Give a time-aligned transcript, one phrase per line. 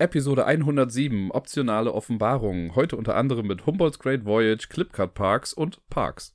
[0.00, 2.74] Episode 107, optionale Offenbarungen.
[2.74, 6.34] Heute unter anderem mit Humboldt's Great Voyage, Clipcut Parks und Parks.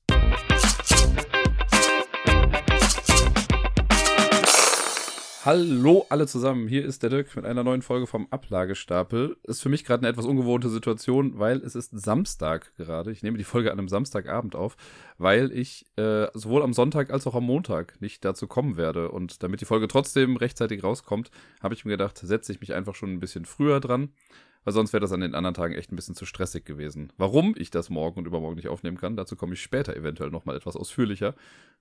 [5.46, 9.38] Hallo alle zusammen, hier ist der Dirk mit einer neuen Folge vom Ablagestapel.
[9.44, 13.12] Ist für mich gerade eine etwas ungewohnte Situation, weil es ist Samstag gerade.
[13.12, 14.76] Ich nehme die Folge an einem Samstagabend auf,
[15.20, 19.12] weil ich äh, sowohl am Sonntag als auch am Montag nicht dazu kommen werde.
[19.12, 21.30] Und damit die Folge trotzdem rechtzeitig rauskommt,
[21.62, 24.10] habe ich mir gedacht, setze ich mich einfach schon ein bisschen früher dran
[24.66, 27.14] weil sonst wäre das an den anderen Tagen echt ein bisschen zu stressig gewesen.
[27.18, 30.58] Warum ich das morgen und übermorgen nicht aufnehmen kann, dazu komme ich später eventuell nochmal
[30.58, 31.36] etwas ausführlicher.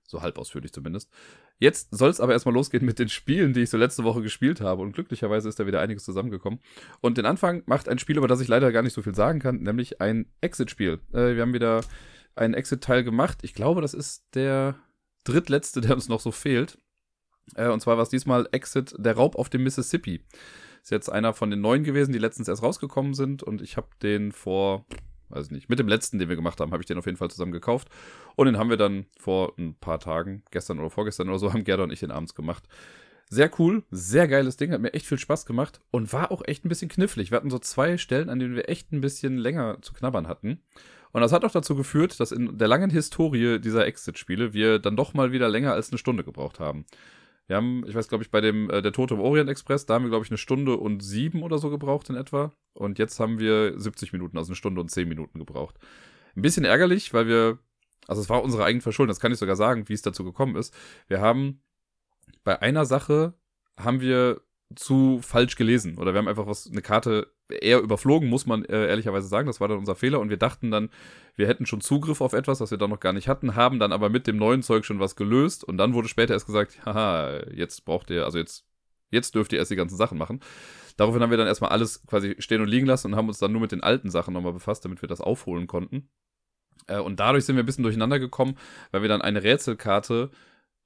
[0.07, 1.09] So halb ausführlich zumindest.
[1.57, 4.61] Jetzt soll es aber erstmal losgehen mit den Spielen, die ich so letzte Woche gespielt
[4.61, 4.83] habe.
[4.83, 6.59] Und glücklicherweise ist da wieder einiges zusammengekommen.
[7.01, 9.39] Und den Anfang macht ein Spiel, über das ich leider gar nicht so viel sagen
[9.39, 10.99] kann, nämlich ein Exit-Spiel.
[11.11, 11.81] Äh, wir haben wieder
[12.35, 13.39] einen Exit-Teil gemacht.
[13.41, 14.75] Ich glaube, das ist der
[15.23, 16.77] drittletzte, der uns noch so fehlt.
[17.55, 20.21] Äh, und zwar war es diesmal Exit, der Raub auf dem Mississippi.
[20.85, 23.41] Ist jetzt einer von den neuen gewesen, die letztens erst rausgekommen sind.
[23.41, 24.85] Und ich habe den vor,
[25.29, 27.31] weiß nicht, mit dem letzten, den wir gemacht haben, habe ich den auf jeden Fall
[27.31, 27.89] zusammen gekauft.
[28.35, 31.63] Und den haben wir dann vor ein paar Tagen, gestern oder vorgestern oder so, haben
[31.63, 32.67] Gerda und ich den abends gemacht.
[33.31, 36.63] Sehr cool, sehr geiles Ding, hat mir echt viel Spaß gemacht und war auch echt
[36.63, 37.31] ein bisschen knifflig.
[37.31, 40.61] Wir hatten so zwei Stellen, an denen wir echt ein bisschen länger zu knabbern hatten.
[41.13, 44.95] Und das hat auch dazu geführt, dass in der langen Historie dieser Exit-Spiele wir dann
[44.95, 46.85] doch mal wieder länger als eine Stunde gebraucht haben.
[47.47, 49.95] Wir haben, ich weiß, glaube ich, bei dem äh, der Tote im Orient Express, da
[49.95, 52.51] haben wir, glaube ich, eine Stunde und sieben oder so gebraucht in etwa.
[52.73, 55.75] Und jetzt haben wir 70 Minuten, also eine Stunde und zehn Minuten gebraucht.
[56.35, 57.59] Ein bisschen ärgerlich, weil wir,
[58.07, 60.55] also es war unsere eigene Verschuldung, das kann ich sogar sagen, wie es dazu gekommen
[60.55, 60.73] ist.
[61.07, 61.61] Wir haben
[62.43, 63.33] bei einer Sache
[63.77, 64.41] haben wir
[64.75, 68.87] zu falsch gelesen oder wir haben einfach was eine Karte eher überflogen, muss man äh,
[68.87, 69.47] ehrlicherweise sagen.
[69.47, 70.89] Das war dann unser Fehler und wir dachten dann,
[71.35, 73.91] wir hätten schon Zugriff auf etwas, was wir dann noch gar nicht hatten, haben dann
[73.91, 77.41] aber mit dem neuen Zeug schon was gelöst und dann wurde später erst gesagt, haha,
[77.51, 78.65] jetzt braucht ihr, also jetzt,
[79.11, 80.39] jetzt dürft ihr erst die ganzen Sachen machen.
[80.97, 83.51] Daraufhin haben wir dann erstmal alles quasi stehen und liegen lassen und haben uns dann
[83.51, 86.09] nur mit den alten Sachen nochmal befasst, damit wir das aufholen konnten.
[86.87, 88.57] Äh, und dadurch sind wir ein bisschen durcheinander gekommen,
[88.91, 90.31] weil wir dann eine Rätselkarte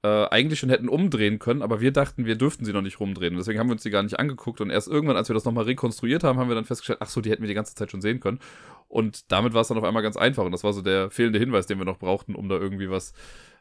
[0.02, 3.36] äh, eigentlich schon hätten umdrehen können, aber wir dachten, wir dürften sie noch nicht rumdrehen.
[3.36, 4.60] Deswegen haben wir uns die gar nicht angeguckt.
[4.60, 7.20] Und erst irgendwann, als wir das nochmal rekonstruiert haben, haben wir dann festgestellt, ach so,
[7.20, 8.40] die hätten wir die ganze Zeit schon sehen können.
[8.88, 10.44] Und damit war es dann auf einmal ganz einfach.
[10.44, 13.12] Und das war so der fehlende Hinweis, den wir noch brauchten, um da irgendwie was,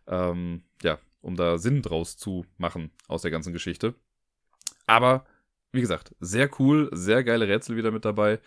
[0.08, 3.94] ähm, ja, um da Sinn draus zu machen aus der ganzen Geschichte.
[4.88, 5.26] Aber,
[5.74, 8.40] wie gesagt, sehr cool, sehr geile Rätsel wieder mit dabei.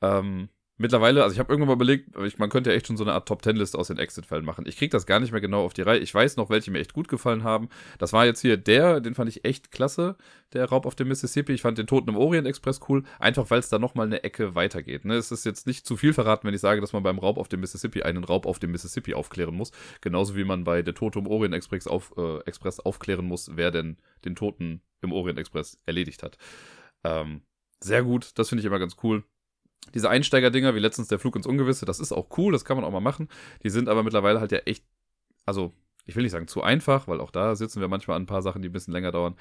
[0.00, 3.04] Ähm, Mittlerweile, also ich habe irgendwann mal überlegt, ich, man könnte ja echt schon so
[3.04, 4.66] eine Art Top-10-Liste aus den Exit-Fällen machen.
[4.66, 6.00] Ich kriege das gar nicht mehr genau auf die Reihe.
[6.00, 7.68] Ich weiß noch, welche mir echt gut gefallen haben.
[7.98, 10.16] Das war jetzt hier der, den fand ich echt klasse,
[10.52, 11.52] der Raub auf dem Mississippi.
[11.52, 14.56] Ich fand den Toten im Orient Express cool, einfach weil es da nochmal eine Ecke
[14.56, 15.04] weitergeht.
[15.04, 15.14] Ne?
[15.14, 17.46] Es ist jetzt nicht zu viel verraten, wenn ich sage, dass man beim Raub auf
[17.46, 19.70] dem Mississippi einen Raub auf dem Mississippi aufklären muss.
[20.00, 23.70] Genauso wie man bei der Tote im Orient Express, auf, äh, Express aufklären muss, wer
[23.70, 26.36] denn den Toten im Orient Express erledigt hat.
[27.04, 27.42] Ähm,
[27.78, 29.22] sehr gut, das finde ich immer ganz cool
[29.92, 32.84] diese Einsteiger-Dinger, wie letztens der Flug ins Ungewisse, das ist auch cool, das kann man
[32.84, 33.28] auch mal machen.
[33.62, 34.84] Die sind aber mittlerweile halt ja echt,
[35.46, 35.72] also
[36.06, 38.42] ich will nicht sagen zu einfach, weil auch da sitzen wir manchmal an ein paar
[38.42, 39.36] Sachen, die ein bisschen länger dauern.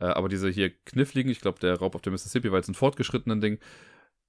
[0.00, 2.74] Äh, aber diese hier kniffligen, ich glaube, der Raub auf dem Mississippi war jetzt ein
[2.74, 3.58] fortgeschrittenen Ding,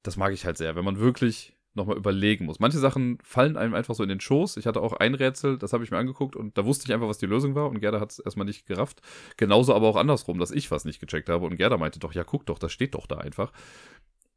[0.04, 2.60] das mag ich halt sehr, wenn man wirklich nochmal überlegen muss.
[2.60, 4.58] Manche Sachen fallen einem einfach so in den Schoß.
[4.58, 7.08] Ich hatte auch ein Rätsel, das habe ich mir angeguckt und da wusste ich einfach,
[7.08, 9.02] was die Lösung war und Gerda hat es erstmal nicht gerafft.
[9.38, 12.24] Genauso aber auch andersrum, dass ich was nicht gecheckt habe und Gerda meinte doch, ja,
[12.24, 13.52] guck doch, das steht doch da einfach.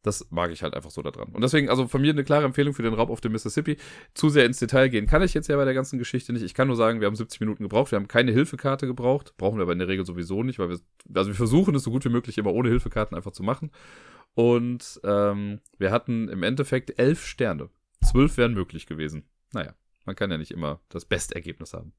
[0.02, 1.28] Das mag ich halt einfach so da dran.
[1.32, 3.76] Und deswegen, also von mir eine klare Empfehlung für den Raub auf dem Mississippi.
[4.14, 6.42] Zu sehr ins Detail gehen kann ich jetzt ja bei der ganzen Geschichte nicht.
[6.42, 7.92] Ich kann nur sagen, wir haben 70 Minuten gebraucht.
[7.92, 9.34] Wir haben keine Hilfekarte gebraucht.
[9.36, 10.80] Brauchen wir aber in der Regel sowieso nicht, weil wir,
[11.14, 13.70] also wir versuchen es so gut wie möglich immer ohne Hilfekarten einfach zu machen.
[14.34, 17.68] Und ähm, wir hatten im Endeffekt elf Sterne.
[18.02, 19.24] Zwölf wären möglich gewesen.
[19.52, 19.74] Naja,
[20.04, 21.92] man kann ja nicht immer das beste Ergebnis haben.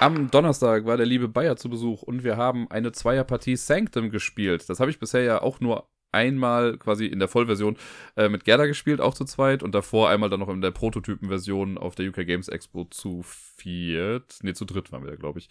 [0.00, 4.68] Am Donnerstag war der liebe Bayer zu Besuch und wir haben eine Zweierpartie Sanctum gespielt.
[4.68, 7.76] Das habe ich bisher ja auch nur einmal quasi in der Vollversion
[8.16, 9.62] äh, mit Gerda gespielt, auch zu zweit.
[9.62, 14.38] Und davor einmal dann noch in der Prototypenversion auf der UK Games Expo zu viert.
[14.42, 15.48] Ne, zu dritt waren wir da, glaube ich.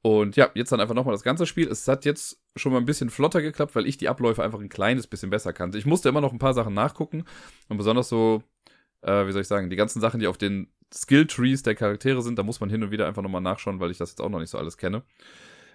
[0.00, 1.68] Und ja, jetzt dann einfach nochmal das ganze Spiel.
[1.68, 4.68] Es hat jetzt schon mal ein bisschen flotter geklappt, weil ich die Abläufe einfach ein
[4.68, 5.78] kleines bisschen besser kannte.
[5.78, 7.24] Ich musste immer noch ein paar Sachen nachgucken.
[7.68, 8.42] Und besonders so,
[9.02, 12.38] äh, wie soll ich sagen, die ganzen Sachen, die auf den Skill-Trees der Charaktere sind,
[12.38, 14.40] da muss man hin und wieder einfach nochmal nachschauen, weil ich das jetzt auch noch
[14.40, 15.02] nicht so alles kenne.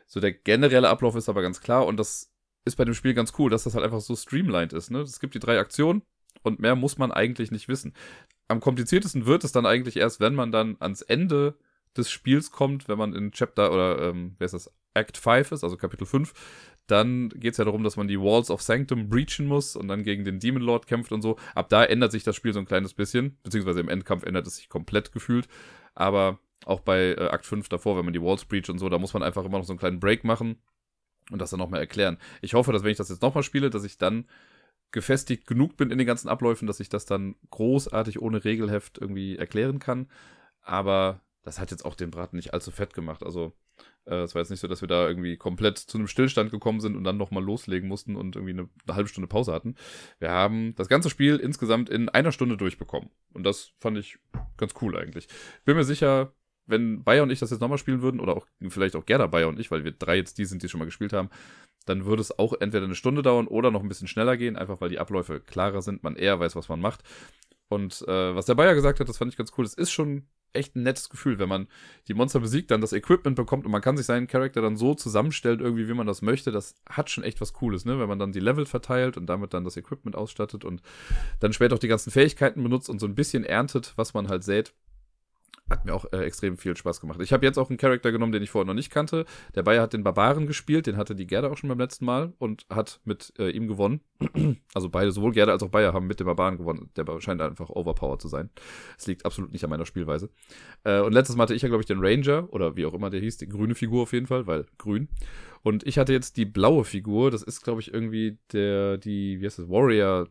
[0.08, 2.33] So, der generelle Ablauf ist aber ganz klar und das
[2.66, 4.92] ist bei dem Spiel ganz cool, dass das halt einfach so streamlined ist.
[4.92, 5.00] Ne?
[5.00, 6.04] Es gibt die drei Aktionen
[6.44, 7.94] und mehr muss man eigentlich nicht wissen.
[8.48, 11.56] Am kompliziertesten wird es dann eigentlich erst, wenn man dann ans Ende
[11.96, 15.64] des Spiels kommt, wenn man in Chapter oder ähm, wer ist das, Act 5 ist,
[15.64, 16.34] also Kapitel 5,
[16.88, 20.04] dann geht es ja darum, dass man die Walls of Sanctum breachen muss und dann
[20.04, 21.38] gegen den Demon Lord kämpft und so.
[21.56, 24.58] Ab da ändert sich das Spiel so ein kleines bisschen, beziehungsweise im Endkampf ändert es
[24.58, 25.48] sich komplett gefühlt.
[25.96, 28.98] Aber auch bei äh, Akt 5 davor, wenn man die Walls breach und so, da
[28.98, 30.58] muss man einfach immer noch so einen kleinen Break machen
[31.32, 32.18] und das dann nochmal erklären.
[32.42, 34.26] Ich hoffe, dass wenn ich das jetzt nochmal spiele, dass ich dann
[34.92, 39.38] gefestigt genug bin in den ganzen Abläufen, dass ich das dann großartig ohne Regelheft irgendwie
[39.38, 40.08] erklären kann.
[40.62, 43.24] Aber das hat jetzt auch den Braten nicht allzu fett gemacht.
[43.24, 43.54] Also
[44.06, 46.80] äh, es war jetzt nicht so, dass wir da irgendwie komplett zu einem Stillstand gekommen
[46.80, 49.76] sind und dann nochmal loslegen mussten und irgendwie eine, eine, halbe Stunde Pause hatten.
[50.20, 53.10] Wir haben das ganze Spiel insgesamt in einer Stunde durchbekommen.
[53.34, 54.20] Und das fand ich
[54.58, 55.28] ganz cool eigentlich.
[55.66, 56.34] Bin mir sicher,
[56.66, 59.48] wenn Bayer und ich das jetzt nochmal spielen würden, oder auch vielleicht auch Gerda Bayer
[59.48, 61.30] und ich, weil wir drei jetzt die sind, die schon mal gespielt haben,
[61.86, 64.80] dann würde es auch entweder eine Stunde dauern oder noch ein bisschen schneller gehen, einfach
[64.80, 67.04] weil die Abläufe klarer sind, man eher weiß, was man macht.
[67.70, 69.66] Und äh, was der Bayer gesagt hat, das fand ich ganz cool.
[69.66, 71.68] Es ist schon echt ein nettes Gefühl, wenn man
[72.08, 74.94] die Monster besiegt, dann das Equipment bekommt und man kann sich seinen Charakter dann so
[74.94, 76.52] zusammenstellen, irgendwie, wie man das möchte.
[76.52, 78.00] Das hat schon echt was Cooles, ne?
[78.00, 80.82] Wenn man dann die Level verteilt und damit dann das Equipment ausstattet und
[81.40, 84.44] dann später auch die ganzen Fähigkeiten benutzt und so ein bisschen erntet, was man halt
[84.44, 84.74] sät.
[85.74, 87.20] Hat mir auch äh, extrem viel Spaß gemacht.
[87.20, 89.26] Ich habe jetzt auch einen Charakter genommen, den ich vorher noch nicht kannte.
[89.56, 92.34] Der Bayer hat den Barbaren gespielt, den hatte die Gerda auch schon beim letzten Mal
[92.38, 94.02] und hat mit äh, ihm gewonnen.
[94.76, 96.92] also beide, sowohl Gerda als auch Bayer haben mit dem Barbaren gewonnen.
[96.96, 98.52] Der scheint einfach overpowered zu sein.
[99.00, 100.30] Es liegt absolut nicht an meiner Spielweise.
[100.84, 103.10] Äh, und letztes Mal hatte ich ja, glaube ich, den Ranger oder wie auch immer
[103.10, 105.10] der hieß, die grüne Figur auf jeden Fall, weil grün.
[105.64, 107.32] Und ich hatte jetzt die blaue Figur.
[107.32, 110.28] Das ist, glaube ich, irgendwie der, die, wie heißt das, Warrior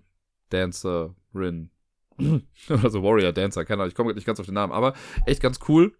[0.50, 1.71] Dancerin
[2.68, 4.94] also Warrior Dancer, keine Ahnung, ich komme nicht ganz auf den Namen, aber
[5.26, 5.96] echt ganz cool.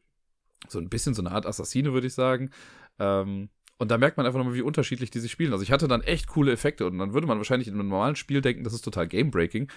[0.69, 2.51] So ein bisschen so eine Art Assassine, würde ich sagen.
[2.99, 3.49] Ähm,
[3.79, 5.53] und da merkt man einfach nochmal, wie unterschiedlich die sich spielen.
[5.53, 8.15] Also ich hatte dann echt coole Effekte und dann würde man wahrscheinlich in einem normalen
[8.15, 9.69] Spiel denken, das ist total Game-Breaking.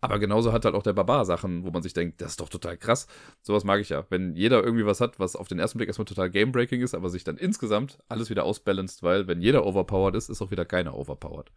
[0.00, 2.48] Aber genauso hat halt auch der Barbar Sachen, wo man sich denkt, das ist doch
[2.48, 3.06] total krass.
[3.42, 4.04] Sowas mag ich ja.
[4.10, 7.08] Wenn jeder irgendwie was hat, was auf den ersten Blick erstmal total Game-Breaking ist, aber
[7.08, 10.94] sich dann insgesamt alles wieder ausbalanced, weil wenn jeder overpowered ist, ist auch wieder keiner
[10.94, 11.50] overpowered.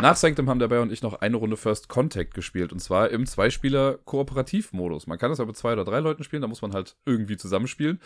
[0.00, 2.72] Nach Sanctum haben dabei und ich noch eine Runde First Contact gespielt.
[2.72, 5.06] Und zwar im Zweispieler-Kooperativ-Modus.
[5.06, 7.36] Man kann das aber mit zwei oder drei Leuten spielen, da muss man halt irgendwie
[7.36, 8.00] zusammenspielen.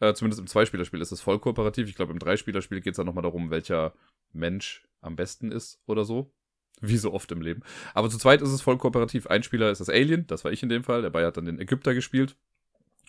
[0.00, 1.88] Äh, zumindest im Zweispielerspiel ist es voll kooperativ.
[1.88, 3.94] Ich glaube, im Dreispielerspiel geht es dann nochmal darum, welcher
[4.32, 6.32] Mensch am besten ist oder so.
[6.80, 7.62] Wie so oft im Leben.
[7.94, 9.28] Aber zu zweit ist es voll kooperativ.
[9.28, 11.00] Ein Spieler ist das Alien, das war ich in dem Fall.
[11.00, 12.36] Der Bayer hat dann den Ägypter gespielt.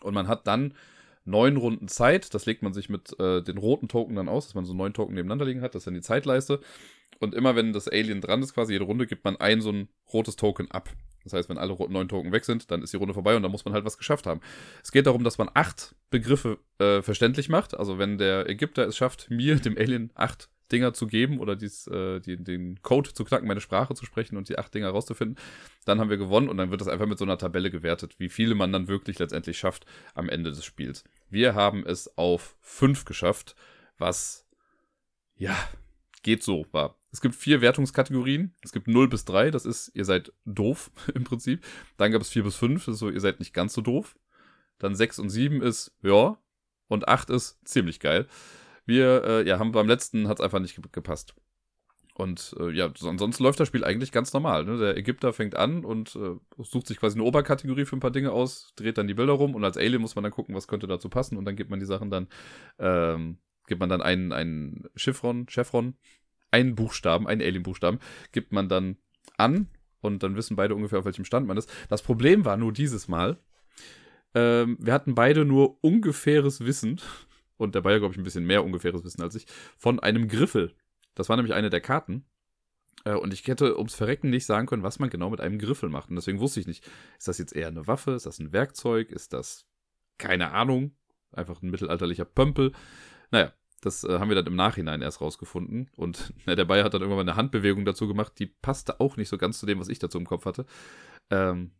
[0.01, 0.75] Und man hat dann
[1.25, 2.33] neun Runden Zeit.
[2.33, 4.93] Das legt man sich mit äh, den roten Token dann aus, dass man so neun
[4.93, 5.73] Token nebeneinander liegen hat.
[5.73, 6.61] Das ist dann die Zeitleiste.
[7.19, 9.89] Und immer wenn das Alien dran ist, quasi jede Runde, gibt man ein so ein
[10.13, 10.89] rotes Token ab.
[11.23, 13.51] Das heißt, wenn alle neun Token weg sind, dann ist die Runde vorbei und dann
[13.51, 14.39] muss man halt was geschafft haben.
[14.81, 17.75] Es geht darum, dass man acht Begriffe äh, verständlich macht.
[17.75, 21.87] Also wenn der Ägypter es schafft, mir, dem Alien, acht Dinger zu geben oder dies,
[21.87, 25.37] äh, die, den Code zu knacken, meine Sprache zu sprechen und die acht Dinger rauszufinden,
[25.85, 28.29] dann haben wir gewonnen und dann wird das einfach mit so einer Tabelle gewertet, wie
[28.29, 31.03] viele man dann wirklich letztendlich schafft am Ende des Spiels.
[31.29, 33.55] Wir haben es auf fünf geschafft,
[33.97, 34.45] was
[35.35, 35.55] ja
[36.27, 36.99] geht so war.
[37.09, 38.53] Es gibt vier Wertungskategorien.
[38.61, 41.65] Es gibt 0 bis 3, das ist, ihr seid doof im Prinzip.
[41.95, 44.17] Dann gab es 4 bis 5, das ist so, ihr seid nicht ganz so doof.
[44.77, 46.37] Dann 6 und 7 ist, ja.
[46.89, 48.27] Und 8 ist ziemlich geil.
[48.85, 51.33] Wir, äh, ja, haben beim letzten hat es einfach nicht gepasst.
[52.13, 54.65] Und äh, ja, ansonsten läuft das Spiel eigentlich ganz normal.
[54.65, 54.77] Ne?
[54.77, 58.33] Der Ägypter fängt an und äh, sucht sich quasi eine Oberkategorie für ein paar Dinge
[58.33, 60.87] aus, dreht dann die Bilder rum und als Alien muss man dann gucken, was könnte
[60.87, 62.27] dazu passen und dann gibt man die Sachen dann,
[62.79, 65.95] ähm, gibt man dann einen, einen Chiffron, Chevron,
[66.51, 67.99] einen Buchstaben, einen Alien-Buchstaben,
[68.31, 68.97] gibt man dann
[69.37, 69.67] an
[70.01, 71.71] und dann wissen beide ungefähr, auf welchem Stand man ist.
[71.89, 73.37] Das Problem war nur dieses Mal,
[74.33, 76.99] ähm, wir hatten beide nur ungefähres Wissen,
[77.57, 79.45] und der Bayer, glaube ich, ein bisschen mehr ungefähres Wissen als ich,
[79.77, 80.75] von einem Griffel.
[81.15, 82.25] Das war nämlich eine der Karten.
[83.03, 85.89] Äh, und ich hätte ums Verrecken nicht sagen können, was man genau mit einem Griffel
[85.89, 86.09] macht.
[86.09, 88.11] Und deswegen wusste ich nicht, ist das jetzt eher eine Waffe?
[88.11, 89.11] Ist das ein Werkzeug?
[89.11, 89.65] Ist das,
[90.17, 90.95] keine Ahnung,
[91.31, 92.73] einfach ein mittelalterlicher Pömpel?
[93.31, 95.89] Naja, das äh, haben wir dann im Nachhinein erst rausgefunden.
[95.95, 99.29] Und na, der Bayer hat dann irgendwann eine Handbewegung dazu gemacht, die passte auch nicht
[99.29, 100.65] so ganz zu dem, was ich dazu im Kopf hatte.
[101.29, 101.71] Ähm,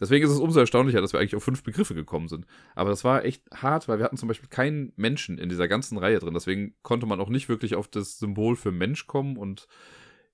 [0.00, 2.46] deswegen ist es umso erstaunlicher, dass wir eigentlich auf fünf Begriffe gekommen sind.
[2.74, 5.98] Aber das war echt hart, weil wir hatten zum Beispiel keinen Menschen in dieser ganzen
[5.98, 6.34] Reihe drin.
[6.34, 9.36] Deswegen konnte man auch nicht wirklich auf das Symbol für Mensch kommen.
[9.36, 9.66] Und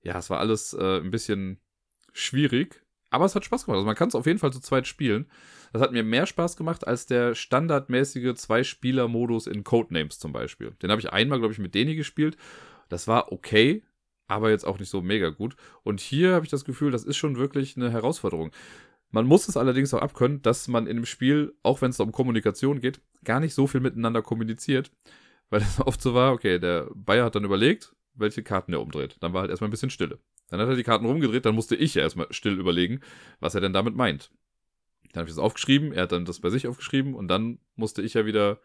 [0.01, 1.59] ja, es war alles äh, ein bisschen
[2.13, 2.83] schwierig.
[3.09, 3.77] Aber es hat Spaß gemacht.
[3.77, 5.27] Also man kann es auf jeden Fall zu zweit spielen.
[5.73, 10.71] Das hat mir mehr Spaß gemacht als der standardmäßige Zwei-Spieler-Modus in Codenames zum Beispiel.
[10.81, 12.37] Den habe ich einmal, glaube ich, mit Deni gespielt.
[12.89, 13.83] Das war okay,
[14.27, 15.55] aber jetzt auch nicht so mega gut.
[15.83, 18.51] Und hier habe ich das Gefühl, das ist schon wirklich eine Herausforderung.
[19.11, 22.11] Man muss es allerdings auch abkönnen, dass man in dem Spiel, auch wenn es um
[22.11, 24.91] Kommunikation geht, gar nicht so viel miteinander kommuniziert.
[25.49, 29.17] Weil es oft so war, okay, der Bayer hat dann überlegt, welche Karten er umdreht.
[29.19, 30.19] Dann war halt erstmal ein bisschen Stille.
[30.49, 33.01] Dann hat er die Karten rumgedreht, dann musste ich ja erstmal still überlegen,
[33.39, 34.31] was er denn damit meint.
[35.11, 38.01] Dann habe ich das aufgeschrieben, er hat dann das bei sich aufgeschrieben und dann musste
[38.01, 38.59] ich ja wieder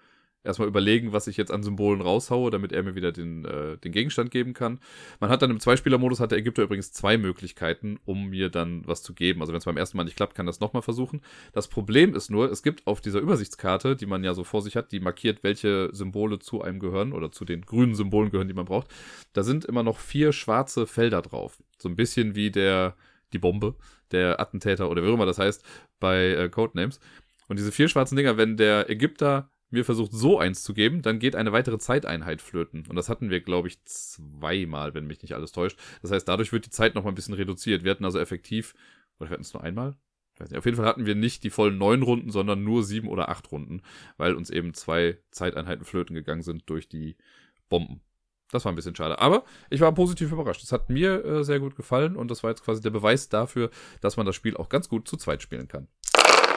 [0.44, 3.92] erstmal überlegen, was ich jetzt an Symbolen raushaue, damit er mir wieder den, äh, den
[3.92, 4.78] Gegenstand geben kann.
[5.18, 9.02] Man hat dann im Zweispieler-Modus, hat der Ägypter übrigens zwei Möglichkeiten, um mir dann was
[9.02, 9.40] zu geben.
[9.40, 11.22] Also wenn es beim ersten Mal nicht klappt, kann das nochmal versuchen.
[11.52, 14.76] Das Problem ist nur, es gibt auf dieser Übersichtskarte, die man ja so vor sich
[14.76, 18.54] hat, die markiert, welche Symbole zu einem gehören oder zu den grünen Symbolen gehören, die
[18.54, 18.88] man braucht.
[19.32, 21.62] Da sind immer noch vier schwarze Felder drauf.
[21.78, 22.96] So ein bisschen wie der,
[23.32, 23.74] die Bombe,
[24.10, 25.64] der Attentäter oder wie auch immer das heißt,
[26.00, 27.00] bei äh, Codenames.
[27.48, 31.18] Und diese vier schwarzen Dinger, wenn der Ägypter mir versucht, so eins zu geben, dann
[31.18, 32.84] geht eine weitere Zeiteinheit flöten.
[32.88, 35.78] Und das hatten wir, glaube ich, zweimal, wenn mich nicht alles täuscht.
[36.02, 37.84] Das heißt, dadurch wird die Zeit noch mal ein bisschen reduziert.
[37.84, 38.74] Wir hatten also effektiv,
[39.18, 39.96] oder wir hatten es nur einmal?
[40.40, 43.28] Nicht, auf jeden Fall hatten wir nicht die vollen neun Runden, sondern nur sieben oder
[43.28, 43.82] acht Runden,
[44.16, 47.16] weil uns eben zwei Zeiteinheiten flöten gegangen sind durch die
[47.68, 48.00] Bomben.
[48.50, 49.18] Das war ein bisschen schade.
[49.18, 50.62] Aber ich war positiv überrascht.
[50.62, 53.70] Es hat mir äh, sehr gut gefallen und das war jetzt quasi der Beweis dafür,
[54.00, 55.88] dass man das Spiel auch ganz gut zu zweit spielen kann.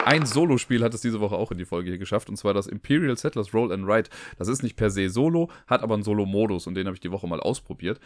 [0.08, 2.66] Ein Solo-Spiel hat es diese Woche auch in die Folge hier geschafft, und zwar das
[2.66, 4.10] Imperial Settlers Roll and Ride.
[4.38, 7.12] Das ist nicht per se Solo, hat aber einen Solo-Modus und den habe ich die
[7.12, 8.00] Woche mal ausprobiert.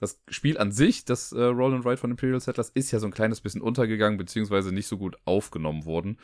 [0.00, 3.06] Das Spiel an sich, das äh, Roll and Ride von Imperial Settlers, ist ja so
[3.06, 6.18] ein kleines bisschen untergegangen, beziehungsweise nicht so gut aufgenommen worden.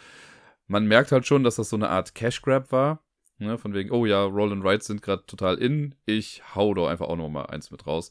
[0.66, 3.04] Man merkt halt schon, dass das so eine Art Cash Grab war.
[3.38, 5.94] Ne, von wegen, oh ja, Roll and Ride sind gerade total in.
[6.06, 8.10] Ich hau doch einfach auch noch mal eins mit raus.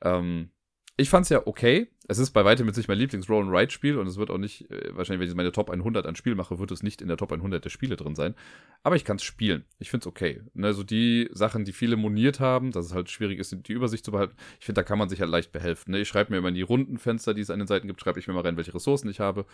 [0.00, 0.48] Ähm,
[0.96, 1.88] ich fand's ja okay.
[2.06, 5.20] Es ist bei weitem mit sich mein Lieblings-Roll-and-Ride-Spiel und es wird auch nicht, äh, wahrscheinlich,
[5.20, 7.64] wenn ich meine Top 100 an Spiel mache, wird es nicht in der Top 100
[7.64, 8.34] der Spiele drin sein.
[8.82, 9.64] Aber ich kann's spielen.
[9.78, 10.42] Ich find's okay.
[10.52, 14.04] Ne, so die Sachen, die viele moniert haben, dass es halt schwierig ist, die Übersicht
[14.04, 15.92] zu behalten, ich finde, da kann man sich halt leicht behelfen.
[15.92, 16.00] Ne?
[16.00, 18.28] Ich schreibe mir immer in die Rundenfenster, die es an den Seiten gibt, schreibe ich
[18.28, 19.46] mir mal rein, welche Ressourcen ich habe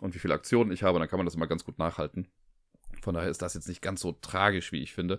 [0.00, 0.98] und wie viele Aktionen ich habe.
[0.98, 2.28] Dann kann man das immer ganz gut nachhalten.
[3.02, 5.18] Von daher ist das jetzt nicht ganz so tragisch, wie ich finde.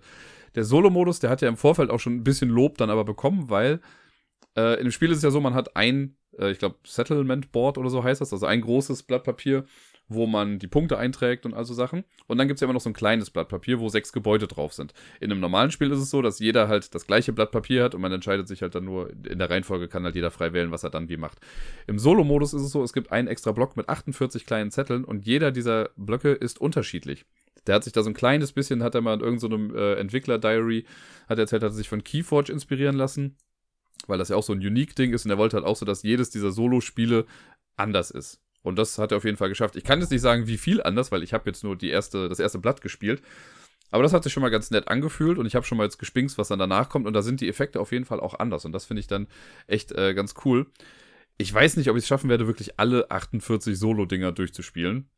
[0.55, 3.50] Der Solo-Modus, der hat ja im Vorfeld auch schon ein bisschen Lob dann aber bekommen,
[3.50, 3.81] weil
[4.57, 7.77] äh, dem Spiel ist es ja so, man hat ein, äh, ich glaube, Settlement Board
[7.77, 9.65] oder so heißt das, also ein großes Blatt Papier,
[10.09, 12.05] wo man die Punkte einträgt und also Sachen.
[12.25, 14.47] Und dann gibt es ja immer noch so ein kleines Blatt Papier, wo sechs Gebäude
[14.47, 14.93] drauf sind.
[15.19, 17.93] In einem normalen Spiel ist es so, dass jeder halt das gleiche Blatt Papier hat
[17.93, 20.71] und man entscheidet sich halt dann nur, in der Reihenfolge kann halt jeder frei wählen,
[20.71, 21.37] was er dann wie macht.
[21.85, 25.27] Im Solo-Modus ist es so, es gibt einen extra Block mit 48 kleinen Zetteln und
[25.27, 27.25] jeder dieser Blöcke ist unterschiedlich.
[27.67, 29.99] Der hat sich da so ein kleines bisschen, hat er mal in irgendeinem so äh,
[29.99, 30.85] Entwickler-Diary,
[31.27, 33.35] hat er erzählt, hat er sich von Keyforge inspirieren lassen
[34.06, 36.04] weil das ja auch so ein Unique-Ding ist und er wollte halt auch so, dass
[36.04, 37.25] jedes dieser Solo-Spiele
[37.75, 38.42] anders ist.
[38.62, 39.75] Und das hat er auf jeden Fall geschafft.
[39.75, 42.27] Ich kann jetzt nicht sagen, wie viel anders, weil ich habe jetzt nur die erste,
[42.27, 43.22] das erste Blatt gespielt.
[43.92, 45.98] Aber das hat sich schon mal ganz nett angefühlt und ich habe schon mal jetzt
[45.98, 47.08] gespinkst, was dann danach kommt.
[47.08, 48.66] Und da sind die Effekte auf jeden Fall auch anders.
[48.66, 49.27] Und das finde ich dann
[49.68, 50.68] echt äh, ganz cool.
[51.38, 55.10] Ich weiß nicht, ob ich es schaffen werde, wirklich alle 48 Solo-Dinger durchzuspielen.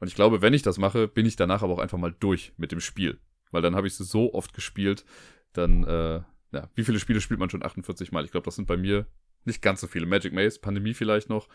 [0.00, 2.52] Und ich glaube, wenn ich das mache, bin ich danach aber auch einfach mal durch
[2.56, 3.18] mit dem Spiel.
[3.50, 5.04] Weil dann habe ich es so oft gespielt,
[5.54, 6.20] dann äh,
[6.52, 8.24] ja, wie viele Spiele spielt man schon 48 Mal?
[8.24, 9.06] Ich glaube, das sind bei mir
[9.44, 10.06] nicht ganz so viele.
[10.06, 11.48] Magic Maze, Pandemie vielleicht noch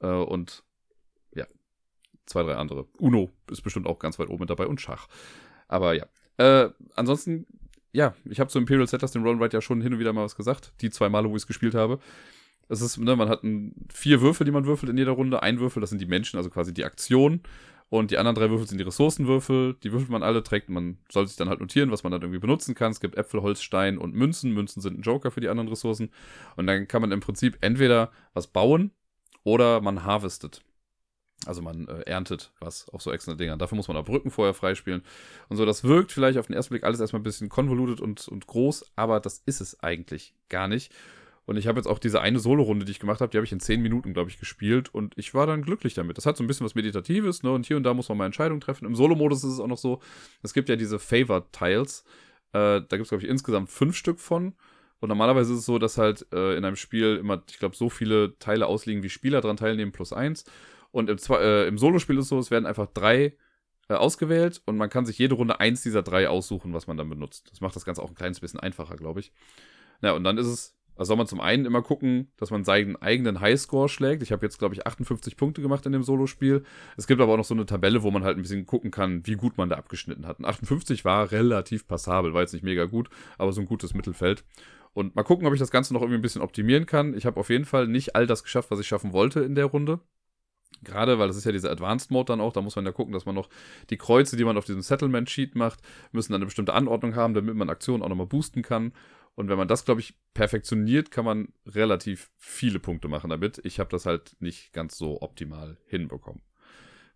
[0.00, 0.64] äh, und
[1.34, 1.46] ja,
[2.26, 2.86] zwei, drei andere.
[2.98, 5.08] Uno ist bestimmt auch ganz weit oben mit dabei und Schach.
[5.68, 6.06] Aber ja.
[6.36, 7.46] Äh, ansonsten,
[7.92, 10.36] ja, ich habe zu Imperial Settlers, dem Roll ja schon hin und wieder mal was
[10.36, 10.72] gesagt.
[10.80, 11.98] Die zwei Male, wo ich es gespielt habe.
[12.68, 15.42] Es ist, ne, man hat ein, vier Würfel, die man würfelt in jeder Runde.
[15.42, 17.42] Ein Würfel, das sind die Menschen, also quasi die Aktion.
[17.90, 19.74] Und die anderen drei Würfel sind die Ressourcenwürfel.
[19.82, 22.38] Die würfelt man alle, trägt man, soll sich dann halt notieren, was man dann irgendwie
[22.38, 22.92] benutzen kann.
[22.92, 24.52] Es gibt Äpfel, Holz, Stein und Münzen.
[24.52, 26.10] Münzen sind ein Joker für die anderen Ressourcen.
[26.56, 28.92] Und dann kann man im Prinzip entweder was bauen
[29.42, 30.62] oder man harvestet.
[31.46, 33.58] Also man äh, erntet was auf so extra Dingern.
[33.58, 35.02] Dafür muss man auch Brücken vorher freispielen.
[35.48, 38.28] Und so, das wirkt vielleicht auf den ersten Blick alles erstmal ein bisschen konvolutet und,
[38.28, 40.92] und groß, aber das ist es eigentlich gar nicht.
[41.50, 43.50] Und ich habe jetzt auch diese eine Solo-Runde, die ich gemacht habe, die habe ich
[43.50, 46.16] in zehn Minuten, glaube ich, gespielt und ich war dann glücklich damit.
[46.16, 47.50] Das hat so ein bisschen was Meditatives, ne?
[47.50, 48.84] Und hier und da muss man mal Entscheidungen treffen.
[48.84, 49.98] Im Solo-Modus ist es auch noch so,
[50.44, 52.04] es gibt ja diese Favor-Tiles.
[52.52, 54.54] Äh, da gibt es, glaube ich, insgesamt fünf Stück von.
[55.00, 57.90] Und normalerweise ist es so, dass halt äh, in einem Spiel immer, ich glaube, so
[57.90, 60.44] viele Teile ausliegen, wie Spieler dran teilnehmen, plus eins.
[60.92, 63.36] Und im, äh, im Solo-Spiel ist es so, es werden einfach drei
[63.88, 67.10] äh, ausgewählt und man kann sich jede Runde eins dieser drei aussuchen, was man dann
[67.10, 67.50] benutzt.
[67.50, 69.32] Das macht das Ganze auch ein kleines bisschen einfacher, glaube ich.
[70.00, 72.94] Ja, und dann ist es also soll man zum einen immer gucken, dass man seinen
[72.94, 74.22] eigenen Highscore schlägt.
[74.22, 76.62] Ich habe jetzt, glaube ich, 58 Punkte gemacht in dem Solospiel.
[76.98, 79.26] Es gibt aber auch noch so eine Tabelle, wo man halt ein bisschen gucken kann,
[79.26, 80.40] wie gut man da abgeschnitten hat.
[80.40, 84.44] Und 58 war relativ passabel, war jetzt nicht mega gut, aber so ein gutes Mittelfeld.
[84.92, 87.14] Und mal gucken, ob ich das Ganze noch irgendwie ein bisschen optimieren kann.
[87.14, 89.64] Ich habe auf jeden Fall nicht all das geschafft, was ich schaffen wollte in der
[89.64, 90.00] Runde.
[90.82, 93.14] Gerade, weil das ist ja dieser Advanced Mode dann auch, da muss man ja gucken,
[93.14, 93.48] dass man noch
[93.88, 95.80] die Kreuze, die man auf diesem Settlement Sheet macht,
[96.12, 98.92] müssen dann eine bestimmte Anordnung haben, damit man Aktionen auch nochmal boosten kann.
[99.34, 103.60] Und wenn man das, glaube ich, perfektioniert, kann man relativ viele Punkte machen damit.
[103.64, 106.42] Ich habe das halt nicht ganz so optimal hinbekommen.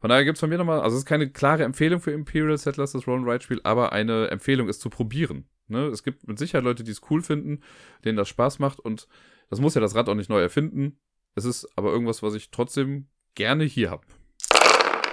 [0.00, 2.58] Von daher gibt es von mir nochmal, also es ist keine klare Empfehlung für Imperial
[2.58, 5.48] Settlers, das Roll-and-Ride-Spiel, aber eine Empfehlung ist zu probieren.
[5.66, 5.86] Ne?
[5.86, 7.62] Es gibt mit Sicherheit Leute, die es cool finden,
[8.04, 9.08] denen das Spaß macht und
[9.48, 10.98] das muss ja das Rad auch nicht neu erfinden.
[11.34, 14.04] Es ist aber irgendwas, was ich trotzdem gerne hier habe.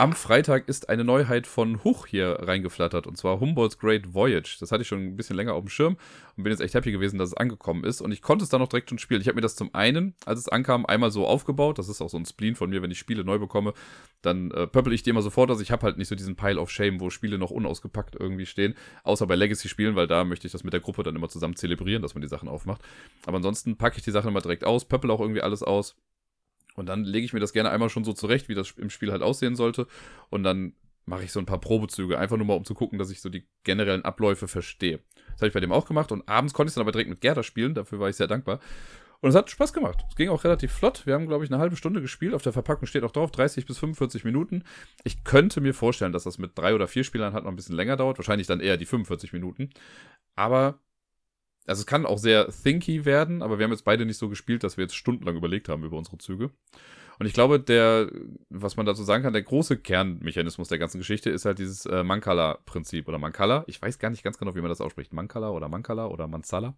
[0.01, 4.57] Am Freitag ist eine Neuheit von Huch hier reingeflattert und zwar Humboldt's Great Voyage.
[4.59, 5.95] Das hatte ich schon ein bisschen länger auf dem Schirm
[6.35, 8.61] und bin jetzt echt happy gewesen, dass es angekommen ist und ich konnte es dann
[8.61, 9.21] noch direkt schon spielen.
[9.21, 11.77] Ich habe mir das zum einen, als es ankam, einmal so aufgebaut.
[11.77, 13.75] Das ist auch so ein Spleen von mir, wenn ich Spiele neu bekomme,
[14.23, 15.51] dann äh, pöppel ich die immer sofort.
[15.51, 18.47] Also ich habe halt nicht so diesen Pile of Shame, wo Spiele noch unausgepackt irgendwie
[18.47, 21.55] stehen, außer bei Legacy-Spielen, weil da möchte ich das mit der Gruppe dann immer zusammen
[21.55, 22.81] zelebrieren, dass man die Sachen aufmacht.
[23.27, 25.95] Aber ansonsten packe ich die Sachen immer direkt aus, pöppel auch irgendwie alles aus
[26.75, 29.11] und dann lege ich mir das gerne einmal schon so zurecht, wie das im Spiel
[29.11, 29.87] halt aussehen sollte.
[30.29, 30.73] Und dann
[31.05, 33.29] mache ich so ein paar Probezüge, einfach nur mal, um zu gucken, dass ich so
[33.29, 34.99] die generellen Abläufe verstehe.
[35.31, 37.21] Das habe ich bei dem auch gemacht und abends konnte ich dann aber direkt mit
[37.21, 38.59] Gerda spielen, dafür war ich sehr dankbar.
[39.21, 40.03] Und es hat Spaß gemacht.
[40.09, 41.05] Es ging auch relativ flott.
[41.05, 42.33] Wir haben, glaube ich, eine halbe Stunde gespielt.
[42.33, 44.63] Auf der Verpackung steht auch drauf, 30 bis 45 Minuten.
[45.03, 47.75] Ich könnte mir vorstellen, dass das mit drei oder vier Spielern halt noch ein bisschen
[47.75, 48.17] länger dauert.
[48.17, 49.69] Wahrscheinlich dann eher die 45 Minuten.
[50.35, 50.79] Aber
[51.67, 54.63] also es kann auch sehr thinky werden, aber wir haben jetzt beide nicht so gespielt,
[54.63, 56.51] dass wir jetzt stundenlang überlegt haben über unsere Züge.
[57.19, 58.11] Und ich glaube, der,
[58.49, 62.03] was man dazu sagen kann, der große Kernmechanismus der ganzen Geschichte ist halt dieses äh,
[62.03, 63.63] Mankala-Prinzip oder Mankala.
[63.67, 65.13] Ich weiß gar nicht ganz genau, wie man das ausspricht.
[65.13, 66.75] Mankala oder Mankala oder Mansala.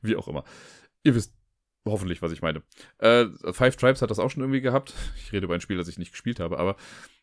[0.00, 0.44] Wie auch immer.
[1.02, 1.34] Ihr wisst
[1.84, 2.62] hoffentlich, was ich meine.
[2.96, 4.94] Äh, Five Tribes hat das auch schon irgendwie gehabt.
[5.18, 6.76] Ich rede über ein Spiel, das ich nicht gespielt habe, aber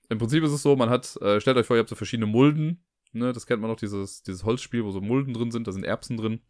[0.09, 2.27] im Prinzip ist es so, man hat, äh, stellt euch vor, ihr habt so verschiedene
[2.27, 2.83] Mulden.
[3.13, 5.83] Ne, das kennt man noch, dieses, dieses Holzspiel, wo so Mulden drin sind, da sind
[5.83, 6.41] Erbsen drin.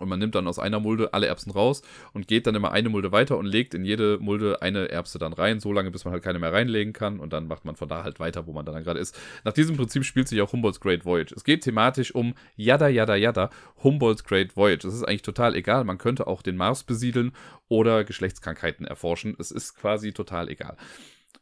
[0.00, 2.88] Und man nimmt dann aus einer Mulde alle Erbsen raus und geht dann immer eine
[2.88, 6.12] Mulde weiter und legt in jede Mulde eine Erbse dann rein, so lange bis man
[6.12, 8.64] halt keine mehr reinlegen kann und dann macht man von da halt weiter, wo man
[8.64, 9.18] dann gerade ist.
[9.44, 11.34] Nach diesem Prinzip spielt sich auch Humboldt's Great Voyage.
[11.36, 13.50] Es geht thematisch um Yada Yada Yada,
[13.84, 14.88] Humboldt's Great Voyage.
[14.88, 17.32] Es ist eigentlich total egal, man könnte auch den Mars besiedeln
[17.68, 19.36] oder Geschlechtskrankheiten erforschen.
[19.38, 20.76] Es ist quasi total egal.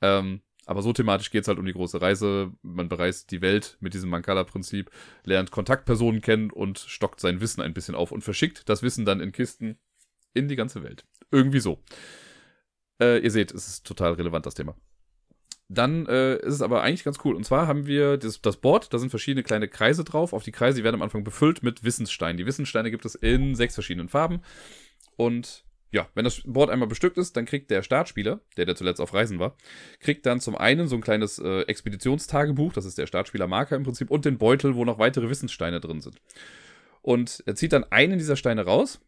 [0.02, 2.52] Ähm, aber so thematisch geht es halt um die große Reise.
[2.60, 4.90] Man bereist die Welt mit diesem Mancala-Prinzip,
[5.24, 9.20] lernt Kontaktpersonen kennen und stockt sein Wissen ein bisschen auf und verschickt das Wissen dann
[9.20, 9.78] in Kisten
[10.34, 11.06] in die ganze Welt.
[11.30, 11.82] Irgendwie so.
[13.00, 14.76] Äh, ihr seht, es ist total relevant, das Thema.
[15.70, 17.34] Dann äh, ist es aber eigentlich ganz cool.
[17.34, 20.34] Und zwar haben wir das, das Board, da sind verschiedene kleine Kreise drauf.
[20.34, 22.36] Auf die Kreise, die werden am Anfang befüllt mit Wissenssteinen.
[22.36, 24.42] Die Wissenssteine gibt es in sechs verschiedenen Farben.
[25.16, 29.00] Und ja, wenn das Board einmal bestückt ist, dann kriegt der Startspieler, der der zuletzt
[29.00, 29.56] auf Reisen war,
[30.00, 34.10] kriegt dann zum einen so ein kleines äh, Expeditionstagebuch, das ist der Startspieler-Marker im Prinzip,
[34.10, 36.20] und den Beutel, wo noch weitere Wissenssteine drin sind.
[37.00, 39.00] Und er zieht dann einen dieser Steine raus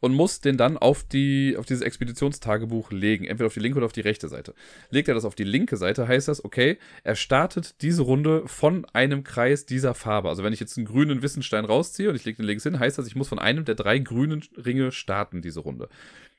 [0.00, 3.24] und muss den dann auf, die, auf dieses Expeditionstagebuch legen.
[3.24, 4.54] Entweder auf die linke oder auf die rechte Seite.
[4.90, 8.86] Legt er das auf die linke Seite, heißt das, okay, er startet diese Runde von
[8.92, 10.28] einem Kreis dieser Farbe.
[10.28, 12.98] Also wenn ich jetzt einen grünen Wissenstein rausziehe und ich lege den links hin, heißt
[12.98, 15.88] das, ich muss von einem der drei grünen Ringe starten, diese Runde.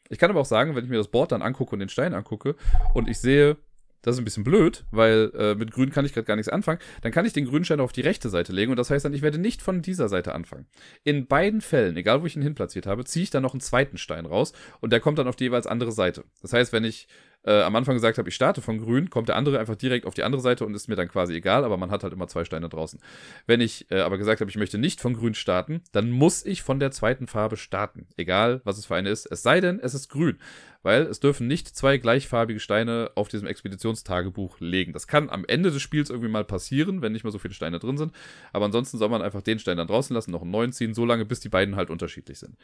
[0.09, 2.13] Ich kann aber auch sagen, wenn ich mir das Board dann angucke und den Stein
[2.13, 2.55] angucke
[2.93, 3.57] und ich sehe,
[4.03, 6.79] das ist ein bisschen blöd, weil äh, mit Grün kann ich gerade gar nichts anfangen.
[7.01, 9.23] Dann kann ich den Grünstein auf die rechte Seite legen und das heißt dann, ich
[9.23, 10.67] werde nicht von dieser Seite anfangen.
[11.03, 13.97] In beiden Fällen, egal wo ich ihn hinplatziert habe, ziehe ich dann noch einen zweiten
[13.97, 16.25] Stein raus und der kommt dann auf die jeweils andere Seite.
[16.41, 17.07] Das heißt, wenn ich
[17.45, 20.13] äh, am Anfang gesagt habe, ich starte von grün, kommt der andere einfach direkt auf
[20.13, 22.45] die andere Seite und ist mir dann quasi egal, aber man hat halt immer zwei
[22.45, 22.99] Steine draußen.
[23.45, 26.63] Wenn ich äh, aber gesagt habe, ich möchte nicht von grün starten, dann muss ich
[26.63, 29.93] von der zweiten Farbe starten, egal was es für eine ist, es sei denn, es
[29.93, 30.37] ist grün,
[30.83, 34.93] weil es dürfen nicht zwei gleichfarbige Steine auf diesem Expeditionstagebuch legen.
[34.93, 37.79] Das kann am Ende des Spiels irgendwie mal passieren, wenn nicht mehr so viele Steine
[37.79, 38.13] drin sind,
[38.53, 41.05] aber ansonsten soll man einfach den Stein dann draußen lassen, noch einen neuen ziehen, so
[41.05, 42.57] lange bis die beiden halt unterschiedlich sind.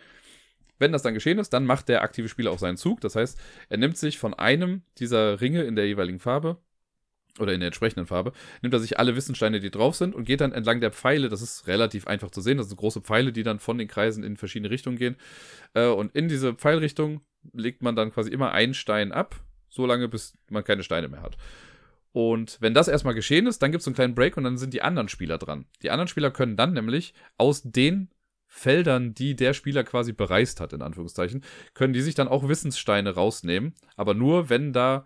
[0.80, 3.02] Wenn das dann geschehen ist, dann macht der aktive Spieler auch seinen Zug.
[3.02, 3.40] Das heißt,
[3.70, 6.58] er nimmt sich von einem dieser Ringe in der jeweiligen Farbe
[7.38, 10.42] oder in der entsprechenden Farbe, nimmt er sich alle Wissensteine, die drauf sind und geht
[10.42, 13.44] dann entlang der Pfeile, das ist relativ einfach zu sehen, das sind große Pfeile, die
[13.44, 15.16] dann von den Kreisen in verschiedene Richtungen gehen.
[15.74, 17.22] Äh, und in diese Pfeilrichtung
[17.54, 19.36] legt man dann quasi immer einen Stein ab,
[19.70, 21.38] so lange, bis man keine Steine mehr hat.
[22.12, 24.74] Und wenn das erstmal geschehen ist, dann gibt es einen kleinen Break und dann sind
[24.74, 25.66] die anderen Spieler dran.
[25.84, 28.10] Die anderen Spieler können dann nämlich aus den
[28.52, 31.44] Feldern, die der Spieler quasi bereist hat, in Anführungszeichen,
[31.76, 33.76] können die sich dann auch Wissenssteine rausnehmen.
[33.96, 35.06] Aber nur, wenn da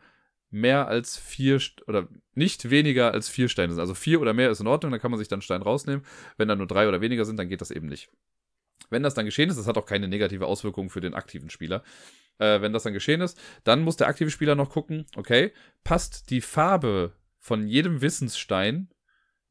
[0.50, 3.82] mehr als vier oder nicht weniger als vier Steine sind.
[3.82, 6.06] Also vier oder mehr ist in Ordnung, dann kann man sich dann einen Stein rausnehmen.
[6.38, 8.10] Wenn da nur drei oder weniger sind, dann geht das eben nicht.
[8.90, 11.84] Wenn das dann geschehen ist, das hat auch keine negative Auswirkung für den aktiven Spieler.
[12.38, 15.52] Äh, wenn das dann geschehen ist, dann muss der aktive Spieler noch gucken, okay,
[15.84, 18.90] passt die Farbe von jedem Wissensstein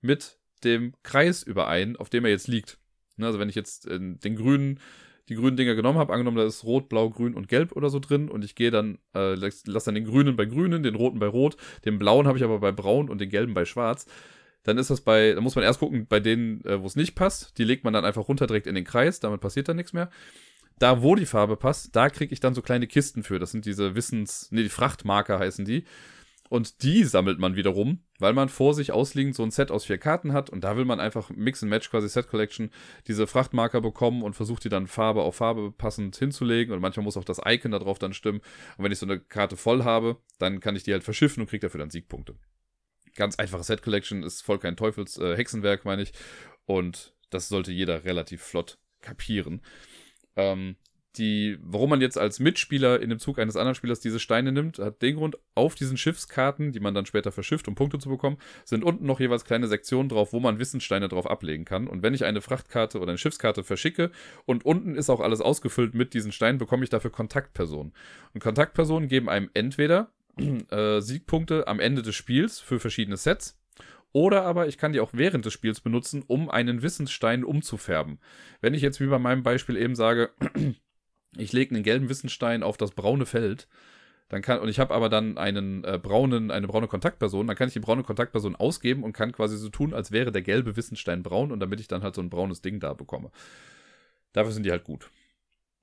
[0.00, 2.78] mit dem Kreis überein, auf dem er jetzt liegt.
[3.16, 4.80] Ne, also wenn ich jetzt äh, den grünen,
[5.28, 7.98] die grünen Dinger genommen habe, angenommen, da ist rot, blau, grün und gelb oder so
[7.98, 11.18] drin und ich gehe dann, äh, lass, lass dann den grünen bei grünen, den roten
[11.18, 14.06] bei rot, den blauen habe ich aber bei braun und den gelben bei schwarz.
[14.64, 17.14] Dann ist das bei, da muss man erst gucken, bei denen, äh, wo es nicht
[17.14, 19.92] passt, die legt man dann einfach runter direkt in den Kreis, damit passiert dann nichts
[19.92, 20.10] mehr.
[20.78, 23.38] Da, wo die Farbe passt, da kriege ich dann so kleine Kisten für.
[23.38, 25.84] Das sind diese Wissens, nee, die Frachtmarker heißen die.
[26.52, 29.96] Und die sammelt man wiederum, weil man vor sich ausliegend so ein Set aus vier
[29.96, 30.50] Karten hat.
[30.50, 32.70] Und da will man einfach Mix and Match, quasi Set Collection,
[33.06, 36.74] diese Frachtmarker bekommen und versucht die dann Farbe auf Farbe passend hinzulegen.
[36.74, 38.42] Und manchmal muss auch das Icon darauf dann stimmen.
[38.76, 41.48] Und wenn ich so eine Karte voll habe, dann kann ich die halt verschiffen und
[41.48, 42.34] kriege dafür dann Siegpunkte.
[43.16, 46.12] ganz einfache Set Collection, ist voll kein Teufels äh, Hexenwerk, meine ich.
[46.66, 49.62] Und das sollte jeder relativ flott kapieren.
[50.36, 50.76] Ähm,
[51.16, 54.78] die, warum man jetzt als Mitspieler in dem Zug eines anderen Spielers diese Steine nimmt,
[54.78, 58.38] hat den Grund, auf diesen Schiffskarten, die man dann später verschifft, um Punkte zu bekommen,
[58.64, 61.86] sind unten noch jeweils kleine Sektionen drauf, wo man Wissenssteine drauf ablegen kann.
[61.86, 64.10] Und wenn ich eine Frachtkarte oder eine Schiffskarte verschicke
[64.46, 67.92] und unten ist auch alles ausgefüllt mit diesen Steinen, bekomme ich dafür Kontaktpersonen.
[68.32, 70.10] Und Kontaktpersonen geben einem entweder
[70.70, 73.58] äh, Siegpunkte am Ende des Spiels für verschiedene Sets,
[74.12, 78.18] oder aber ich kann die auch während des Spiels benutzen, um einen Wissensstein umzufärben.
[78.60, 80.30] Wenn ich jetzt wie bei meinem Beispiel eben sage,
[81.36, 83.68] ich lege einen gelben Wissenstein auf das braune Feld,
[84.28, 87.68] dann kann, und ich habe aber dann einen äh, braunen, eine braune Kontaktperson, dann kann
[87.68, 91.22] ich die braune Kontaktperson ausgeben und kann quasi so tun, als wäre der gelbe Wissenstein
[91.22, 93.30] braun und damit ich dann halt so ein braunes Ding da bekomme.
[94.32, 95.10] Dafür sind die halt gut.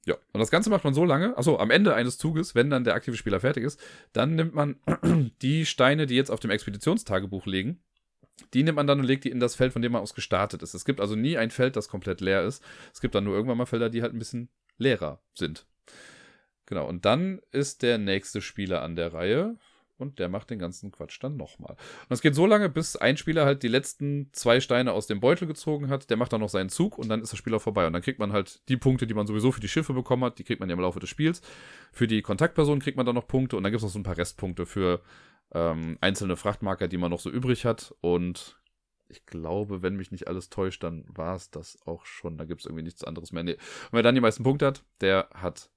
[0.07, 2.83] Ja, und das Ganze macht man so lange, achso, am Ende eines Zuges, wenn dann
[2.83, 3.79] der aktive Spieler fertig ist,
[4.13, 4.77] dann nimmt man
[5.43, 7.79] die Steine, die jetzt auf dem Expeditionstagebuch liegen,
[8.55, 10.63] die nimmt man dann und legt die in das Feld, von dem man aus gestartet
[10.63, 10.73] ist.
[10.73, 12.63] Es gibt also nie ein Feld, das komplett leer ist.
[12.93, 14.49] Es gibt dann nur irgendwann mal Felder, die halt ein bisschen
[14.79, 15.67] leerer sind.
[16.65, 19.57] Genau, und dann ist der nächste Spieler an der Reihe
[19.99, 21.71] und der macht den ganzen Quatsch dann nochmal.
[21.71, 25.19] Und es geht so lange, bis ein Spieler halt die letzten zwei Steine aus dem
[25.19, 27.61] Beutel gezogen hat, der macht dann noch seinen Zug und dann ist das Spiel auch
[27.61, 27.85] vorbei.
[27.85, 30.39] Und dann kriegt man halt die Punkte, die man sowieso für die Schiffe bekommen hat,
[30.39, 31.41] die kriegt man ja im Laufe des Spiels.
[31.91, 34.03] Für die Kontaktperson kriegt man dann noch Punkte und dann gibt es noch so ein
[34.03, 35.01] paar Restpunkte für
[35.53, 37.93] ähm, einzelne Frachtmarker, die man noch so übrig hat.
[38.01, 38.58] Und
[39.09, 42.37] ich glaube, wenn mich nicht alles täuscht, dann war es das auch schon.
[42.37, 43.43] Da gibt es irgendwie nichts anderes mehr.
[43.43, 43.53] Nee.
[43.53, 45.69] Und wer dann die meisten Punkte hat, der hat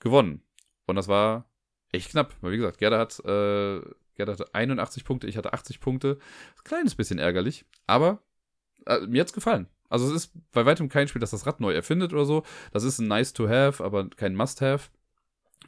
[0.00, 0.42] gewonnen.
[0.86, 1.48] Und das war
[1.92, 2.34] echt knapp.
[2.40, 3.80] Weil wie gesagt, Gerda hat, äh,
[4.16, 6.18] Gerda hatte 81 Punkte, ich hatte 80 Punkte.
[6.58, 8.22] Ein kleines bisschen ärgerlich, aber
[8.86, 9.68] äh, mir hat's gefallen.
[9.88, 12.42] Also es ist bei weitem kein Spiel, das das Rad neu erfindet oder so.
[12.72, 14.90] Das ist ein nice to have, aber kein must have.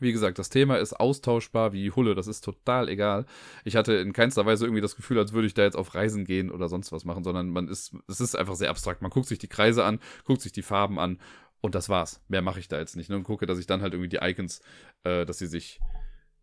[0.00, 3.26] Wie gesagt, das Thema ist austauschbar wie Hulle, das ist total egal.
[3.64, 6.24] Ich hatte in keinster Weise irgendwie das Gefühl, als würde ich da jetzt auf Reisen
[6.24, 9.02] gehen oder sonst was machen, sondern man ist, es ist einfach sehr abstrakt.
[9.02, 11.18] Man guckt sich die Kreise an, guckt sich die Farben an
[11.60, 12.22] und das war's.
[12.28, 13.10] Mehr mache ich da jetzt nicht.
[13.10, 13.16] Ne?
[13.16, 14.60] Und gucke, dass ich dann halt irgendwie die Icons,
[15.04, 15.80] äh, dass sie sich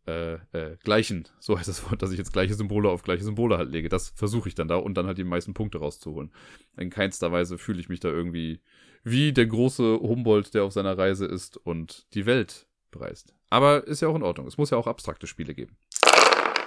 [0.05, 3.57] äh, äh, gleichen, so heißt das Wort, dass ich jetzt gleiche Symbole auf gleiche Symbole
[3.57, 3.87] halt lege.
[3.87, 6.31] Das versuche ich dann da und dann halt die meisten Punkte rauszuholen.
[6.77, 8.59] In keinster Weise fühle ich mich da irgendwie
[9.03, 13.34] wie der große Humboldt, der auf seiner Reise ist und die Welt bereist.
[13.49, 14.47] Aber ist ja auch in Ordnung.
[14.47, 15.75] Es muss ja auch abstrakte Spiele geben.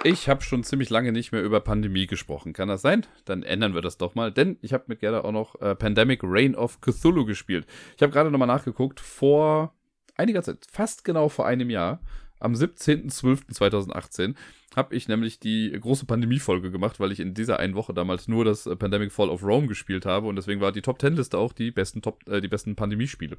[0.03, 2.53] Ich habe schon ziemlich lange nicht mehr über Pandemie gesprochen.
[2.53, 3.05] Kann das sein?
[3.25, 4.31] Dann ändern wir das doch mal.
[4.31, 7.65] Denn ich habe mit Gerda auch noch äh, Pandemic Reign of Cthulhu gespielt.
[7.95, 8.99] Ich habe gerade nochmal nachgeguckt.
[8.99, 9.73] Vor
[10.15, 11.99] einiger Zeit, fast genau vor einem Jahr,
[12.39, 14.35] am 17.12.2018,
[14.75, 18.45] habe ich nämlich die große Pandemie-Folge gemacht, weil ich in dieser einen Woche damals nur
[18.45, 21.37] das äh, Pandemic Fall of Rome gespielt habe und deswegen war die Top 10 Liste
[21.37, 23.37] auch die besten Top, äh, die besten Pandemie-Spiele.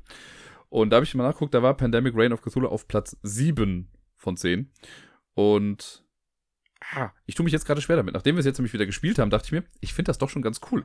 [0.69, 3.89] Und da habe ich mal nachgeguckt, da war Pandemic Reign of Cthulhu auf Platz 7
[4.17, 4.71] von 10.
[5.35, 6.05] Und
[6.95, 8.15] ah, ich tue mich jetzt gerade schwer damit.
[8.15, 10.29] Nachdem wir es jetzt nämlich wieder gespielt haben, dachte ich mir, ich finde das doch
[10.29, 10.85] schon ganz cool.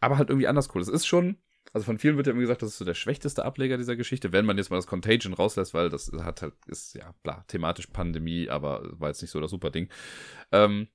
[0.00, 0.80] Aber halt irgendwie anders cool.
[0.80, 1.36] Es ist schon,
[1.72, 4.32] also von vielen wird ja immer gesagt, das ist so der schwächste Ableger dieser Geschichte,
[4.32, 7.88] wenn man jetzt mal das Contagion rauslässt, weil das hat halt, ist ja, bla, thematisch
[7.88, 9.88] Pandemie, aber war jetzt nicht so das super Ding.
[10.52, 10.88] Ähm,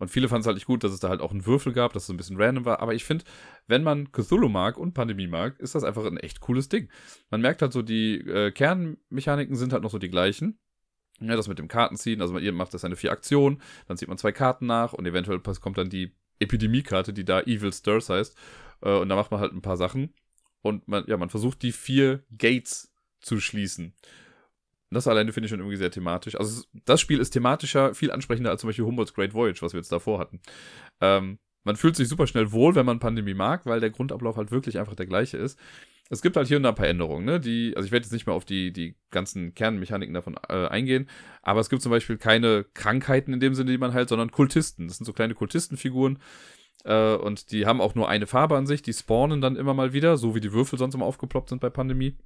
[0.00, 1.92] und viele fanden es halt nicht gut, dass es da halt auch einen Würfel gab,
[1.92, 2.80] dass es ein bisschen random war.
[2.80, 3.24] Aber ich finde,
[3.66, 6.88] wenn man Cthulhu mag und Pandemie mag, ist das einfach ein echt cooles Ding.
[7.30, 10.58] Man merkt halt so, die äh, Kernmechaniken sind halt noch so die gleichen.
[11.20, 14.16] Ja, das mit dem Kartenziehen, also man macht das eine vier Aktionen, dann zieht man
[14.16, 18.38] zwei Karten nach und eventuell kommt dann die Epidemiekarte, die da Evil Stirs heißt.
[18.80, 20.14] Äh, und da macht man halt ein paar Sachen.
[20.62, 23.94] Und man, ja, man versucht die vier Gates zu schließen.
[24.90, 26.34] Das alleine finde ich schon irgendwie sehr thematisch.
[26.34, 29.78] Also das Spiel ist thematischer, viel ansprechender als zum Beispiel Humboldt's Great Voyage, was wir
[29.78, 30.40] jetzt davor hatten.
[31.00, 34.50] Ähm, man fühlt sich super schnell wohl, wenn man Pandemie mag, weil der Grundablauf halt
[34.50, 35.58] wirklich einfach der gleiche ist.
[36.08, 37.38] Es gibt halt hier und da ein paar Änderungen, ne?
[37.38, 41.08] Die, also ich werde jetzt nicht mehr auf die, die ganzen Kernmechaniken davon äh, eingehen,
[41.42, 44.88] aber es gibt zum Beispiel keine Krankheiten in dem Sinne, die man halt, sondern Kultisten.
[44.88, 46.18] Das sind so kleine Kultistenfiguren.
[46.84, 49.92] Äh, und die haben auch nur eine Farbe an sich, die spawnen dann immer mal
[49.92, 52.16] wieder, so wie die Würfel sonst immer aufgeploppt sind bei Pandemie.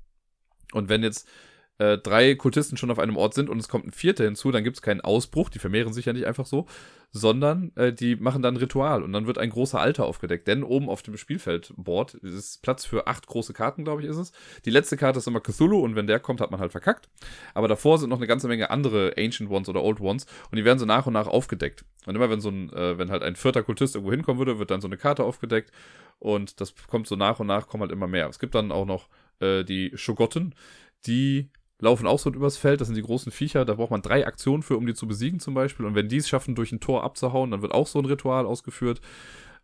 [0.72, 1.28] Und wenn jetzt
[1.78, 4.62] äh, drei Kultisten schon auf einem Ort sind und es kommt ein vierter hinzu, dann
[4.62, 6.66] gibt es keinen Ausbruch, die vermehren sich ja nicht einfach so,
[7.10, 10.46] sondern äh, die machen dann ein Ritual und dann wird ein großer Alter aufgedeckt.
[10.46, 14.32] Denn oben auf dem Spielfeldboard ist Platz für acht große Karten, glaube ich, ist es.
[14.64, 17.08] Die letzte Karte ist immer Cthulhu und wenn der kommt, hat man halt verkackt.
[17.54, 20.64] Aber davor sind noch eine ganze Menge andere Ancient Ones oder Old Ones und die
[20.64, 21.84] werden so nach und nach aufgedeckt.
[22.06, 24.70] Und immer wenn so ein, äh, wenn halt ein vierter Kultist irgendwo hinkommen würde, wird
[24.70, 25.72] dann so eine Karte aufgedeckt
[26.18, 28.28] und das kommt so nach und nach, kommen halt immer mehr.
[28.28, 29.08] Es gibt dann auch noch
[29.40, 30.54] äh, die Schogotten,
[31.06, 32.80] die laufen auch so übers Feld.
[32.80, 33.64] Das sind die großen Viecher.
[33.64, 35.86] Da braucht man drei Aktionen für, um die zu besiegen zum Beispiel.
[35.86, 38.46] Und wenn die es schaffen, durch ein Tor abzuhauen, dann wird auch so ein Ritual
[38.46, 39.00] ausgeführt.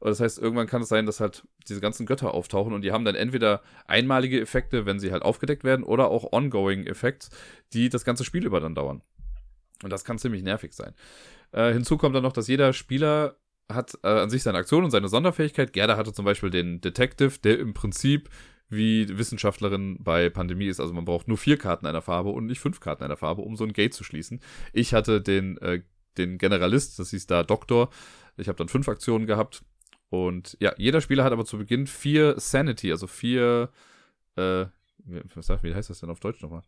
[0.00, 3.04] Das heißt, irgendwann kann es sein, dass halt diese ganzen Götter auftauchen und die haben
[3.04, 7.28] dann entweder einmalige Effekte, wenn sie halt aufgedeckt werden, oder auch ongoing Effekte,
[7.74, 9.02] die das ganze Spiel über dann dauern.
[9.82, 10.94] Und das kann ziemlich nervig sein.
[11.52, 13.36] Äh, hinzu kommt dann noch, dass jeder Spieler
[13.68, 15.72] hat äh, an sich seine Aktion und seine Sonderfähigkeit.
[15.72, 18.30] Gerda hatte zum Beispiel den Detective, der im Prinzip
[18.70, 20.80] wie Wissenschaftlerin bei Pandemie ist.
[20.80, 23.56] Also man braucht nur vier Karten einer Farbe und nicht fünf Karten einer Farbe, um
[23.56, 24.40] so ein Gate zu schließen.
[24.72, 25.82] Ich hatte den, äh,
[26.16, 27.90] den Generalist, das hieß da Doktor.
[28.36, 29.64] Ich habe dann fünf Aktionen gehabt.
[30.08, 33.70] Und ja, jeder Spieler hat aber zu Beginn vier Sanity, also vier,
[34.36, 34.66] äh,
[35.34, 36.62] was sagt, wie heißt das denn auf Deutsch nochmal?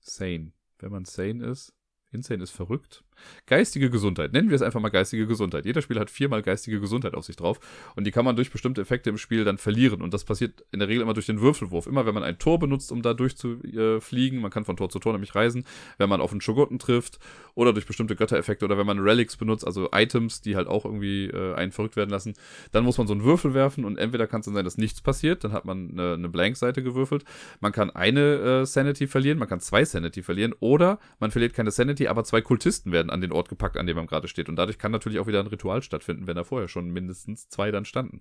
[0.00, 0.52] Sane.
[0.78, 1.74] Wenn man sane ist.
[2.10, 3.04] Insane ist verrückt.
[3.46, 4.32] Geistige Gesundheit.
[4.32, 5.64] Nennen wir es einfach mal geistige Gesundheit.
[5.64, 7.60] Jeder Spieler hat viermal geistige Gesundheit auf sich drauf.
[7.96, 10.02] Und die kann man durch bestimmte Effekte im Spiel dann verlieren.
[10.02, 11.86] Und das passiert in der Regel immer durch den Würfelwurf.
[11.86, 14.40] Immer wenn man ein Tor benutzt, um da durchzufliegen.
[14.40, 15.64] Man kann von Tor zu Tor nämlich reisen.
[15.98, 17.18] Wenn man auf einen Schogotten trifft.
[17.54, 18.64] Oder durch bestimmte Göttereffekte.
[18.64, 22.10] Oder wenn man Relics benutzt, also Items, die halt auch irgendwie äh, einen verrückt werden
[22.10, 22.34] lassen.
[22.72, 23.84] Dann muss man so einen Würfel werfen.
[23.84, 25.44] Und entweder kann es dann sein, dass nichts passiert.
[25.44, 27.24] Dann hat man eine, eine Blank-Seite gewürfelt.
[27.60, 29.38] Man kann eine äh, Sanity verlieren.
[29.38, 30.54] Man kann zwei Sanity verlieren.
[30.60, 33.96] Oder man verliert keine Sanity, aber zwei Kultisten werden an den Ort gepackt, an dem
[33.96, 34.48] man gerade steht.
[34.48, 37.70] Und dadurch kann natürlich auch wieder ein Ritual stattfinden, wenn da vorher schon mindestens zwei
[37.70, 38.20] dann standen.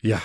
[0.00, 0.20] Ja.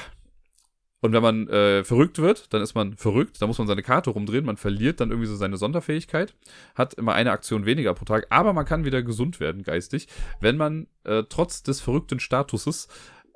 [0.99, 4.09] Und wenn man äh, verrückt wird, dann ist man verrückt, da muss man seine Karte
[4.09, 6.33] rumdrehen, man verliert dann irgendwie so seine Sonderfähigkeit,
[6.73, 10.07] hat immer eine Aktion weniger pro Tag, aber man kann wieder gesund werden geistig,
[10.41, 12.87] wenn man äh, trotz des verrückten Statuses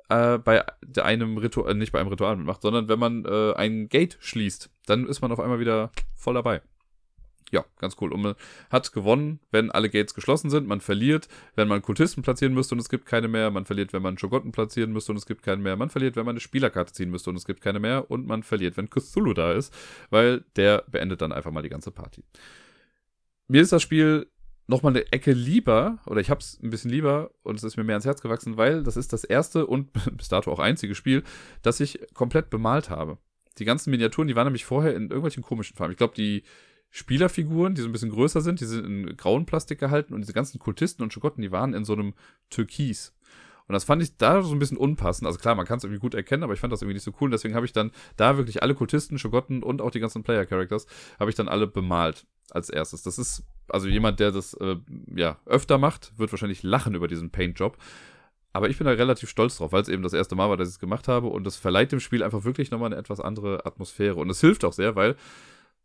[0.08, 0.64] äh, bei
[1.00, 4.68] einem Ritual, äh, nicht bei einem Ritual mitmacht, sondern wenn man äh, ein Gate schließt,
[4.86, 6.62] dann ist man auf einmal wieder voll dabei
[7.52, 8.12] ja, ganz cool.
[8.12, 8.34] Und man
[8.70, 10.66] hat gewonnen, wenn alle Gates geschlossen sind.
[10.66, 13.50] Man verliert, wenn man Kultisten platzieren müsste und es gibt keine mehr.
[13.50, 15.76] Man verliert, wenn man Schogotten platzieren müsste und es gibt keine mehr.
[15.76, 18.10] Man verliert, wenn man eine Spielerkarte ziehen müsste und es gibt keine mehr.
[18.10, 19.72] Und man verliert, wenn Cthulhu da ist,
[20.08, 22.24] weil der beendet dann einfach mal die ganze Party.
[23.48, 24.26] Mir ist das Spiel
[24.66, 27.96] nochmal eine Ecke lieber, oder ich hab's ein bisschen lieber und es ist mir mehr
[27.96, 31.22] ans Herz gewachsen, weil das ist das erste und bis dato auch einzige Spiel,
[31.60, 33.18] das ich komplett bemalt habe.
[33.58, 35.92] Die ganzen Miniaturen, die waren nämlich vorher in irgendwelchen komischen Farben.
[35.92, 36.44] Ich glaube, die
[36.94, 40.34] Spielerfiguren, die so ein bisschen größer sind, die sind in grauen Plastik gehalten und diese
[40.34, 42.12] ganzen Kultisten und Schogotten, die waren in so einem
[42.50, 43.14] Türkis.
[43.66, 45.26] Und das fand ich da so ein bisschen unpassend.
[45.26, 47.12] Also klar, man kann es irgendwie gut erkennen, aber ich fand das irgendwie nicht so
[47.20, 47.28] cool.
[47.28, 50.86] Und deswegen habe ich dann da wirklich alle Kultisten, Schogotten und auch die ganzen Player-Characters,
[51.18, 53.02] habe ich dann alle bemalt als erstes.
[53.02, 54.76] Das ist, also jemand, der das äh,
[55.14, 57.78] ja öfter macht, wird wahrscheinlich lachen über diesen Paint-Job.
[58.52, 60.68] Aber ich bin da relativ stolz drauf, weil es eben das erste Mal war, dass
[60.68, 61.28] ich es gemacht habe.
[61.28, 64.16] Und das verleiht dem Spiel einfach wirklich nochmal eine etwas andere Atmosphäre.
[64.16, 65.16] Und es hilft auch sehr, weil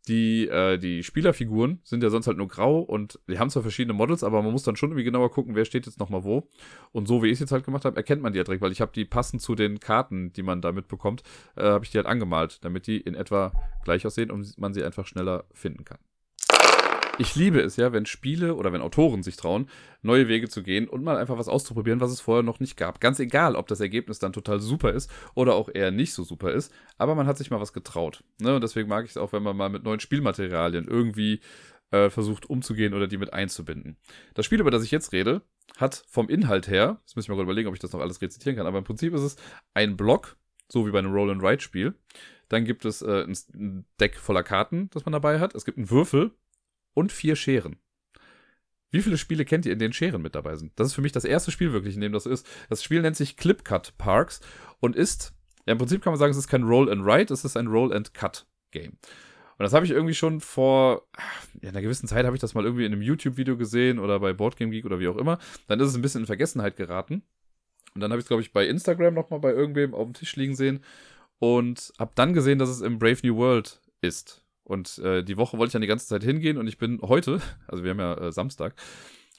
[0.08, 3.92] die, äh, die Spielerfiguren sind ja sonst halt nur grau und die haben zwar verschiedene
[3.92, 6.48] Models, aber man muss dann schon irgendwie genauer gucken, wer steht jetzt nochmal wo.
[6.92, 8.72] Und so wie ich es jetzt halt gemacht habe, erkennt man die ja direkt, weil
[8.72, 11.22] ich habe die passend zu den Karten, die man da mitbekommt,
[11.56, 13.52] äh, habe ich die halt angemalt, damit die in etwa
[13.84, 15.98] gleich aussehen und man sie einfach schneller finden kann.
[17.20, 19.68] Ich liebe es ja, wenn Spiele oder wenn Autoren sich trauen,
[20.02, 23.00] neue Wege zu gehen und mal einfach was auszuprobieren, was es vorher noch nicht gab.
[23.00, 26.52] Ganz egal, ob das Ergebnis dann total super ist oder auch eher nicht so super
[26.52, 28.22] ist, aber man hat sich mal was getraut.
[28.40, 28.54] Ne?
[28.54, 31.40] Und deswegen mag ich es auch, wenn man mal mit neuen Spielmaterialien irgendwie
[31.90, 33.96] äh, versucht umzugehen oder die mit einzubinden.
[34.34, 35.42] Das Spiel, über das ich jetzt rede,
[35.76, 38.56] hat vom Inhalt her, jetzt muss ich mal überlegen, ob ich das noch alles rezitieren
[38.56, 39.36] kann, aber im Prinzip ist es
[39.74, 40.36] ein Block,
[40.68, 41.94] so wie bei einem Roll-and-Ride-Spiel.
[42.48, 45.54] Dann gibt es äh, ein Deck voller Karten, das man dabei hat.
[45.54, 46.30] Es gibt einen Würfel,
[46.98, 47.76] und vier Scheren.
[48.90, 50.72] Wie viele Spiele kennt ihr, in denen Scheren mit dabei sind?
[50.76, 52.44] Das ist für mich das erste Spiel wirklich, in dem das ist.
[52.68, 54.40] Das Spiel nennt sich Clip Cut Parks
[54.80, 55.32] und ist,
[55.66, 57.68] ja, im Prinzip kann man sagen, es ist kein Roll and Write, es ist ein
[57.68, 58.92] Roll and Cut Game.
[59.58, 61.06] Und das habe ich irgendwie schon vor
[61.62, 64.32] ja, einer gewissen Zeit habe ich das mal irgendwie in einem YouTube-Video gesehen oder bei
[64.32, 65.38] Boardgame Geek oder wie auch immer.
[65.66, 67.22] Dann ist es ein bisschen in Vergessenheit geraten.
[67.94, 70.34] Und dann habe ich es, glaube ich, bei Instagram nochmal bei irgendwem auf dem Tisch
[70.36, 70.82] liegen sehen
[71.38, 74.44] und habe dann gesehen, dass es im Brave New World ist.
[74.68, 77.40] Und äh, die Woche wollte ich dann die ganze Zeit hingehen und ich bin heute,
[77.66, 78.74] also wir haben ja äh, Samstag,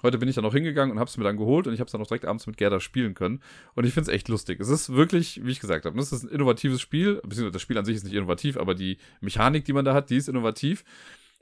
[0.02, 1.86] heute bin ich dann noch hingegangen und habe es mir dann geholt und ich habe
[1.86, 3.42] es dann auch direkt abends mit Gerda spielen können.
[3.76, 4.60] Und ich finde es echt lustig.
[4.60, 7.78] Es ist wirklich, wie ich gesagt habe, es ist ein innovatives Spiel, beziehungsweise das Spiel
[7.78, 10.84] an sich ist nicht innovativ, aber die Mechanik, die man da hat, die ist innovativ.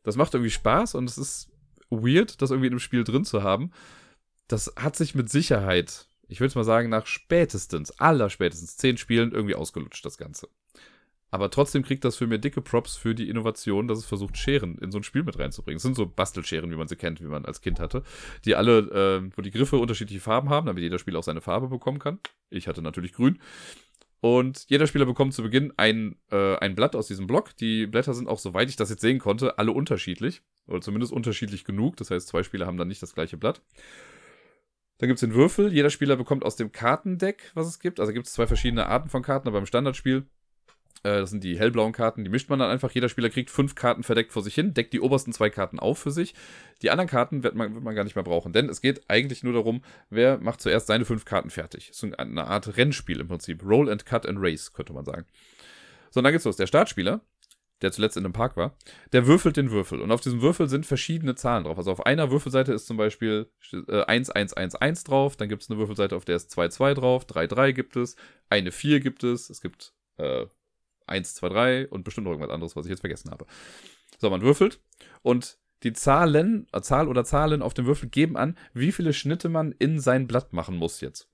[0.03, 1.49] Das macht irgendwie Spaß und es ist
[1.89, 3.71] weird, das irgendwie in einem Spiel drin zu haben.
[4.49, 9.31] Das hat sich mit Sicherheit, ich würde mal sagen, nach spätestens, aller spätestens zehn Spielen
[9.31, 10.49] irgendwie ausgelutscht, das Ganze.
[11.29, 14.77] Aber trotzdem kriegt das für mir dicke Props für die Innovation, dass es versucht, Scheren
[14.77, 15.77] in so ein Spiel mit reinzubringen.
[15.77, 18.03] Es sind so Bastelscheren, wie man sie kennt, wie man als Kind hatte,
[18.45, 21.67] die alle, äh, wo die Griffe unterschiedliche Farben haben, damit jeder Spieler auch seine Farbe
[21.67, 22.19] bekommen kann.
[22.49, 23.39] Ich hatte natürlich grün.
[24.19, 27.55] Und jeder Spieler bekommt zu Beginn ein, äh, ein Blatt aus diesem Block.
[27.57, 30.41] Die Blätter sind auch, soweit ich das jetzt sehen konnte, alle unterschiedlich.
[30.65, 31.97] Oder zumindest unterschiedlich genug.
[31.97, 33.61] Das heißt, zwei Spieler haben dann nicht das gleiche Blatt.
[34.97, 35.71] Dann gibt es den Würfel.
[35.71, 37.99] Jeder Spieler bekommt aus dem Kartendeck, was es gibt.
[37.99, 40.25] Also gibt es zwei verschiedene Arten von Karten, aber im Standardspiel
[41.03, 42.91] das sind die hellblauen Karten, die mischt man dann einfach.
[42.91, 45.99] Jeder Spieler kriegt fünf Karten verdeckt vor sich hin, deckt die obersten zwei Karten auf
[45.99, 46.33] für sich.
[46.81, 49.43] Die anderen Karten wird man, wird man gar nicht mehr brauchen, denn es geht eigentlich
[49.43, 51.87] nur darum, wer macht zuerst seine fünf Karten fertig.
[51.89, 53.63] Das ist eine Art Rennspiel im Prinzip.
[53.63, 55.25] Roll and Cut and Race, könnte man sagen.
[56.11, 56.57] So, und dann geht's los.
[56.57, 57.21] Der Startspieler
[57.81, 58.75] der zuletzt in einem Park war,
[59.11, 60.01] der würfelt den Würfel.
[60.01, 61.77] Und auf diesem Würfel sind verschiedene Zahlen drauf.
[61.77, 63.51] Also auf einer Würfelseite ist zum Beispiel
[63.87, 65.35] äh, 1, 1, 1, 1 drauf.
[65.35, 67.25] Dann gibt es eine Würfelseite, auf der ist 2, 2 drauf.
[67.25, 68.15] 3, 3 gibt es.
[68.49, 69.49] Eine 4 gibt es.
[69.49, 70.47] Es gibt äh,
[71.07, 73.45] 1, 2, 3 und bestimmt noch irgendwas anderes, was ich jetzt vergessen habe.
[74.19, 74.79] So, man würfelt.
[75.21, 79.49] Und die Zahlen, äh, Zahl oder Zahlen auf dem Würfel geben an, wie viele Schnitte
[79.49, 81.29] man in sein Blatt machen muss jetzt.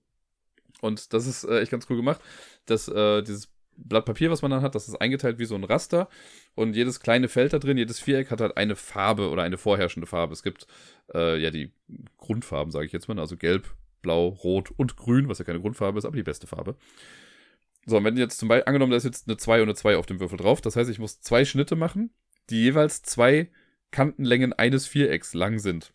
[0.82, 2.20] Und das ist äh, echt ganz cool gemacht.
[2.66, 5.64] Das, äh, dieses Blatt Papier, was man dann hat, das ist eingeteilt wie so ein
[5.64, 6.10] Raster.
[6.56, 10.08] Und jedes kleine Feld da drin, jedes Viereck hat halt eine Farbe oder eine vorherrschende
[10.08, 10.34] Farbe.
[10.34, 10.68] Es gibt
[11.14, 11.72] äh, ja die
[12.18, 15.98] Grundfarben, sage ich jetzt mal, also gelb, blau, rot und grün, was ja keine Grundfarbe
[15.98, 16.76] ist, aber die beste Farbe.
[17.86, 19.98] So, und wenn jetzt zum Beispiel, angenommen, da ist jetzt eine 2 und eine 2
[19.98, 22.12] auf dem Würfel drauf, das heißt, ich muss zwei Schnitte machen,
[22.50, 23.50] die jeweils zwei
[23.92, 25.94] Kantenlängen eines Vierecks lang sind.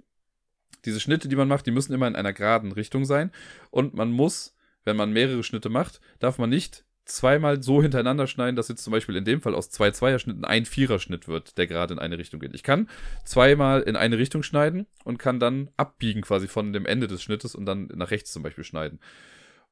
[0.84, 3.32] Diese Schnitte, die man macht, die müssen immer in einer geraden Richtung sein
[3.70, 8.54] und man muss, wenn man mehrere Schnitte macht, darf man nicht zweimal so hintereinander schneiden,
[8.54, 11.94] dass jetzt zum Beispiel in dem Fall aus zwei Zweierschnitten ein Viererschnitt wird, der gerade
[11.94, 12.54] in eine Richtung geht.
[12.54, 12.88] Ich kann
[13.24, 17.54] zweimal in eine Richtung schneiden und kann dann abbiegen quasi von dem Ende des Schnittes
[17.54, 19.00] und dann nach rechts zum Beispiel schneiden.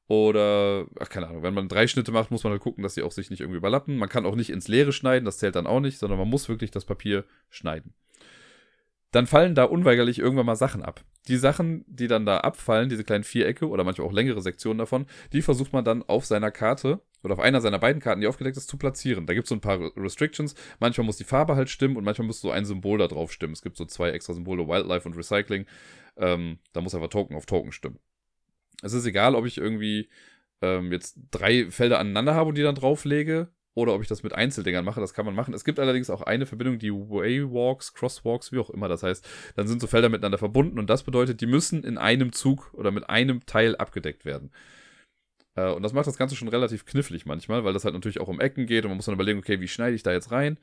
[0.07, 3.03] Oder, ach, keine Ahnung, wenn man drei Schnitte macht, muss man halt gucken, dass sie
[3.03, 3.97] auch sich nicht irgendwie überlappen.
[3.97, 6.47] Man kann auch nicht ins Leere schneiden, das zählt dann auch nicht, sondern man muss
[6.47, 7.93] wirklich das Papier schneiden
[9.11, 11.03] dann fallen da unweigerlich irgendwann mal Sachen ab.
[11.27, 15.05] Die Sachen, die dann da abfallen, diese kleinen Vierecke oder manchmal auch längere Sektionen davon,
[15.33, 18.57] die versucht man dann auf seiner Karte oder auf einer seiner beiden Karten, die aufgedeckt
[18.57, 19.25] ist, zu platzieren.
[19.25, 20.55] Da gibt es so ein paar Restrictions.
[20.79, 23.53] Manchmal muss die Farbe halt stimmen und manchmal muss so ein Symbol da drauf stimmen.
[23.53, 25.65] Es gibt so zwei extra Symbole, Wildlife und Recycling.
[26.17, 27.99] Ähm, da muss einfach Token auf Token stimmen.
[28.81, 30.09] Es ist egal, ob ich irgendwie
[30.61, 34.33] ähm, jetzt drei Felder aneinander habe und die dann drauflege oder ob ich das mit
[34.33, 35.53] Einzeldingern mache, das kann man machen.
[35.53, 39.27] Es gibt allerdings auch eine Verbindung, die Waywalks, Crosswalks, wie auch immer das heißt.
[39.55, 42.91] Dann sind so Felder miteinander verbunden und das bedeutet, die müssen in einem Zug oder
[42.91, 44.51] mit einem Teil abgedeckt werden.
[45.55, 48.27] Äh, und das macht das Ganze schon relativ knifflig manchmal, weil das halt natürlich auch
[48.27, 50.57] um Ecken geht und man muss dann überlegen, okay, wie schneide ich da jetzt rein?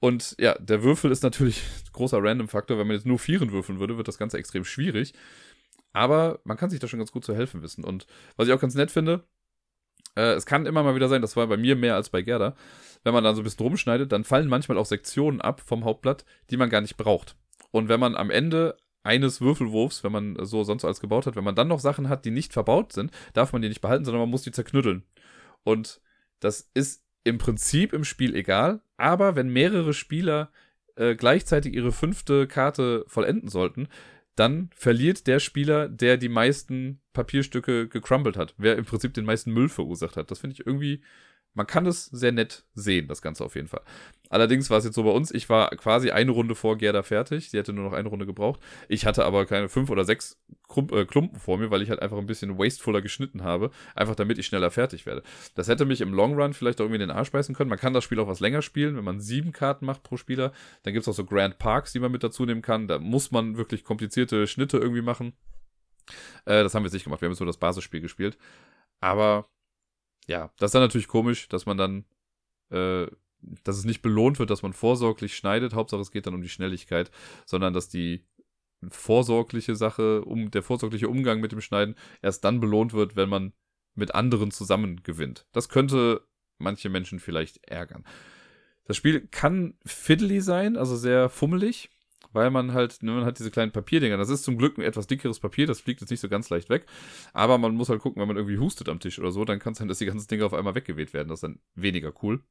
[0.00, 2.78] Und ja, der Würfel ist natürlich ein großer Random-Faktor.
[2.78, 5.14] Wenn man jetzt nur Vieren würfeln würde, wird das Ganze extrem schwierig.
[5.94, 7.84] Aber man kann sich da schon ganz gut zu helfen wissen.
[7.84, 9.24] Und was ich auch ganz nett finde,
[10.16, 12.54] äh, es kann immer mal wieder sein, das war bei mir mehr als bei Gerda,
[13.04, 16.24] wenn man dann so ein bisschen rumschneidet, dann fallen manchmal auch Sektionen ab vom Hauptblatt,
[16.50, 17.36] die man gar nicht braucht.
[17.70, 21.44] Und wenn man am Ende eines Würfelwurfs, wenn man so sonst alles gebaut hat, wenn
[21.44, 24.22] man dann noch Sachen hat, die nicht verbaut sind, darf man die nicht behalten, sondern
[24.22, 25.04] man muss die zerknütteln.
[25.62, 26.00] Und
[26.40, 30.50] das ist im Prinzip im Spiel egal, aber wenn mehrere Spieler
[30.96, 33.88] äh, gleichzeitig ihre fünfte Karte vollenden sollten,
[34.36, 39.52] dann verliert der Spieler, der die meisten Papierstücke gecrumbled hat, wer im Prinzip den meisten
[39.52, 40.30] Müll verursacht hat.
[40.30, 41.02] Das finde ich irgendwie
[41.54, 43.82] man kann es sehr nett sehen, das Ganze auf jeden Fall.
[44.30, 47.50] Allerdings war es jetzt so bei uns, ich war quasi eine Runde vor Gerda fertig.
[47.50, 48.58] Sie hätte nur noch eine Runde gebraucht.
[48.88, 50.40] Ich hatte aber keine fünf oder sechs
[50.90, 53.70] äh, Klumpen vor mir, weil ich halt einfach ein bisschen wastefuller geschnitten habe.
[53.94, 55.22] Einfach damit ich schneller fertig werde.
[55.54, 57.70] Das hätte mich im Long Run vielleicht auch irgendwie in den Arsch beißen können.
[57.70, 58.96] Man kann das Spiel auch was länger spielen.
[58.96, 62.00] Wenn man sieben Karten macht pro Spieler, dann gibt es auch so Grand Parks, die
[62.00, 62.88] man mit dazu nehmen kann.
[62.88, 65.34] Da muss man wirklich komplizierte Schnitte irgendwie machen.
[66.44, 67.20] Äh, das haben wir jetzt nicht gemacht.
[67.20, 68.36] Wir haben jetzt nur das Basisspiel gespielt.
[69.00, 69.46] Aber
[70.26, 72.04] ja, das ist dann natürlich komisch, dass man dann,
[72.70, 73.06] äh,
[73.62, 75.74] dass es nicht belohnt wird, dass man vorsorglich schneidet.
[75.74, 77.10] Hauptsache es geht dann um die Schnelligkeit,
[77.44, 78.24] sondern dass die
[78.88, 83.52] vorsorgliche Sache, um der vorsorgliche Umgang mit dem Schneiden erst dann belohnt wird, wenn man
[83.94, 85.46] mit anderen zusammen gewinnt.
[85.52, 86.22] Das könnte
[86.58, 88.04] manche Menschen vielleicht ärgern.
[88.84, 91.90] Das Spiel kann fiddly sein, also sehr fummelig
[92.32, 94.16] weil man halt, ne, man hat diese kleinen Papierdinger.
[94.16, 96.68] Das ist zum Glück ein etwas dickeres Papier, das fliegt jetzt nicht so ganz leicht
[96.68, 96.86] weg.
[97.32, 99.72] Aber man muss halt gucken, wenn man irgendwie hustet am Tisch oder so, dann kann
[99.72, 101.28] es sein, dass die ganzen Dinge auf einmal weggeweht werden.
[101.28, 102.42] Das ist dann weniger cool.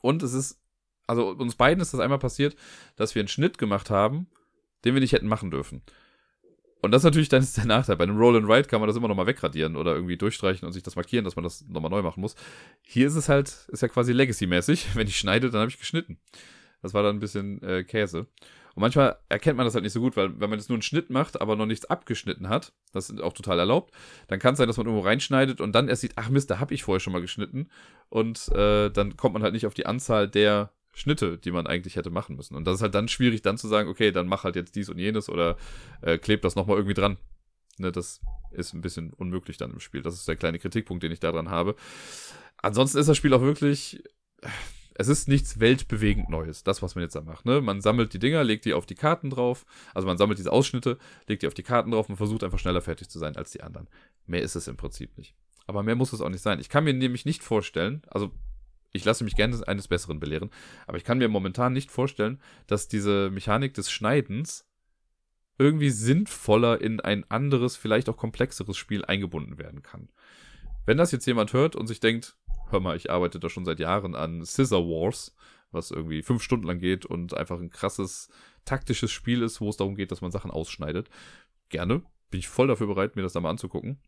[0.00, 0.60] Und es ist,
[1.06, 2.56] also uns beiden ist das einmal passiert,
[2.96, 4.28] dass wir einen Schnitt gemacht haben,
[4.84, 5.82] den wir nicht hätten machen dürfen.
[6.80, 7.96] Und das ist natürlich dann ist der Nachteil.
[7.96, 10.72] Bei einem Roll and Write kann man das immer nochmal wegradieren oder irgendwie durchstreichen und
[10.72, 12.36] sich das markieren, dass man das nochmal neu machen muss.
[12.82, 14.88] Hier ist es halt, ist ja quasi Legacy-mäßig.
[14.94, 16.18] Wenn ich schneide, dann habe ich geschnitten.
[16.82, 18.26] Das war dann ein bisschen äh, Käse.
[18.78, 20.82] Und manchmal erkennt man das halt nicht so gut, weil wenn man jetzt nur einen
[20.82, 23.92] Schnitt macht, aber noch nichts abgeschnitten hat, das ist auch total erlaubt,
[24.28, 26.60] dann kann es sein, dass man irgendwo reinschneidet und dann erst sieht, ach Mist, da
[26.60, 27.70] habe ich vorher schon mal geschnitten.
[28.08, 31.96] Und äh, dann kommt man halt nicht auf die Anzahl der Schnitte, die man eigentlich
[31.96, 32.54] hätte machen müssen.
[32.54, 34.88] Und das ist halt dann schwierig, dann zu sagen, okay, dann mach halt jetzt dies
[34.88, 35.56] und jenes oder
[36.00, 37.16] äh, kleb das nochmal irgendwie dran.
[37.78, 38.20] Ne, das
[38.52, 40.02] ist ein bisschen unmöglich dann im Spiel.
[40.02, 41.74] Das ist der kleine Kritikpunkt, den ich daran habe.
[42.58, 44.04] Ansonsten ist das Spiel auch wirklich
[44.98, 47.46] es ist nichts weltbewegend Neues, das, was man jetzt da macht.
[47.46, 47.60] Ne?
[47.60, 50.98] Man sammelt die Dinger, legt die auf die Karten drauf, also man sammelt diese Ausschnitte,
[51.28, 53.62] legt die auf die Karten drauf und versucht einfach schneller fertig zu sein als die
[53.62, 53.88] anderen.
[54.26, 55.36] Mehr ist es im Prinzip nicht.
[55.68, 56.58] Aber mehr muss es auch nicht sein.
[56.58, 58.32] Ich kann mir nämlich nicht vorstellen, also
[58.92, 60.50] ich lasse mich gerne eines Besseren belehren,
[60.88, 64.66] aber ich kann mir momentan nicht vorstellen, dass diese Mechanik des Schneidens
[65.58, 70.08] irgendwie sinnvoller in ein anderes, vielleicht auch komplexeres Spiel eingebunden werden kann.
[70.86, 72.36] Wenn das jetzt jemand hört und sich denkt,
[72.70, 75.34] hör mal, ich arbeite da schon seit Jahren an Scissor Wars,
[75.70, 78.28] was irgendwie fünf Stunden lang geht und einfach ein krasses
[78.64, 81.08] taktisches Spiel ist, wo es darum geht, dass man Sachen ausschneidet.
[81.68, 82.02] Gerne.
[82.30, 83.98] Bin ich voll dafür bereit, mir das da mal anzugucken.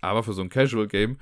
[0.00, 1.18] Aber für so ein Casual Game,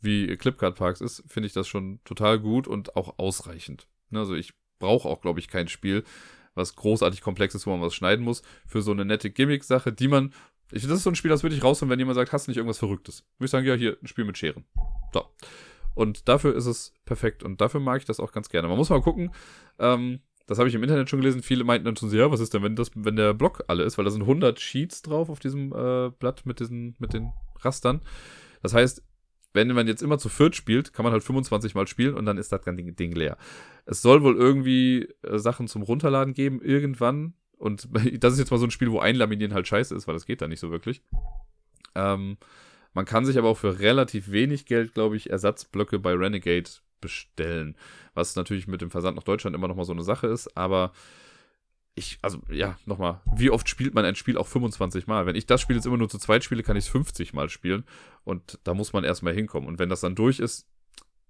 [0.00, 3.86] wie Clipcard Parks ist, finde ich das schon total gut und auch ausreichend.
[4.10, 6.04] Ne, also ich brauche auch, glaube ich, kein Spiel,
[6.54, 8.42] was großartig komplex ist, wo man was schneiden muss.
[8.66, 10.34] Für so eine nette Gimmick-Sache, die man.
[10.70, 12.50] Ich das ist so ein Spiel, das würde ich rausholen, wenn jemand sagt, hast du
[12.50, 13.24] nicht irgendwas Verrücktes?
[13.38, 14.64] Würde ich sagen, ja, hier, ein Spiel mit Scheren.
[15.12, 15.24] So.
[15.94, 17.42] Und dafür ist es perfekt.
[17.42, 18.68] Und dafür mag ich das auch ganz gerne.
[18.68, 19.30] Man muss mal gucken,
[19.78, 21.42] ähm, das habe ich im Internet schon gelesen.
[21.42, 23.84] Viele meinten dann schon so, ja, was ist denn, wenn das, wenn der Block alle
[23.84, 23.98] ist?
[23.98, 28.02] Weil da sind 100 Sheets drauf auf diesem äh, Blatt mit diesen, mit den Rastern.
[28.62, 29.02] Das heißt,
[29.54, 32.38] wenn man jetzt immer zu viert spielt, kann man halt 25 Mal spielen und dann
[32.38, 33.36] ist das ganze Ding leer.
[33.84, 37.34] Es soll wohl irgendwie äh, Sachen zum Runterladen geben, irgendwann.
[37.56, 37.88] Und
[38.18, 40.40] das ist jetzt mal so ein Spiel, wo Einlaminieren halt scheiße ist, weil das geht
[40.40, 41.02] da nicht so wirklich.
[41.94, 42.38] Ähm,
[42.92, 46.70] man kann sich aber auch für relativ wenig Geld, glaube ich, Ersatzblöcke bei Renegade
[47.00, 47.76] bestellen.
[48.14, 50.92] Was natürlich mit dem Versand nach Deutschland immer nochmal so eine Sache ist, aber
[51.94, 55.26] ich, also ja, nochmal, wie oft spielt man ein Spiel auch 25 Mal?
[55.26, 57.50] Wenn ich das Spiel jetzt immer nur zu zweit spiele, kann ich es 50 Mal
[57.50, 57.84] spielen
[58.24, 59.68] und da muss man erstmal hinkommen.
[59.68, 60.66] Und wenn das dann durch ist,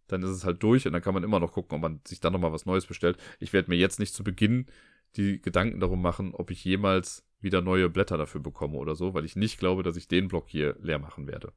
[0.06, 2.20] dann ist es halt durch und dann kann man immer noch gucken, ob man sich
[2.20, 3.16] dann nochmal was Neues bestellt.
[3.40, 4.66] Ich werde mir jetzt nicht zu Beginn
[5.16, 9.24] die Gedanken darum machen, ob ich jemals wieder neue Blätter dafür bekomme oder so, weil
[9.24, 11.53] ich nicht glaube, dass ich den Block hier leer machen werde.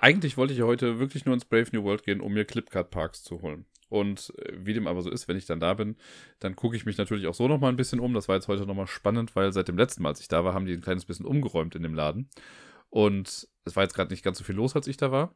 [0.00, 3.22] Eigentlich wollte ich heute wirklich nur ins Brave New World gehen, um mir Clipcard Parks
[3.22, 3.64] zu holen.
[3.88, 5.96] Und äh, wie dem aber so ist, wenn ich dann da bin,
[6.40, 8.12] dann gucke ich mich natürlich auch so nochmal ein bisschen um.
[8.12, 10.52] Das war jetzt heute nochmal spannend, weil seit dem letzten Mal, als ich da war,
[10.52, 12.28] haben die ein kleines bisschen umgeräumt in dem Laden.
[12.90, 15.34] Und es war jetzt gerade nicht ganz so viel los, als ich da war.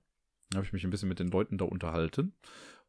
[0.50, 2.34] Da habe ich mich ein bisschen mit den Leuten da unterhalten.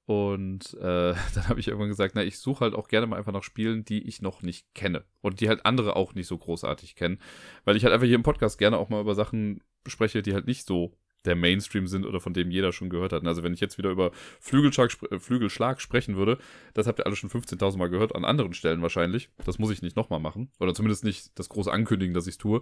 [0.09, 3.31] Und äh, dann habe ich irgendwann gesagt, na, ich suche halt auch gerne mal einfach
[3.31, 5.03] nach Spielen, die ich noch nicht kenne.
[5.21, 7.19] Und die halt andere auch nicht so großartig kennen.
[7.63, 10.47] Weil ich halt einfach hier im Podcast gerne auch mal über Sachen spreche, die halt
[10.47, 13.23] nicht so der Mainstream sind oder von dem jeder schon gehört hat.
[13.27, 16.39] Also wenn ich jetzt wieder über Flügelschlag, äh, Flügelschlag sprechen würde,
[16.73, 19.29] das habt ihr alle schon 15.000 Mal gehört, an anderen Stellen wahrscheinlich.
[19.45, 20.51] Das muss ich nicht nochmal machen.
[20.59, 22.61] Oder zumindest nicht das große Ankündigen, dass ich es tue.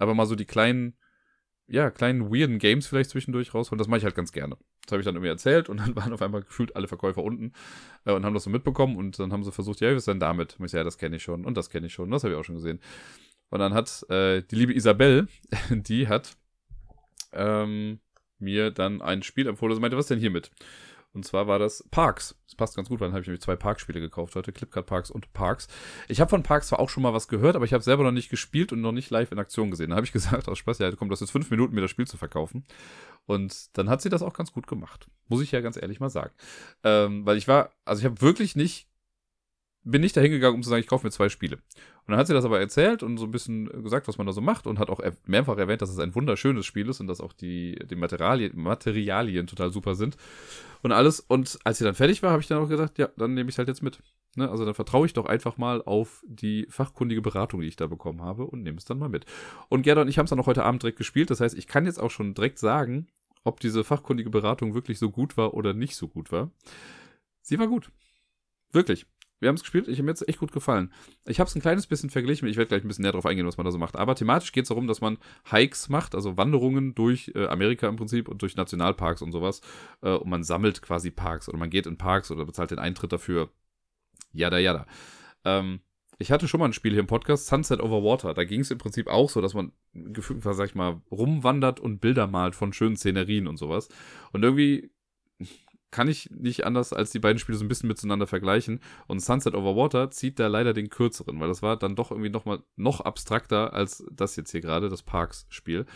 [0.00, 0.96] Aber mal so die kleinen,
[1.68, 4.56] ja, kleinen weirden Games vielleicht zwischendurch rausholen, das mache ich halt ganz gerne.
[4.84, 7.52] Das habe ich dann irgendwie erzählt und dann waren auf einmal gefühlt alle Verkäufer unten
[8.04, 10.20] äh, und haben das so mitbekommen und dann haben sie versucht, ja, was ist denn
[10.20, 10.56] damit?
[10.58, 12.34] Und ich so, ja, das kenne ich schon und das kenne ich schon, das habe
[12.34, 12.80] ich auch schon gesehen.
[13.50, 15.28] Und dann hat äh, die liebe Isabel,
[15.70, 16.36] die hat
[17.32, 18.00] ähm,
[18.38, 20.50] mir dann ein Spiel empfohlen und meinte, was denn hier mit?
[21.14, 22.36] Und zwar war das Parks.
[22.46, 25.10] Das passt ganz gut, weil dann habe ich nämlich zwei Parkspiele gekauft heute, Clipcard Parks
[25.10, 25.66] und Parks.
[26.08, 28.12] Ich habe von Parks zwar auch schon mal was gehört, aber ich habe selber noch
[28.12, 29.90] nicht gespielt und noch nicht live in Aktion gesehen.
[29.90, 32.06] Da habe ich gesagt, aus Spaß, ja, komm, das ist fünf Minuten, mir das Spiel
[32.06, 32.64] zu verkaufen.
[33.26, 35.08] Und dann hat sie das auch ganz gut gemacht.
[35.28, 36.32] Muss ich ja ganz ehrlich mal sagen.
[36.82, 38.87] Ähm, weil ich war, also ich habe wirklich nicht
[39.84, 41.56] bin nicht dahin gegangen, um zu sagen, ich kaufe mir zwei Spiele.
[41.56, 44.32] Und dann hat sie das aber erzählt und so ein bisschen gesagt, was man da
[44.32, 47.20] so macht und hat auch mehrfach erwähnt, dass es ein wunderschönes Spiel ist und dass
[47.20, 50.16] auch die, die Materialien, Materialien total super sind
[50.82, 51.20] und alles.
[51.20, 53.58] Und als sie dann fertig war, habe ich dann auch gesagt, ja, dann nehme ich
[53.58, 54.00] halt jetzt mit.
[54.36, 54.50] Ne?
[54.50, 58.22] Also dann vertraue ich doch einfach mal auf die fachkundige Beratung, die ich da bekommen
[58.22, 59.26] habe und nehme es dann mal mit.
[59.68, 61.30] Und Gerda und ich haben es dann auch heute Abend direkt gespielt.
[61.30, 63.08] Das heißt, ich kann jetzt auch schon direkt sagen,
[63.44, 66.50] ob diese fachkundige Beratung wirklich so gut war oder nicht so gut war.
[67.42, 67.90] Sie war gut.
[68.72, 69.06] Wirklich.
[69.40, 70.92] Wir haben es gespielt, ich habe mir jetzt echt gut gefallen.
[71.26, 73.46] Ich habe es ein kleines bisschen verglichen, ich werde gleich ein bisschen näher darauf eingehen,
[73.46, 73.96] was man da so macht.
[73.96, 75.18] Aber thematisch geht es darum, dass man
[75.50, 79.60] Hikes macht, also Wanderungen durch äh, Amerika im Prinzip und durch Nationalparks und sowas.
[80.02, 83.12] Äh, und man sammelt quasi Parks oder man geht in Parks oder bezahlt den Eintritt
[83.12, 83.50] dafür.
[84.32, 84.86] Jada, jada.
[85.44, 85.80] Ähm,
[86.18, 88.34] ich hatte schon mal ein Spiel hier im Podcast, Sunset Over Water.
[88.34, 92.00] Da ging es im Prinzip auch so, dass man gefühlt, sag ich mal, rumwandert und
[92.00, 93.88] Bilder malt von schönen Szenerien und sowas.
[94.32, 94.90] Und irgendwie
[95.90, 98.80] kann ich nicht anders als die beiden Spiele so ein bisschen miteinander vergleichen.
[99.06, 102.30] Und Sunset Over Water zieht da leider den kürzeren, weil das war dann doch irgendwie
[102.30, 105.86] noch mal noch abstrakter als das jetzt hier gerade, das Parks-Spiel.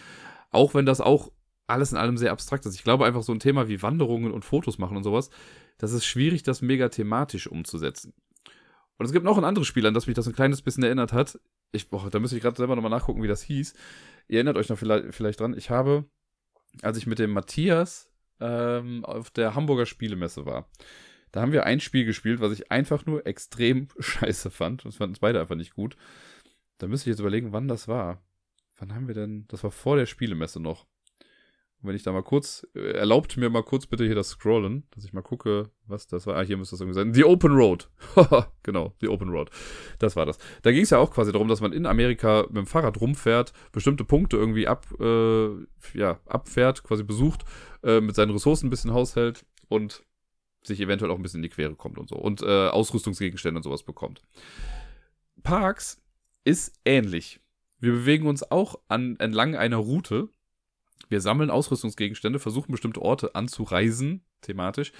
[0.50, 1.30] Auch wenn das auch
[1.66, 2.74] alles in allem sehr abstrakt ist.
[2.74, 5.30] Ich glaube einfach so ein Thema wie Wanderungen und Fotos machen und sowas,
[5.78, 8.12] das ist schwierig, das mega thematisch umzusetzen.
[8.98, 11.12] Und es gibt noch ein anderes Spiel, an das mich das ein kleines bisschen erinnert
[11.12, 11.40] hat.
[11.72, 13.74] Ich, boah, da müsste ich gerade selber nochmal nachgucken, wie das hieß.
[14.28, 15.56] Ihr erinnert euch noch vielleicht, vielleicht dran.
[15.56, 16.04] Ich habe,
[16.82, 20.68] als ich mit dem Matthias ähm, auf der Hamburger Spielemesse war.
[21.32, 24.84] Da haben wir ein Spiel gespielt, was ich einfach nur extrem scheiße fand.
[24.84, 25.96] Das fanden uns beide einfach nicht gut.
[26.78, 28.22] Da müsste ich jetzt überlegen, wann das war.
[28.76, 29.46] Wann haben wir denn?
[29.48, 30.86] Das war vor der Spielemesse noch.
[31.84, 35.04] Wenn ich da mal kurz, äh, erlaubt mir mal kurz bitte hier das Scrollen, dass
[35.04, 36.36] ich mal gucke, was das war.
[36.36, 37.12] Ah, hier müsste das irgendwie sein.
[37.12, 37.90] The Open Road.
[38.62, 39.50] genau, The Open Road.
[39.98, 40.38] Das war das.
[40.62, 43.52] Da ging es ja auch quasi darum, dass man in Amerika mit dem Fahrrad rumfährt,
[43.72, 45.48] bestimmte Punkte irgendwie ab, äh,
[45.94, 47.44] ja, abfährt, quasi besucht,
[47.82, 50.04] äh, mit seinen Ressourcen ein bisschen haushält und
[50.62, 52.16] sich eventuell auch ein bisschen in die Quere kommt und so.
[52.16, 54.22] Und äh, Ausrüstungsgegenstände und sowas bekommt.
[55.42, 56.00] Parks
[56.44, 57.40] ist ähnlich.
[57.78, 60.28] Wir bewegen uns auch an, entlang einer Route,
[61.08, 64.92] wir sammeln Ausrüstungsgegenstände, versuchen bestimmte Orte anzureisen, thematisch.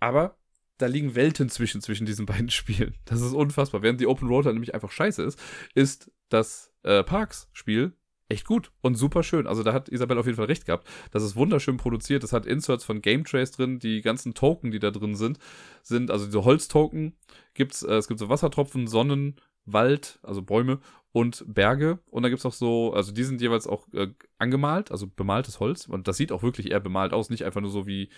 [0.00, 0.36] Aber
[0.78, 2.94] da liegen Welten zwischen, zwischen diesen beiden Spielen.
[3.04, 3.82] Das ist unfassbar.
[3.82, 5.38] Während die Open Road halt nämlich einfach scheiße ist,
[5.74, 7.92] ist das äh, Parks-Spiel
[8.28, 9.46] echt gut und super schön.
[9.46, 10.86] Also da hat Isabel auf jeden Fall recht gehabt.
[11.10, 12.22] Das ist wunderschön produziert.
[12.22, 13.78] Das hat Inserts von Game Trace drin.
[13.78, 15.38] Die ganzen Token, die da drin sind,
[15.82, 17.16] sind also diese Holztoken.
[17.54, 20.80] Gibt's, äh, es gibt so Wassertropfen, Sonnen, Wald, also Bäume
[21.12, 21.98] und Berge.
[22.10, 25.86] Und da gibt's auch so, also die sind jeweils auch äh, angemalt, also bemaltes Holz.
[25.86, 28.10] Und das sieht auch wirklich eher bemalt aus, nicht einfach nur so wie,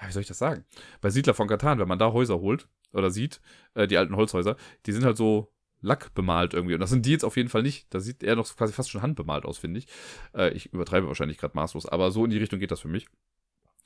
[0.00, 0.64] ja, wie soll ich das sagen?
[1.00, 3.40] Bei Siedler von Katan, wenn man da Häuser holt oder sieht,
[3.74, 6.74] äh, die alten Holzhäuser, die sind halt so Lack bemalt irgendwie.
[6.74, 7.86] Und das sind die jetzt auf jeden Fall nicht.
[7.94, 9.86] Da sieht er noch quasi fast schon handbemalt aus, finde ich.
[10.34, 13.06] Äh, ich übertreibe wahrscheinlich gerade maßlos, aber so in die Richtung geht das für mich.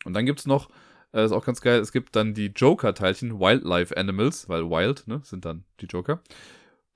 [0.04, 0.70] Und dann gibt's noch,
[1.12, 5.20] äh, ist auch ganz geil, es gibt dann die Joker-Teilchen, Wildlife Animals, weil Wild, ne,
[5.24, 6.20] sind dann die Joker.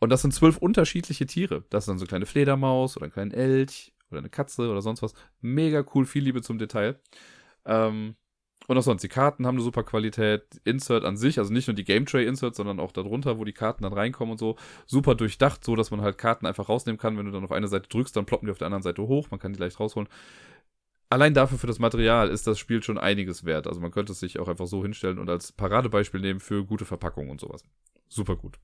[0.01, 1.65] Und das sind zwölf unterschiedliche Tiere.
[1.71, 4.81] Das ist dann so eine kleine Fledermaus oder ein kleiner Elch oder eine Katze oder
[4.81, 5.15] sonst was.
[5.41, 7.01] Mega cool, viel Liebe zum Detail.
[7.65, 8.15] Ähm,
[8.69, 10.61] und auch sonst, die Karten haben eine super Qualität.
[10.65, 13.55] Insert an sich, also nicht nur die Game Tray Insert, sondern auch darunter, wo die
[13.55, 14.57] Karten dann reinkommen und so.
[14.87, 17.17] Super durchdacht, so dass man halt Karten einfach rausnehmen kann.
[17.17, 19.31] Wenn du dann auf eine Seite drückst, dann ploppen die auf der anderen Seite hoch.
[19.31, 20.09] Man kann die leicht rausholen.
[21.11, 23.67] Allein dafür für das Material ist das Spiel schon einiges wert.
[23.67, 26.85] Also man könnte es sich auch einfach so hinstellen und als Paradebeispiel nehmen für gute
[26.85, 27.65] Verpackungen und sowas.
[28.09, 28.59] Super gut.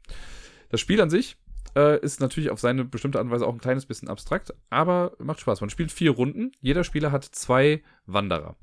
[0.74, 1.36] Das Spiel an sich
[1.76, 5.12] äh, ist natürlich auf seine bestimmte Art und Weise auch ein kleines bisschen abstrakt, aber
[5.20, 5.60] macht Spaß.
[5.60, 6.50] Man spielt vier Runden.
[6.60, 8.56] Jeder Spieler hat zwei Wanderer.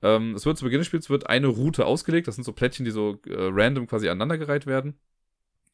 [0.00, 2.26] Ähm, es wird zu Beginn des Spiels wird eine Route ausgelegt.
[2.26, 4.98] Das sind so Plättchen, die so äh, random quasi aneinandergereiht werden.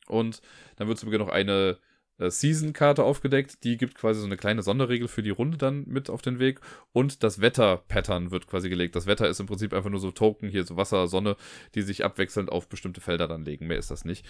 [0.08, 0.42] Und
[0.74, 1.78] dann wird zu Beginn noch eine
[2.18, 3.62] äh, Season-Karte aufgedeckt.
[3.62, 6.60] Die gibt quasi so eine kleine Sonderregel für die Runde dann mit auf den Weg.
[6.90, 8.96] Und das Wetter-Pattern wird quasi gelegt.
[8.96, 11.36] Das Wetter ist im Prinzip einfach nur so Token, hier so Wasser, Sonne,
[11.76, 13.68] die sich abwechselnd auf bestimmte Felder dann legen.
[13.68, 14.26] Mehr ist das nicht.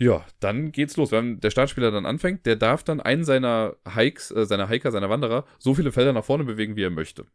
[0.00, 1.12] Ja, dann geht's los.
[1.12, 5.10] Wenn der Startspieler dann anfängt, der darf dann einen seiner Hikes, äh, seiner Hiker, seiner
[5.10, 7.26] Wanderer, so viele Felder nach vorne bewegen, wie er möchte.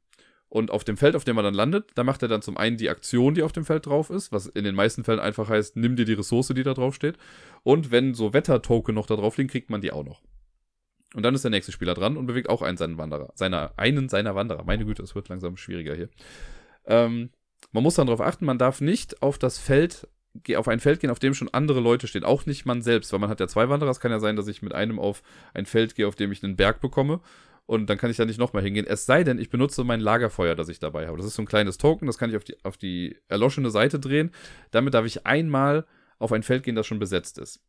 [0.49, 2.77] Und auf dem Feld, auf dem er dann landet, da macht er dann zum einen
[2.77, 5.75] die Aktion, die auf dem Feld drauf ist, was in den meisten Fällen einfach heißt,
[5.75, 7.17] nimm dir die Ressource, die da drauf steht.
[7.61, 10.23] Und wenn so Wetter-Token noch da drauf liegen, kriegt man die auch noch.
[11.13, 13.31] Und dann ist der nächste Spieler dran und bewegt auch einen seinen Wanderer.
[13.35, 14.63] Seiner, einen seiner Wanderer.
[14.63, 16.09] Meine Güte, es wird langsam schwieriger hier.
[16.85, 17.29] Ähm,
[17.71, 20.07] man muss dann darauf achten, man darf nicht auf das Feld,
[20.55, 22.23] auf ein Feld gehen, auf dem schon andere Leute stehen.
[22.23, 23.89] Auch nicht man selbst, weil man hat ja zwei Wanderer.
[23.89, 25.23] Es kann ja sein, dass ich mit einem auf
[25.53, 27.21] ein Feld gehe, auf dem ich einen Berg bekomme
[27.65, 28.85] und dann kann ich da nicht nochmal hingehen.
[28.87, 31.17] Es sei denn, ich benutze mein Lagerfeuer, das ich dabei habe.
[31.17, 33.99] Das ist so ein kleines Token, das kann ich auf die, auf die erloschene Seite
[33.99, 34.31] drehen.
[34.71, 35.85] Damit darf ich einmal
[36.19, 37.61] auf ein Feld gehen, das schon besetzt ist.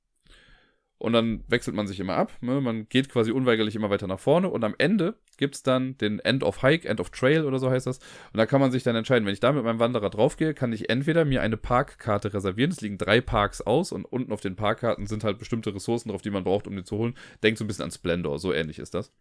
[0.99, 2.33] Und dann wechselt man sich immer ab.
[2.41, 2.61] Ne?
[2.61, 4.49] Man geht quasi unweigerlich immer weiter nach vorne.
[4.49, 7.71] Und am Ende gibt es dann den End of Hike, End of Trail oder so
[7.71, 7.99] heißt das.
[8.33, 10.73] Und da kann man sich dann entscheiden, wenn ich da mit meinem Wanderer draufgehe, kann
[10.73, 12.71] ich entweder mir eine Parkkarte reservieren.
[12.71, 16.23] Es liegen drei Parks aus und unten auf den Parkkarten sind halt bestimmte Ressourcen drauf,
[16.23, 17.15] die man braucht, um die zu holen.
[17.43, 19.13] Denkt so ein bisschen an Splendor, so ähnlich ist das.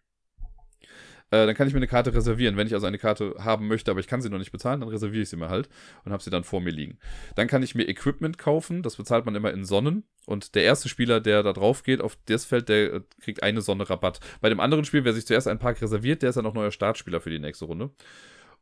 [1.32, 2.58] Äh, dann kann ich mir eine Karte reservieren.
[2.58, 4.90] Wenn ich also eine Karte haben möchte, aber ich kann sie noch nicht bezahlen, dann
[4.90, 5.70] reserviere ich sie mir halt
[6.04, 7.00] und habe sie dann vor mir liegen.
[7.36, 8.84] Dann kann ich mir Equipment kaufen.
[8.84, 10.04] Das bezahlt man immer in Sonnen.
[10.26, 13.62] Und der erste Spieler, der da drauf geht, auf das Feld, der äh, kriegt eine
[13.62, 14.20] Sonne Rabatt.
[14.42, 16.72] Bei dem anderen Spiel, wer sich zuerst einen Park reserviert, der ist dann auch neuer
[16.72, 17.92] Startspieler für die nächste Runde.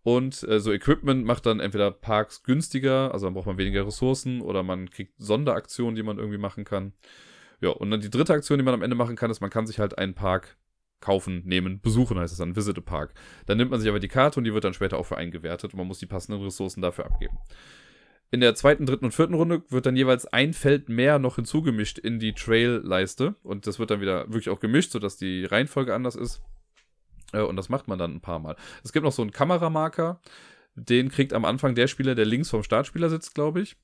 [0.04, 4.42] Und äh, so Equipment macht dann entweder Parks günstiger, also dann braucht man weniger Ressourcen,
[4.42, 6.94] oder man kriegt Sonderaktionen, die man irgendwie machen kann.
[7.62, 9.66] Ja, und dann die dritte Aktion, die man am Ende machen kann, ist, man kann
[9.66, 10.58] sich halt einen Park
[11.04, 13.14] kaufen, nehmen, besuchen heißt es dann, Visit a Park.
[13.46, 15.32] Dann nimmt man sich aber die Karte und die wird dann später auch für einen
[15.32, 17.38] gewertet und man muss die passenden Ressourcen dafür abgeben.
[18.32, 22.00] In der zweiten, dritten und vierten Runde wird dann jeweils ein Feld mehr noch hinzugemischt
[22.00, 26.16] in die Trail-Leiste und das wird dann wieder wirklich auch gemischt, sodass die Reihenfolge anders
[26.16, 26.42] ist.
[27.34, 28.56] Äh, und das macht man dann ein paar Mal.
[28.84, 30.22] Es gibt noch so einen Kameramarker,
[30.76, 33.76] den kriegt am Anfang der Spieler, der links vom Startspieler sitzt, glaube ich.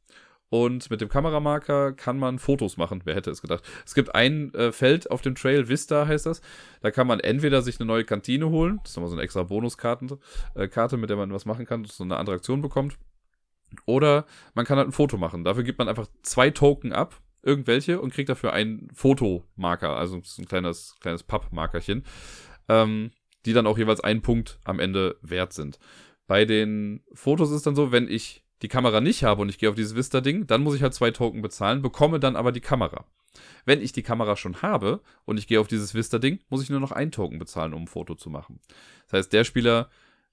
[0.50, 3.02] Und mit dem Kameramarker kann man Fotos machen.
[3.06, 3.64] Wer hätte es gedacht?
[3.86, 6.42] Es gibt ein äh, Feld auf dem Trail, Vista heißt das.
[6.82, 8.80] Da kann man entweder sich eine neue Kantine holen.
[8.82, 10.18] Das ist nochmal so eine extra Bonuskarte,
[10.56, 12.98] äh, Karte, mit der man was machen kann, so eine andere Aktion bekommt.
[13.86, 14.26] Oder
[14.56, 15.44] man kann halt ein Foto machen.
[15.44, 19.96] Dafür gibt man einfach zwei Token ab, irgendwelche, und kriegt dafür einen Fotomarker.
[19.96, 22.04] Also so ein kleines, kleines Pappmarkerchen.
[22.68, 23.12] Ähm,
[23.46, 25.80] die dann auch jeweils einen Punkt am Ende wert sind.
[26.28, 29.70] Bei den Fotos ist dann so, wenn ich die Kamera nicht habe und ich gehe
[29.70, 33.06] auf dieses Vista-Ding, dann muss ich halt zwei Token bezahlen, bekomme dann aber die Kamera.
[33.66, 36.80] Wenn ich die Kamera schon habe und ich gehe auf dieses Vista-Ding, muss ich nur
[36.80, 38.60] noch ein Token bezahlen, um ein Foto zu machen.
[39.08, 39.90] Das heißt, der Spieler,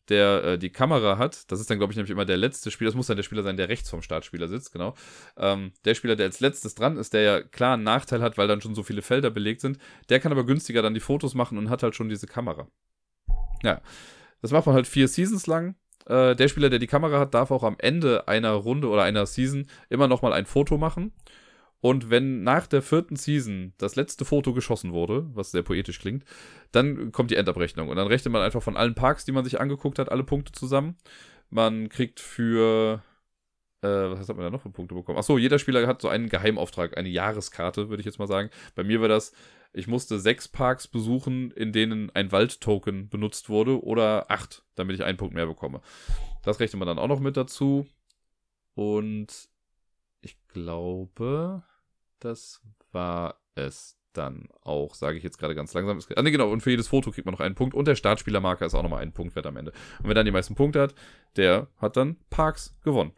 [0.09, 2.89] der äh, die Kamera hat, das ist dann, glaube ich, nämlich immer der letzte Spieler,
[2.89, 4.95] das muss dann der Spieler sein, der rechts vom Startspieler sitzt, genau.
[5.37, 8.49] Ähm, der Spieler, der als letztes dran ist, der ja klar einen Nachteil hat, weil
[8.49, 11.59] dann schon so viele Felder belegt sind, der kann aber günstiger dann die Fotos machen
[11.59, 12.69] und hat halt schon diese Kamera.
[13.63, 13.81] Ja,
[14.43, 15.77] das macht man halt vier Seasons lang
[16.07, 19.27] äh, der Spieler, der die Kamera hat, darf auch am Ende einer Runde oder einer
[19.27, 21.13] Season immer nochmal ein Foto machen.
[21.81, 26.25] Und wenn nach der vierten Season das letzte Foto geschossen wurde, was sehr poetisch klingt,
[26.73, 27.89] dann kommt die Endabrechnung.
[27.89, 30.53] Und dann rechnet man einfach von allen Parks, die man sich angeguckt hat, alle Punkte
[30.53, 30.97] zusammen.
[31.51, 33.03] Man kriegt für
[33.83, 35.19] äh, was hat man da noch für Punkte bekommen?
[35.19, 38.51] Achso, jeder Spieler hat so einen Geheimauftrag, eine Jahreskarte, würde ich jetzt mal sagen.
[38.75, 39.33] Bei mir war das,
[39.77, 45.05] ich musste sechs Parks besuchen, in denen ein Waldtoken benutzt wurde, oder acht, damit ich
[45.05, 45.83] einen Punkt mehr bekomme.
[46.43, 47.87] Das rechnet man dann auch noch mit dazu.
[48.75, 49.51] Und
[50.23, 51.63] ich glaube,
[52.21, 56.01] das war es dann auch, sage ich jetzt gerade ganz langsam.
[56.17, 57.75] Ah, ne, genau, und für jedes Foto kriegt man noch einen Punkt.
[57.75, 59.73] Und der Startspielermarker ist auch nochmal einen Punkt wert am Ende.
[59.99, 60.95] Und wer dann die meisten Punkte hat,
[61.37, 63.13] der hat dann Parks gewonnen.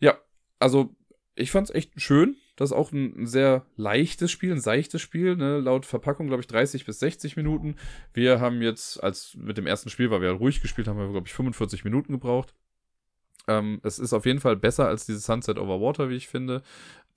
[0.00, 0.18] Ja,
[0.58, 0.96] also
[1.36, 2.34] ich fand es echt schön.
[2.56, 5.36] Das ist auch ein, sehr leichtes Spiel, ein seichtes Spiel.
[5.36, 5.58] Ne?
[5.60, 7.76] Laut Verpackung, glaube ich, 30 bis 60 Minuten.
[8.12, 11.26] Wir haben jetzt, als mit dem ersten Spiel, weil wir ruhig gespielt haben, wir, glaube
[11.26, 12.54] ich, 45 Minuten gebraucht.
[13.48, 16.62] Ähm, es ist auf jeden Fall besser als dieses Sunset Over Water, wie ich finde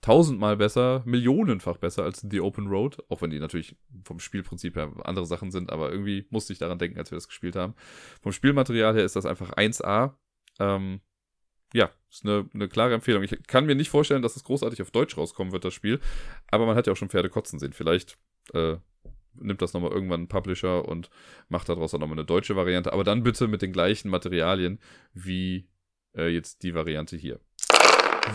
[0.00, 4.92] tausendmal besser, millionenfach besser als The Open Road, auch wenn die natürlich vom Spielprinzip her
[5.04, 7.74] andere Sachen sind, aber irgendwie musste ich daran denken, als wir das gespielt haben.
[8.22, 10.14] Vom Spielmaterial her ist das einfach 1A.
[10.58, 11.00] Ähm,
[11.72, 13.22] ja, ist eine, eine klare Empfehlung.
[13.22, 16.00] Ich kann mir nicht vorstellen, dass es großartig auf Deutsch rauskommen wird, das Spiel,
[16.50, 17.72] aber man hat ja auch schon Pferde kotzen sehen.
[17.72, 18.16] Vielleicht
[18.54, 18.76] äh,
[19.34, 21.10] nimmt das nochmal irgendwann ein Publisher und
[21.48, 24.78] macht daraus auch nochmal eine deutsche Variante, aber dann bitte mit den gleichen Materialien
[25.12, 25.68] wie
[26.16, 27.40] äh, jetzt die Variante hier.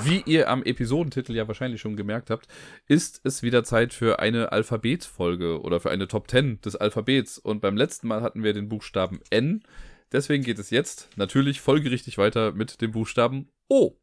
[0.03, 2.47] Wie ihr am Episodentitel ja wahrscheinlich schon gemerkt habt,
[2.87, 7.37] ist es wieder Zeit für eine Alphabetsfolge oder für eine Top 10 des Alphabets.
[7.37, 9.63] Und beim letzten Mal hatten wir den Buchstaben N.
[10.11, 13.97] Deswegen geht es jetzt natürlich folgerichtig weiter mit dem Buchstaben O.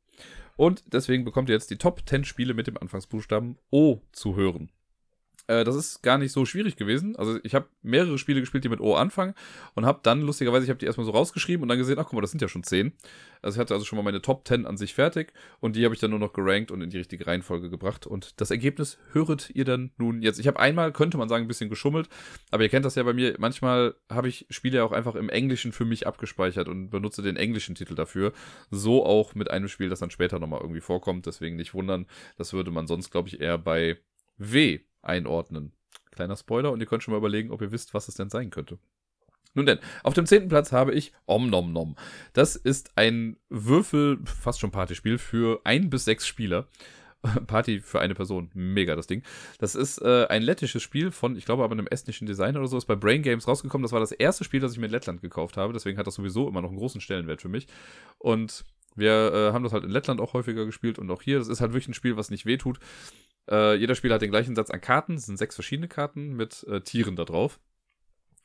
[0.56, 4.72] Und deswegen bekommt ihr jetzt die Top 10 Spiele mit dem Anfangsbuchstaben O zu hören.
[5.48, 7.16] Äh, das ist gar nicht so schwierig gewesen.
[7.16, 9.34] Also ich habe mehrere Spiele gespielt, die mit O anfangen
[9.74, 12.12] und habe dann lustigerweise, ich habe die erstmal so rausgeschrieben und dann gesehen, ach guck
[12.12, 12.92] mal, das sind ja schon zehn.
[13.40, 15.94] Also ich hatte also schon mal meine Top 10 an sich fertig und die habe
[15.94, 18.06] ich dann nur noch gerankt und in die richtige Reihenfolge gebracht.
[18.06, 20.38] Und das Ergebnis höret ihr dann nun jetzt.
[20.38, 22.08] Ich habe einmal, könnte man sagen, ein bisschen geschummelt,
[22.50, 23.34] aber ihr kennt das ja bei mir.
[23.38, 27.74] Manchmal habe ich Spiele auch einfach im Englischen für mich abgespeichert und benutze den englischen
[27.74, 28.32] Titel dafür.
[28.70, 31.24] So auch mit einem Spiel, das dann später nochmal irgendwie vorkommt.
[31.24, 32.06] Deswegen nicht wundern.
[32.36, 33.96] Das würde man sonst, glaube ich, eher bei
[34.36, 35.72] W einordnen.
[36.10, 38.50] Kleiner Spoiler und ihr könnt schon mal überlegen, ob ihr wisst, was es denn sein
[38.50, 38.78] könnte.
[39.54, 41.96] Nun denn, auf dem zehnten Platz habe ich Om Nom Nom.
[42.32, 46.68] Das ist ein Würfel, fast schon Partyspiel für ein bis sechs Spieler.
[47.46, 48.50] Party für eine Person.
[48.54, 49.22] Mega das Ding.
[49.58, 52.76] Das ist äh, ein lettisches Spiel von, ich glaube, aber einem estnischen Designer oder so.
[52.76, 53.82] Ist bei Brain Games rausgekommen.
[53.82, 55.72] Das war das erste Spiel, das ich mir in Lettland gekauft habe.
[55.72, 57.66] Deswegen hat das sowieso immer noch einen großen Stellenwert für mich.
[58.18, 61.38] Und wir äh, haben das halt in Lettland auch häufiger gespielt und auch hier.
[61.38, 62.78] Das ist halt wirklich ein Spiel, was nicht wehtut.
[63.48, 65.14] Äh, jeder Spieler hat den gleichen Satz an Karten.
[65.14, 67.58] Es sind sechs verschiedene Karten mit äh, Tieren da drauf.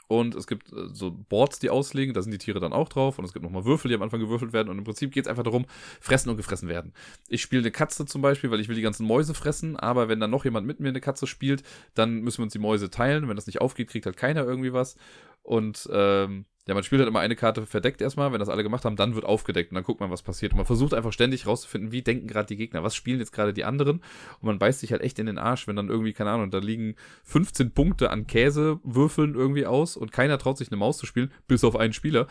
[0.08, 3.18] Und es gibt äh, so Boards, die auslegen, da sind die Tiere dann auch drauf.
[3.18, 4.70] Und es gibt nochmal Würfel, die am Anfang gewürfelt werden.
[4.70, 5.66] Und im Prinzip geht es einfach darum,
[6.00, 6.94] fressen und gefressen werden.
[7.30, 9.78] Ich spiele eine Katze zum Beispiel, weil ich will die ganzen Mäuse fressen.
[9.78, 11.64] Aber wenn dann noch jemand mit mir eine Katze spielt,
[11.96, 13.28] dann müssen wir uns die Mäuse teilen.
[13.28, 14.98] Wenn das nicht aufgeht, kriegt halt keiner irgendwie was.
[15.42, 18.32] Und ähm, ja, man spielt halt immer eine Karte verdeckt erstmal.
[18.32, 20.54] Wenn das alle gemacht haben, dann wird aufgedeckt und dann guckt man, was passiert.
[20.54, 23.54] Und man versucht einfach ständig rauszufinden, wie denken gerade die Gegner, was spielen jetzt gerade
[23.54, 23.98] die anderen.
[23.98, 26.60] Und man beißt sich halt echt in den Arsch, wenn dann irgendwie, keine Ahnung, da
[26.60, 31.34] liegen 15 Punkte an Käsewürfeln irgendwie aus und keiner traut sich eine Maus zu spielen,
[31.48, 32.28] bis auf einen Spieler.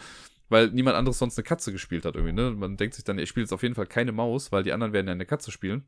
[0.49, 2.53] Weil niemand anderes sonst eine Katze gespielt hat irgendwie, ne?
[2.53, 4.95] Man denkt sich dann, ich spiele jetzt auf jeden Fall keine Maus, weil die anderen
[4.95, 5.85] werden ja eine Katze spielen.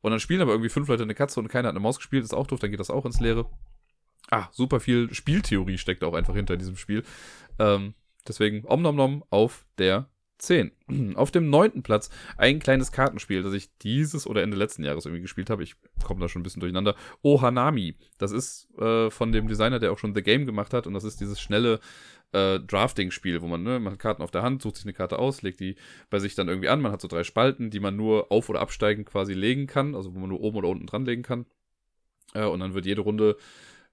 [0.00, 2.22] Und dann spielen aber irgendwie fünf Leute eine Katze und keiner hat eine Maus gespielt,
[2.24, 3.50] ist auch doof, dann geht das auch ins Leere.
[4.30, 7.02] Ah, super viel Spieltheorie steckt auch einfach hinter diesem Spiel.
[7.58, 7.94] Ähm,
[8.26, 10.72] deswegen Om Nom Nom auf der 10.
[11.16, 15.22] Auf dem neunten Platz ein kleines Kartenspiel, das ich dieses oder Ende letzten Jahres irgendwie
[15.22, 15.62] gespielt habe.
[15.62, 16.94] Ich komme da schon ein bisschen durcheinander.
[17.22, 17.96] Ohanami.
[18.18, 20.86] Das ist äh, von dem Designer, der auch schon The Game gemacht hat.
[20.86, 21.80] Und das ist dieses schnelle
[22.32, 25.18] äh, Drafting-Spiel, wo man, ne, man hat Karten auf der Hand, sucht sich eine Karte
[25.18, 25.76] aus, legt die
[26.10, 26.80] bei sich dann irgendwie an.
[26.80, 29.94] Man hat so drei Spalten, die man nur auf- oder absteigen quasi legen kann.
[29.94, 31.46] Also wo man nur oben oder unten dran legen kann.
[32.34, 33.36] Äh, und dann wird jede Runde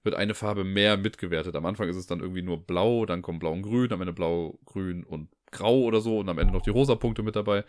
[0.06, 1.54] wird eine Farbe mehr mitgewertet.
[1.54, 4.14] Am Anfang ist es dann irgendwie nur blau, dann kommt blau und grün, am Ende
[4.14, 7.64] blau, grün und grau oder so und am Ende noch die rosa Punkte mit dabei.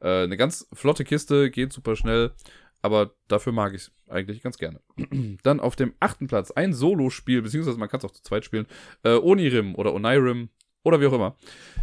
[0.00, 2.32] Äh, eine ganz flotte Kiste, geht super schnell,
[2.80, 4.80] aber dafür mag ich es eigentlich ganz gerne.
[5.42, 8.66] dann auf dem achten Platz ein Solo-Spiel, beziehungsweise man kann es auch zu zweit spielen,
[9.02, 10.48] äh, Onirim oder Onirim
[10.82, 11.36] oder wie auch immer.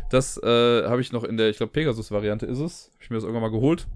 [0.10, 2.92] Das äh, habe ich noch in der, ich glaube, Pegasus-Variante ist es.
[2.94, 3.88] Habe ich mir das irgendwann mal geholt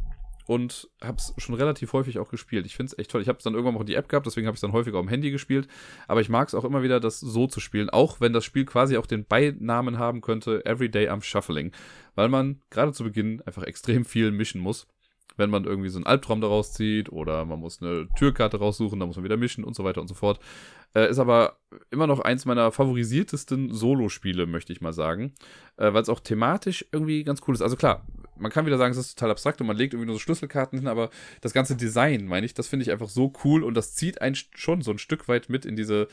[0.47, 2.65] und habe es schon relativ häufig auch gespielt.
[2.65, 3.21] Ich finde es echt toll.
[3.21, 4.99] Ich habe es dann irgendwann auch die App gehabt, deswegen habe ich es dann häufiger
[4.99, 5.67] am Handy gespielt.
[6.07, 8.65] Aber ich mag es auch immer wieder, das so zu spielen, auch wenn das Spiel
[8.65, 11.71] quasi auch den Beinamen haben könnte, Everyday am Shuffling.
[12.15, 14.87] Weil man gerade zu Beginn einfach extrem viel mischen muss.
[15.37, 19.07] Wenn man irgendwie so einen Albtraum daraus zieht oder man muss eine Türkarte raussuchen, dann
[19.07, 20.39] muss man wieder mischen und so weiter und so fort.
[20.93, 21.57] Äh, ist aber
[21.89, 25.33] immer noch eins meiner favorisiertesten Solo-Spiele, möchte ich mal sagen.
[25.77, 27.61] Äh, Weil es auch thematisch irgendwie ganz cool ist.
[27.61, 28.05] Also klar,
[28.37, 30.79] man kann wieder sagen, es ist total abstrakt und man legt irgendwie nur so Schlüsselkarten
[30.79, 31.09] hin, aber
[31.41, 34.35] das ganze Design, meine ich, das finde ich einfach so cool und das zieht einen
[34.35, 36.07] schon so ein Stück weit mit in diese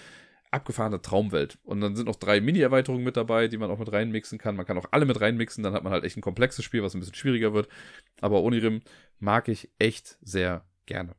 [0.50, 1.58] abgefahrene Traumwelt.
[1.64, 4.56] Und dann sind noch drei Mini-Erweiterungen mit dabei, die man auch mit reinmixen kann.
[4.56, 6.94] Man kann auch alle mit reinmixen, dann hat man halt echt ein komplexes Spiel, was
[6.94, 7.68] ein bisschen schwieriger wird.
[8.20, 8.80] Aber Onirim
[9.18, 11.14] mag ich echt sehr gerne.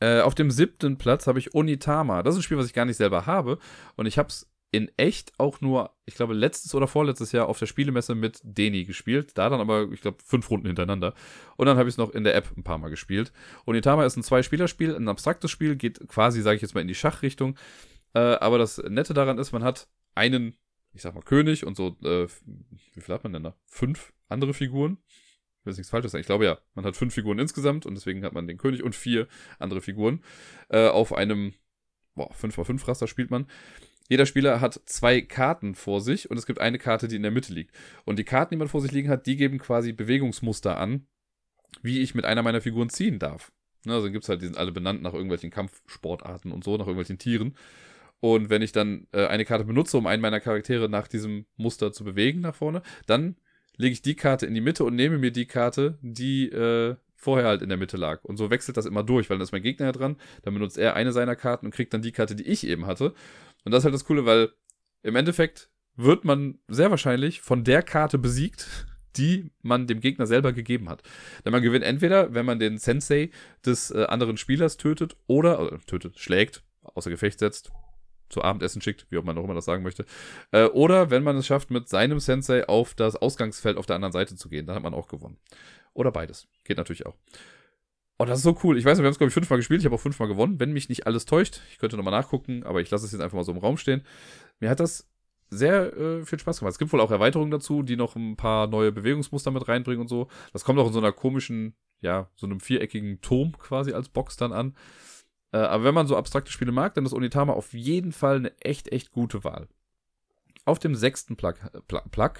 [0.00, 2.22] Äh, auf dem siebten Platz habe ich Onitama.
[2.22, 3.58] Das ist ein Spiel, was ich gar nicht selber habe.
[3.96, 7.58] Und ich habe es in echt auch nur, ich glaube, letztes oder vorletztes Jahr auf
[7.58, 9.32] der Spielemesse mit Deni gespielt.
[9.34, 11.14] Da dann aber, ich glaube, fünf Runden hintereinander.
[11.56, 13.32] Und dann habe ich es noch in der App ein paar Mal gespielt.
[13.66, 16.94] Onitama ist ein Zwei-Spieler-Spiel, ein abstraktes Spiel, geht quasi, sage ich jetzt mal, in die
[16.94, 17.56] Schachrichtung.
[18.14, 20.54] Äh, aber das Nette daran ist, man hat einen,
[20.92, 22.26] ich sag mal, König und so, äh,
[22.94, 23.56] wie viel hat man denn da?
[23.66, 24.98] Fünf andere Figuren
[25.60, 26.20] ich will nichts Falsches sagen.
[26.20, 28.94] Ich glaube ja, man hat fünf Figuren insgesamt und deswegen hat man den König und
[28.94, 29.26] vier
[29.58, 30.22] andere Figuren.
[30.68, 31.52] Äh, auf einem
[32.14, 33.46] boah, 5x5 Raster spielt man.
[34.08, 37.30] Jeder Spieler hat zwei Karten vor sich und es gibt eine Karte, die in der
[37.30, 37.74] Mitte liegt.
[38.04, 41.06] Und die Karten, die man vor sich liegen hat, die geben quasi Bewegungsmuster an,
[41.82, 43.52] wie ich mit einer meiner Figuren ziehen darf.
[43.84, 46.72] Ne, also dann gibt es halt, die sind alle benannt nach irgendwelchen Kampfsportarten und so,
[46.72, 47.54] nach irgendwelchen Tieren.
[48.20, 51.92] Und wenn ich dann äh, eine Karte benutze, um einen meiner Charaktere nach diesem Muster
[51.92, 53.36] zu bewegen, nach vorne, dann
[53.76, 57.46] lege ich die Karte in die Mitte und nehme mir die Karte, die äh, vorher
[57.46, 58.24] halt in der Mitte lag.
[58.24, 60.78] Und so wechselt das immer durch, weil dann ist mein Gegner ja dran, dann benutzt
[60.78, 63.14] er eine seiner Karten und kriegt dann die Karte, die ich eben hatte.
[63.68, 64.48] Und das ist halt das Coole, weil
[65.02, 68.66] im Endeffekt wird man sehr wahrscheinlich von der Karte besiegt,
[69.18, 71.02] die man dem Gegner selber gegeben hat.
[71.44, 73.28] Denn man gewinnt entweder, wenn man den Sensei
[73.66, 77.70] des äh, anderen Spielers tötet oder, oder tötet, schlägt, außer Gefecht setzt,
[78.30, 80.06] zu Abendessen schickt, wie auch man auch immer das sagen möchte.
[80.50, 84.12] Äh, oder wenn man es schafft, mit seinem Sensei auf das Ausgangsfeld auf der anderen
[84.12, 85.36] Seite zu gehen, dann hat man auch gewonnen.
[85.92, 86.48] Oder beides.
[86.64, 87.16] Geht natürlich auch.
[88.20, 88.76] Oh, das ist so cool.
[88.76, 89.80] Ich weiß nicht, wir haben es, glaube ich, fünfmal gespielt.
[89.80, 91.60] Ich habe auch fünfmal gewonnen, wenn mich nicht alles täuscht.
[91.70, 94.02] Ich könnte nochmal nachgucken, aber ich lasse es jetzt einfach mal so im Raum stehen.
[94.58, 95.08] Mir hat das
[95.50, 96.72] sehr äh, viel Spaß gemacht.
[96.72, 100.08] Es gibt wohl auch Erweiterungen dazu, die noch ein paar neue Bewegungsmuster mit reinbringen und
[100.08, 100.26] so.
[100.52, 104.36] Das kommt auch in so einer komischen, ja, so einem viereckigen Turm quasi als Box
[104.36, 104.74] dann an.
[105.52, 108.60] Äh, aber wenn man so abstrakte Spiele mag, dann ist Onitama auf jeden Fall eine
[108.60, 109.68] echt, echt gute Wahl.
[110.64, 112.32] Auf dem sechsten Plug, äh, Plug, Plug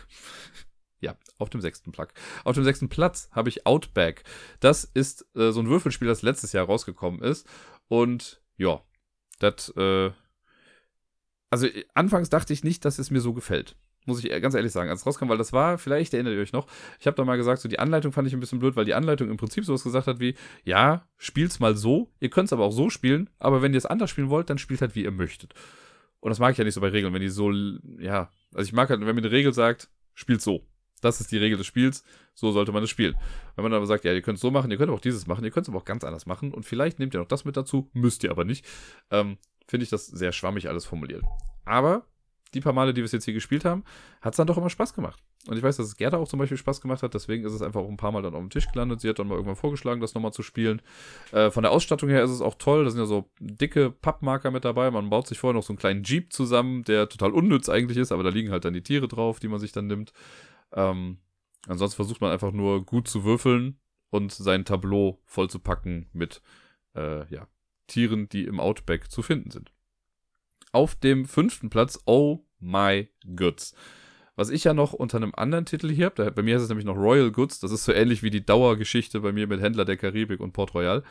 [1.01, 2.09] ja, auf dem sechsten Plug.
[2.45, 4.25] Auf dem sechsten Platz habe ich Outback.
[4.61, 7.47] Das ist äh, so ein Würfelspiel, das letztes Jahr rausgekommen ist.
[7.89, 8.83] Und ja,
[9.39, 10.11] das, äh,
[11.51, 13.77] also anfangs dachte ich nicht, dass es mir so gefällt.
[14.07, 16.55] Muss ich ganz ehrlich sagen, als es rauskam, weil das war, vielleicht erinnert ihr euch
[16.55, 16.67] noch,
[16.99, 18.95] ich habe da mal gesagt, so die Anleitung fand ich ein bisschen blöd, weil die
[18.95, 20.35] Anleitung im Prinzip sowas gesagt hat wie,
[20.65, 23.85] ja, spielt's mal so, ihr könnt es aber auch so spielen, aber wenn ihr es
[23.85, 25.53] anders spielen wollt, dann spielt halt, wie ihr möchtet.
[26.21, 27.53] Und das mag ich ja nicht so bei Regeln, wenn die so,
[27.99, 30.67] ja, also ich mag halt, wenn mir eine Regel sagt, spielt so.
[31.01, 33.15] Das ist die Regel des Spiels, so sollte man es spielen.
[33.57, 35.45] Wenn man aber sagt, ja, ihr könnt es so machen, ihr könnt auch dieses machen,
[35.45, 37.57] ihr könnt es aber auch ganz anders machen und vielleicht nehmt ihr noch das mit
[37.57, 38.65] dazu, müsst ihr aber nicht,
[39.11, 41.23] ähm, finde ich das sehr schwammig alles formuliert.
[41.65, 42.07] Aber
[42.55, 43.85] die paar Male, die wir es jetzt hier gespielt haben,
[44.23, 45.23] hat es dann doch immer Spaß gemacht.
[45.47, 47.63] Und ich weiß, dass es Gerda auch zum Beispiel Spaß gemacht hat, deswegen ist es
[47.63, 49.01] einfach auch ein paar Mal dann auf dem Tisch gelandet.
[49.01, 50.83] Sie hat dann mal irgendwann vorgeschlagen, das nochmal zu spielen.
[51.33, 54.51] Äh, von der Ausstattung her ist es auch toll, da sind ja so dicke Pappmarker
[54.51, 54.91] mit dabei.
[54.91, 58.13] Man baut sich vorher noch so einen kleinen Jeep zusammen, der total unnütz eigentlich ist,
[58.13, 60.13] aber da liegen halt dann die Tiere drauf, die man sich dann nimmt.
[60.73, 61.19] Ähm,
[61.67, 63.79] ansonsten versucht man einfach nur gut zu würfeln
[64.11, 66.43] und sein Tableau voll zu packen mit
[66.95, 67.47] äh, ja,
[67.87, 69.73] Tieren, die im Outback zu finden sind
[70.73, 73.75] auf dem fünften Platz Oh My Goods.
[74.37, 76.87] Was ich ja noch unter einem anderen Titel hier habe, bei mir ist es nämlich
[76.87, 79.97] noch Royal Goods, das ist so ähnlich wie die Dauergeschichte bei mir mit Händler der
[79.97, 81.03] Karibik und Port Royal.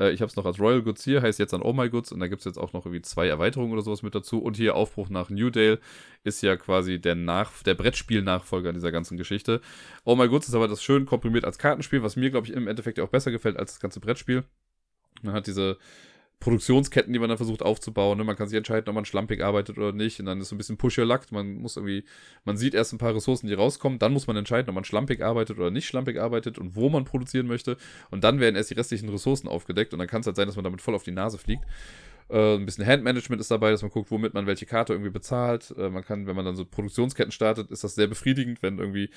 [0.00, 2.10] Äh, ich habe es noch als Royal Goods hier, heißt jetzt dann Oh My Goods
[2.10, 4.40] und da gibt es jetzt auch noch irgendwie zwei Erweiterungen oder sowas mit dazu.
[4.42, 5.78] Und hier Aufbruch nach New Dale
[6.24, 9.60] ist ja quasi der, nach der Brettspiel-Nachfolger dieser ganzen Geschichte.
[10.04, 12.66] Oh My Goods ist aber das schön komprimiert als Kartenspiel, was mir, glaube ich, im
[12.66, 14.44] Endeffekt auch besser gefällt als das ganze Brettspiel.
[15.22, 15.76] Man hat diese
[16.40, 18.16] Produktionsketten, die man dann versucht aufzubauen.
[18.16, 18.24] Ne?
[18.24, 20.18] Man kann sich entscheiden, ob man schlampig arbeitet oder nicht.
[20.20, 21.06] Und dann ist so ein bisschen push your.
[21.30, 22.04] Man muss irgendwie,
[22.44, 23.98] man sieht erst ein paar Ressourcen, die rauskommen.
[23.98, 27.04] Dann muss man entscheiden, ob man schlampig arbeitet oder nicht schlampig arbeitet und wo man
[27.04, 27.76] produzieren möchte.
[28.10, 29.92] Und dann werden erst die restlichen Ressourcen aufgedeckt.
[29.92, 31.64] Und dann kann es halt sein, dass man damit voll auf die Nase fliegt.
[32.30, 35.74] Äh, ein bisschen Handmanagement ist dabei, dass man guckt, womit man welche Karte irgendwie bezahlt.
[35.76, 39.10] Äh, man kann, wenn man dann so Produktionsketten startet, ist das sehr befriedigend, wenn irgendwie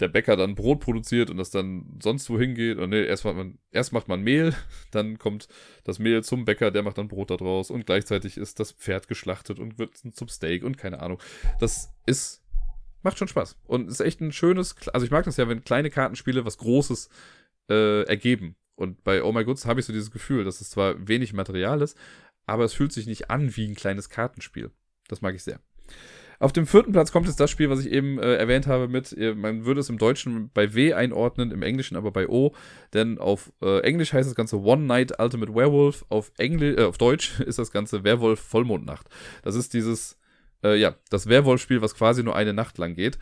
[0.00, 2.78] der Bäcker dann Brot produziert und das dann sonst wohin geht.
[2.78, 4.54] Und nee, erst macht, man, erst macht man Mehl,
[4.90, 5.48] dann kommt
[5.84, 9.08] das Mehl zum Bäcker, der macht dann Brot da draus und gleichzeitig ist das Pferd
[9.08, 11.20] geschlachtet und wird zum Steak und keine Ahnung.
[11.58, 12.42] Das ist,
[13.02, 13.56] macht schon Spaß.
[13.66, 17.08] Und ist echt ein schönes, also ich mag das ja, wenn kleine Kartenspiele was Großes
[17.68, 18.56] äh, ergeben.
[18.76, 21.82] Und bei Oh My Goods habe ich so dieses Gefühl, dass es zwar wenig Material
[21.82, 21.98] ist,
[22.46, 24.70] aber es fühlt sich nicht an wie ein kleines Kartenspiel.
[25.08, 25.60] Das mag ich sehr.
[26.40, 29.16] Auf dem vierten Platz kommt jetzt das Spiel, was ich eben äh, erwähnt habe mit,
[29.36, 32.54] man würde es im Deutschen bei W einordnen, im Englischen aber bei O,
[32.94, 36.96] denn auf äh, Englisch heißt das Ganze One Night Ultimate Werewolf, auf, Engl äh, auf
[36.96, 39.08] Deutsch ist das Ganze Werwolf Vollmondnacht.
[39.42, 40.16] Das ist dieses,
[40.62, 43.18] äh, ja, das Werwolf-Spiel, was quasi nur eine Nacht lang geht.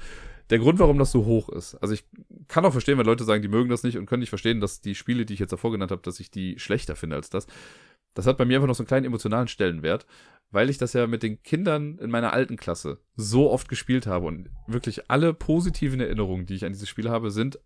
[0.50, 2.04] Der Grund, warum das so hoch ist, also ich
[2.46, 4.80] kann auch verstehen, wenn Leute sagen, die mögen das nicht und können nicht verstehen, dass
[4.80, 7.46] die Spiele, die ich jetzt davor genannt habe, dass ich die schlechter finde als das.
[8.14, 10.06] Das hat bei mir einfach noch so einen kleinen emotionalen Stellenwert,
[10.50, 14.26] weil ich das ja mit den Kindern in meiner alten Klasse so oft gespielt habe
[14.26, 17.58] und wirklich alle positiven Erinnerungen, die ich an dieses Spiel habe, sind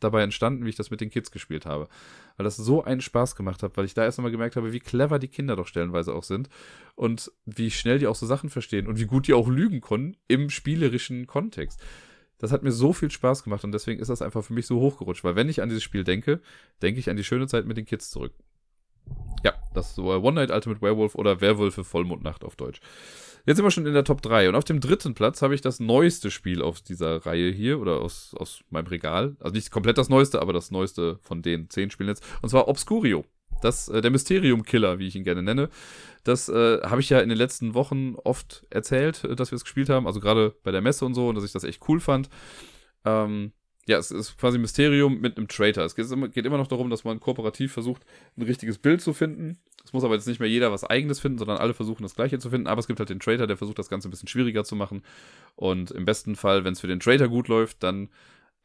[0.00, 1.88] dabei entstanden, wie ich das mit den Kids gespielt habe.
[2.36, 4.80] Weil das so einen Spaß gemacht hat, weil ich da erst einmal gemerkt habe, wie
[4.80, 6.48] clever die Kinder doch stellenweise auch sind
[6.94, 10.16] und wie schnell die auch so Sachen verstehen und wie gut die auch lügen können
[10.28, 11.82] im spielerischen Kontext.
[12.38, 14.78] Das hat mir so viel Spaß gemacht und deswegen ist das einfach für mich so
[14.78, 16.40] hochgerutscht, weil wenn ich an dieses Spiel denke,
[16.82, 18.32] denke ich an die schöne Zeit mit den Kids zurück.
[19.44, 22.80] Ja, das ist so One Night Ultimate Werewolf oder Werwölfe Vollmondnacht auf Deutsch.
[23.46, 25.62] Jetzt sind wir schon in der Top 3 und auf dem dritten Platz habe ich
[25.62, 29.36] das neueste Spiel aus dieser Reihe hier oder aus, aus meinem Regal.
[29.40, 32.22] Also nicht komplett das neueste, aber das neueste von den zehn Spielen jetzt.
[32.42, 33.24] Und zwar Obscurio.
[33.62, 35.70] Das, äh, der Mysterium-Killer, wie ich ihn gerne nenne.
[36.24, 39.64] Das äh, habe ich ja in den letzten Wochen oft erzählt, äh, dass wir es
[39.64, 40.06] gespielt haben.
[40.06, 42.28] Also gerade bei der Messe und so und dass ich das echt cool fand.
[43.04, 43.52] Ähm,
[43.88, 45.82] ja, es ist quasi Mysterium mit einem Traitor.
[45.84, 48.04] Es geht immer, noch darum, dass man kooperativ versucht,
[48.36, 49.58] ein richtiges Bild zu finden.
[49.82, 52.38] Es muss aber jetzt nicht mehr jeder was eigenes finden, sondern alle versuchen das gleiche
[52.38, 52.66] zu finden.
[52.66, 55.02] Aber es gibt halt den Traitor, der versucht, das Ganze ein bisschen schwieriger zu machen.
[55.56, 58.10] Und im besten Fall, wenn es für den Traitor gut läuft, dann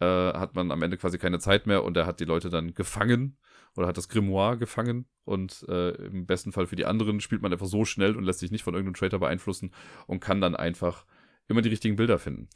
[0.01, 2.73] äh, hat man am Ende quasi keine Zeit mehr und er hat die Leute dann
[2.73, 3.37] gefangen
[3.77, 5.05] oder hat das Grimoire gefangen.
[5.23, 8.39] Und äh, im besten Fall für die anderen spielt man einfach so schnell und lässt
[8.39, 9.71] sich nicht von irgendeinem Traitor beeinflussen
[10.05, 11.05] und kann dann einfach
[11.47, 12.49] immer die richtigen Bilder finden.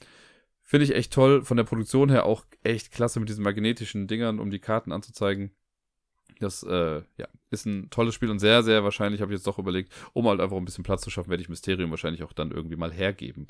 [0.69, 1.45] Finde ich echt toll.
[1.45, 5.51] Von der Produktion her auch echt klasse mit diesen magnetischen Dingern, um die Karten anzuzeigen.
[6.39, 9.59] Das äh, ja, ist ein tolles Spiel und sehr, sehr wahrscheinlich, habe ich jetzt doch
[9.59, 12.51] überlegt, um halt einfach ein bisschen Platz zu schaffen, werde ich Mysterium wahrscheinlich auch dann
[12.51, 13.47] irgendwie mal hergeben.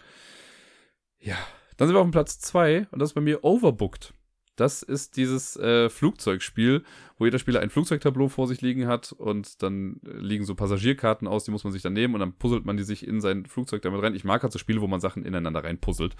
[1.20, 1.36] Ja,
[1.78, 4.14] dann sind wir auf dem Platz 2 und das ist bei mir Overbooked.
[4.56, 6.84] Das ist dieses äh, Flugzeugspiel,
[7.18, 11.46] wo jeder Spieler ein Flugzeugtableau vor sich liegen hat und dann liegen so Passagierkarten aus,
[11.46, 13.82] die muss man sich dann nehmen und dann puzzelt man die sich in sein Flugzeug
[13.82, 14.14] damit rein.
[14.14, 16.16] Ich mag halt so Spiele, wo man Sachen ineinander reinpuzzelt.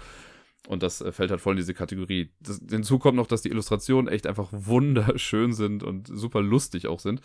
[0.66, 2.30] Und das äh, fällt halt voll in diese Kategorie.
[2.40, 7.00] Das, hinzu kommt noch, dass die Illustrationen echt einfach wunderschön sind und super lustig auch
[7.00, 7.20] sind.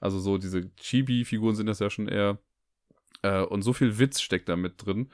[0.00, 2.38] Also so diese Chibi-Figuren sind das ja schon eher.
[3.22, 5.10] Äh, und so viel Witz steckt da mit drin.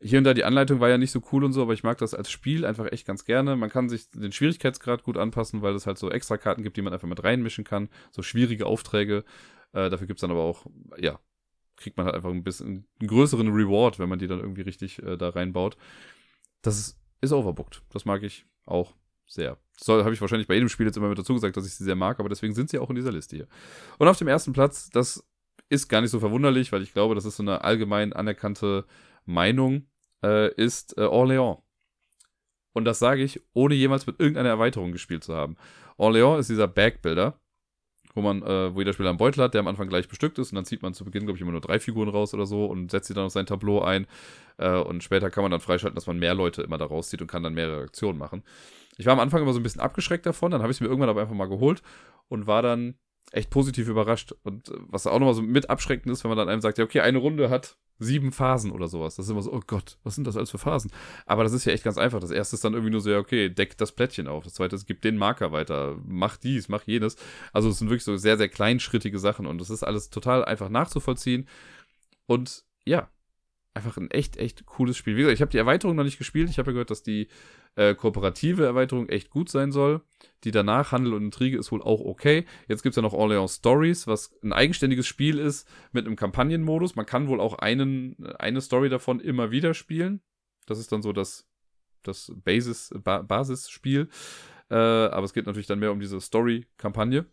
[0.00, 1.96] Hier und da die Anleitung war ja nicht so cool und so, aber ich mag
[1.98, 3.56] das als Spiel einfach echt ganz gerne.
[3.56, 6.82] Man kann sich den Schwierigkeitsgrad gut anpassen, weil es halt so extra Karten gibt, die
[6.82, 7.88] man einfach mit reinmischen kann.
[8.10, 9.24] So schwierige Aufträge.
[9.72, 10.66] Äh, dafür gibt's dann aber auch,
[10.98, 11.18] ja,
[11.76, 15.02] kriegt man halt einfach ein bisschen einen größeren Reward, wenn man die dann irgendwie richtig
[15.02, 15.76] äh, da reinbaut.
[16.60, 17.82] Das ist ist overbooked.
[17.90, 18.94] Das mag ich auch
[19.26, 19.58] sehr.
[19.78, 21.84] Das habe ich wahrscheinlich bei jedem Spiel jetzt immer mit dazu gesagt, dass ich sie
[21.84, 23.48] sehr mag, aber deswegen sind sie auch in dieser Liste hier.
[23.98, 25.24] Und auf dem ersten Platz, das
[25.68, 28.84] ist gar nicht so verwunderlich, weil ich glaube, das ist so eine allgemein anerkannte
[29.24, 29.86] Meinung,
[30.22, 31.62] äh, ist äh, Orléans.
[32.72, 35.56] Und das sage ich, ohne jemals mit irgendeiner Erweiterung gespielt zu haben.
[35.96, 37.38] Orléans ist dieser Bagbuilder,
[38.14, 40.52] wo man, äh, wo jeder Spieler einen Beutel hat, der am Anfang gleich bestückt ist
[40.52, 42.66] und dann zieht man zu Beginn, glaube ich, immer nur drei Figuren raus oder so
[42.66, 44.06] und setzt sie dann auf sein Tableau ein.
[44.56, 47.26] Äh, und später kann man dann freischalten, dass man mehr Leute immer da rauszieht und
[47.26, 48.44] kann dann mehrere Aktionen machen.
[48.96, 50.86] Ich war am Anfang immer so ein bisschen abgeschreckt davon, dann habe ich es mir
[50.86, 51.82] irgendwann aber einfach mal geholt
[52.28, 52.94] und war dann
[53.32, 54.34] echt positiv überrascht.
[54.44, 56.84] Und äh, was auch nochmal so mit abschreckend ist, wenn man dann einem sagt, ja,
[56.84, 59.16] okay, eine Runde hat sieben Phasen oder sowas.
[59.16, 60.90] Das ist immer so, oh Gott, was sind das alles für Phasen?
[61.26, 62.20] Aber das ist ja echt ganz einfach.
[62.20, 64.44] Das erste ist dann irgendwie nur so, ja, okay, deck das Plättchen auf.
[64.44, 67.16] Das zweite ist, gib den Marker weiter, mach dies, mach jenes.
[67.52, 70.68] Also es sind wirklich so sehr, sehr kleinschrittige Sachen und das ist alles total einfach
[70.68, 71.48] nachzuvollziehen.
[72.26, 73.08] Und ja,
[73.74, 75.16] einfach ein echt, echt cooles Spiel.
[75.16, 76.48] Wie gesagt, ich habe die Erweiterung noch nicht gespielt.
[76.48, 77.28] Ich habe ja gehört, dass die
[77.74, 80.00] äh, kooperative Erweiterung echt gut sein soll.
[80.44, 82.46] Die danach, Handel und Intrige, ist wohl auch okay.
[82.68, 86.94] Jetzt gibt es ja noch Orleans Stories, was ein eigenständiges Spiel ist mit einem Kampagnenmodus.
[86.94, 90.20] Man kann wohl auch einen, eine Story davon immer wieder spielen.
[90.66, 91.48] Das ist dann so das,
[92.04, 94.08] das Basis, ba Basisspiel.
[94.70, 97.26] Äh, aber es geht natürlich dann mehr um diese Story-Kampagne.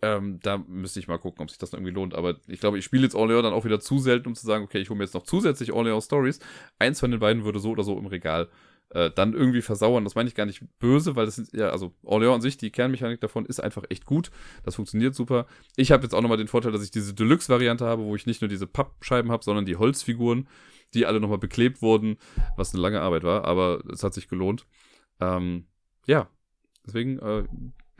[0.00, 2.14] Ähm, da müsste ich mal gucken, ob sich das irgendwie lohnt.
[2.14, 4.64] Aber ich glaube, ich spiele jetzt Orleans dann auch wieder zu selten, um zu sagen,
[4.64, 6.38] okay, ich hole mir jetzt noch zusätzlich Orleans Stories.
[6.78, 8.48] Eins von den beiden würde so oder so im Regal
[8.90, 10.04] äh, dann irgendwie versauern.
[10.04, 12.70] Das meine ich gar nicht böse, weil das ist ja, also Orleans an sich, die
[12.70, 14.30] Kernmechanik davon ist einfach echt gut.
[14.62, 15.46] Das funktioniert super.
[15.76, 18.40] Ich habe jetzt auch nochmal den Vorteil, dass ich diese Deluxe-Variante habe, wo ich nicht
[18.40, 20.48] nur diese Pappscheiben habe, sondern die Holzfiguren,
[20.94, 22.16] die alle nochmal beklebt wurden,
[22.56, 24.66] was eine lange Arbeit war, aber es hat sich gelohnt.
[25.20, 25.66] Ähm,
[26.06, 26.30] ja,
[26.86, 27.44] deswegen äh,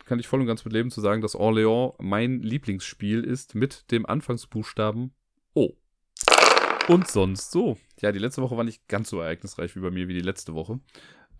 [0.09, 3.91] kann ich voll und ganz mit leben zu sagen, dass Orléans mein Lieblingsspiel ist mit
[3.93, 5.13] dem Anfangsbuchstaben
[5.55, 5.75] O.
[6.89, 7.77] Und sonst so.
[8.01, 10.55] Ja, die letzte Woche war nicht ganz so ereignisreich wie bei mir wie die letzte
[10.55, 10.81] Woche.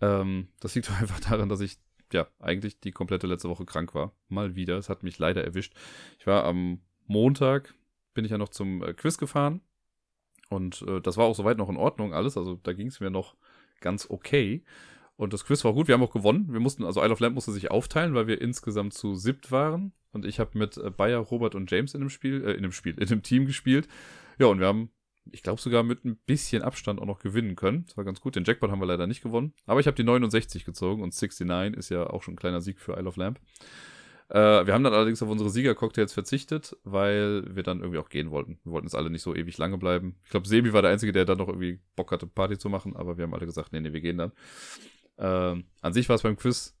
[0.01, 1.77] Ähm, das liegt einfach daran, dass ich
[2.13, 4.13] ja eigentlich die komplette letzte Woche krank war.
[4.27, 4.77] Mal wieder.
[4.77, 5.73] Es hat mich leider erwischt.
[6.19, 7.73] Ich war am Montag,
[8.13, 9.61] bin ich ja noch zum äh, Quiz gefahren.
[10.49, 12.37] Und äh, das war auch soweit noch in Ordnung alles.
[12.37, 13.35] Also da ging es mir noch
[13.81, 14.63] ganz okay.
[15.19, 15.89] Und das Quiz war gut.
[15.89, 16.47] Wir haben auch gewonnen.
[16.49, 19.91] Wir mussten, also Isle of Lamp musste sich aufteilen, weil wir insgesamt zu siebt waren.
[20.13, 22.71] Und ich habe mit äh, Bayer, Robert und James in dem Spiel, äh, in dem
[22.71, 23.89] Spiel, in dem Team gespielt.
[24.37, 24.91] Ja, und wir haben,
[25.29, 27.83] ich glaube sogar mit ein bisschen Abstand auch noch gewinnen können.
[27.85, 28.37] Das war ganz gut.
[28.37, 29.53] Den Jackpot haben wir leider nicht gewonnen.
[29.65, 32.79] Aber ich habe die 69 gezogen und 69 ist ja auch schon ein kleiner Sieg
[32.79, 33.41] für Isle of Lamp.
[34.29, 38.31] Äh, wir haben dann allerdings auf unsere Siegercocktails verzichtet, weil wir dann irgendwie auch gehen
[38.31, 38.57] wollten.
[38.63, 40.15] Wir wollten jetzt alle nicht so ewig lange bleiben.
[40.23, 42.95] Ich glaube, Sebi war der Einzige, der dann noch irgendwie Bock hatte, Party zu machen,
[42.95, 44.31] aber wir haben alle gesagt, nee, nee, wir gehen dann.
[45.19, 46.75] Ähm, an sich war es beim Quiz.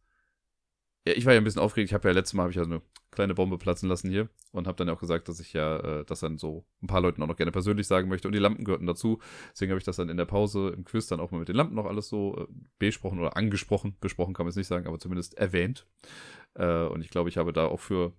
[1.05, 1.89] Ja, ich war ja ein bisschen aufgeregt.
[1.89, 2.81] Ich habe ja letztes Mal habe ich ja eine
[3.11, 6.19] kleine Bombe platzen lassen hier und habe dann auch gesagt, dass ich ja äh, das
[6.19, 8.85] dann so ein paar Leuten auch noch gerne persönlich sagen möchte und die Lampen gehörten
[8.85, 9.19] dazu.
[9.51, 11.55] Deswegen habe ich das dann in der Pause im Quiz dann auch mal mit den
[11.55, 13.95] Lampen noch alles so äh, besprochen oder angesprochen.
[13.99, 15.87] Besprochen kann man es nicht sagen, aber zumindest erwähnt.
[16.53, 18.13] Äh, und ich glaube, ich habe da auch für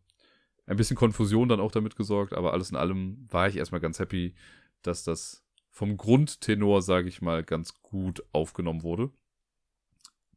[0.67, 3.99] ein bisschen Konfusion dann auch damit gesorgt, aber alles in allem war ich erstmal ganz
[3.99, 4.35] happy,
[4.83, 9.11] dass das vom Grundtenor, sage ich mal, ganz gut aufgenommen wurde.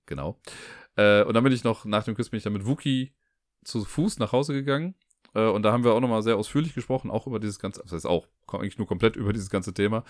[0.05, 0.39] Genau.
[0.95, 3.13] Äh, und dann bin ich noch, nach dem Quiz bin ich dann mit Wookie
[3.63, 4.95] zu Fuß nach Hause gegangen.
[5.33, 7.91] Äh, und da haben wir auch nochmal sehr ausführlich gesprochen, auch über dieses ganze, das
[7.91, 10.03] heißt auch, eigentlich nur komplett über dieses ganze Thema.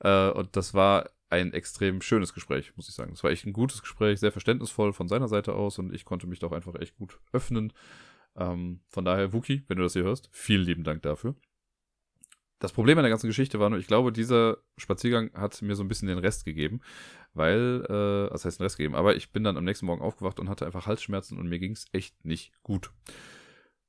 [0.00, 3.12] Äh, und das war ein extrem schönes Gespräch, muss ich sagen.
[3.12, 6.26] Es war echt ein gutes Gespräch, sehr verständnisvoll von seiner Seite aus und ich konnte
[6.26, 7.72] mich doch einfach echt gut öffnen.
[8.36, 11.34] Ähm, von daher, Wookie, wenn du das hier hörst, vielen lieben Dank dafür.
[12.62, 15.82] Das Problem an der ganzen Geschichte war nur, ich glaube, dieser Spaziergang hat mir so
[15.82, 16.80] ein bisschen den Rest gegeben,
[17.34, 20.38] weil, äh, was heißt den Rest gegeben, aber ich bin dann am nächsten Morgen aufgewacht
[20.38, 22.92] und hatte einfach Halsschmerzen und mir ging es echt nicht gut.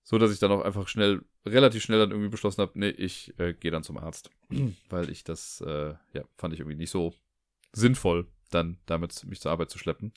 [0.01, 3.35] So dass ich dann auch einfach schnell, relativ schnell dann irgendwie beschlossen habe, nee, ich
[3.37, 4.31] äh, gehe dann zum Arzt.
[4.89, 7.13] weil ich das, äh, ja, fand ich irgendwie nicht so
[7.73, 10.13] sinnvoll, dann damit mich zur Arbeit zu schleppen.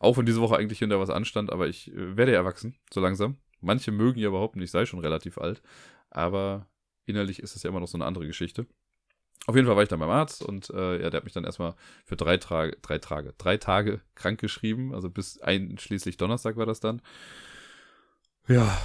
[0.00, 3.00] Auch wenn diese Woche eigentlich hinter was anstand, aber ich äh, werde ja erwachsen, so
[3.00, 3.36] langsam.
[3.60, 5.62] Manche mögen ja überhaupt nicht, ich sei schon relativ alt.
[6.10, 6.66] Aber
[7.06, 8.66] innerlich ist es ja immer noch so eine andere Geschichte.
[9.46, 11.44] Auf jeden Fall war ich dann beim Arzt und äh, ja, der hat mich dann
[11.44, 11.74] erstmal
[12.04, 14.94] für drei Tage, drei Tage, drei Tage krank geschrieben.
[14.94, 17.02] Also bis einschließlich Donnerstag war das dann.
[18.46, 18.78] Ja.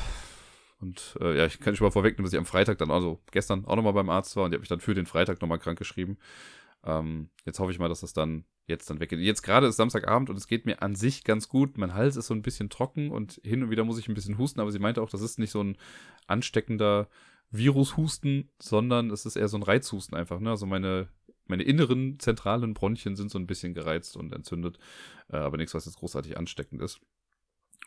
[0.79, 3.65] Und äh, ja, ich kann schon mal vorwegnehmen, dass ich am Freitag dann, also gestern
[3.65, 5.77] auch nochmal beim Arzt war und die hat mich dann für den Freitag nochmal krank
[5.77, 6.17] geschrieben.
[6.83, 9.19] Ähm, jetzt hoffe ich mal, dass das dann jetzt dann weggeht.
[9.19, 11.77] Jetzt gerade ist Samstagabend und es geht mir an sich ganz gut.
[11.77, 14.37] Mein Hals ist so ein bisschen trocken und hin und wieder muss ich ein bisschen
[14.37, 15.77] husten, aber sie meinte auch, das ist nicht so ein
[16.27, 17.07] ansteckender
[17.51, 20.39] Virushusten, sondern es ist eher so ein Reizhusten einfach.
[20.39, 20.49] Ne?
[20.49, 21.07] Also meine,
[21.45, 24.77] meine inneren zentralen Bronchien sind so ein bisschen gereizt und entzündet,
[25.29, 26.99] äh, aber nichts, was jetzt großartig ansteckend ist.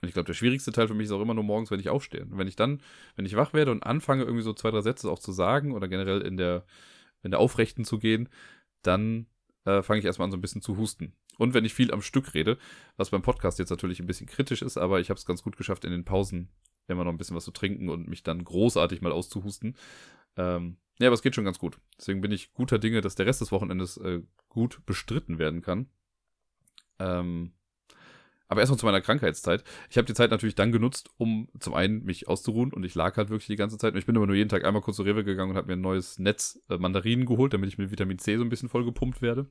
[0.00, 1.90] Und ich glaube, der schwierigste Teil für mich ist auch immer nur morgens, wenn ich
[1.90, 2.22] aufstehe.
[2.22, 2.80] Und wenn ich dann,
[3.16, 5.88] wenn ich wach werde und anfange, irgendwie so zwei, drei Sätze auch zu sagen oder
[5.88, 6.64] generell in der,
[7.22, 8.30] in der Aufrechten zu gehen,
[8.82, 9.26] dann
[9.66, 11.12] äh, fange ich erstmal an, so ein bisschen zu husten.
[11.36, 12.58] Und wenn ich viel am Stück rede,
[12.96, 15.56] was beim Podcast jetzt natürlich ein bisschen kritisch ist, aber ich habe es ganz gut
[15.56, 16.48] geschafft, in den Pausen
[16.88, 19.76] immer noch ein bisschen was zu trinken und mich dann großartig mal auszuhusten.
[20.36, 21.78] Ähm, ja, aber es geht schon ganz gut.
[21.98, 25.88] Deswegen bin ich guter Dinge, dass der Rest des Wochenendes äh, gut bestritten werden kann.
[26.98, 27.52] Ähm,
[28.48, 29.62] aber erstmal zu meiner Krankheitszeit.
[29.88, 33.16] Ich habe die Zeit natürlich dann genutzt, um zum einen mich auszuruhen und ich lag
[33.16, 33.92] halt wirklich die ganze Zeit.
[33.94, 35.74] Und ich bin aber nur jeden Tag einmal kurz zur Rewe gegangen und habe mir
[35.74, 39.22] ein neues Netz äh, Mandarinen geholt, damit ich mit Vitamin C so ein bisschen vollgepumpt
[39.22, 39.46] werde.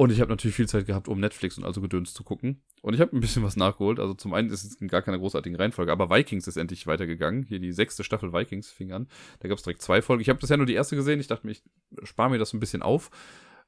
[0.00, 2.62] Und ich habe natürlich viel Zeit gehabt, um Netflix und also Gedöns zu gucken.
[2.80, 4.00] Und ich habe ein bisschen was nachgeholt.
[4.00, 7.42] Also zum einen ist es in gar keiner großartigen Reihenfolge, aber Vikings ist endlich weitergegangen.
[7.42, 9.08] Hier die sechste Staffel Vikings fing an.
[9.40, 10.22] Da gab es direkt zwei Folgen.
[10.22, 11.20] Ich habe bisher nur die erste gesehen.
[11.20, 11.62] Ich dachte mir, ich
[12.04, 13.10] spare mir das ein bisschen auf.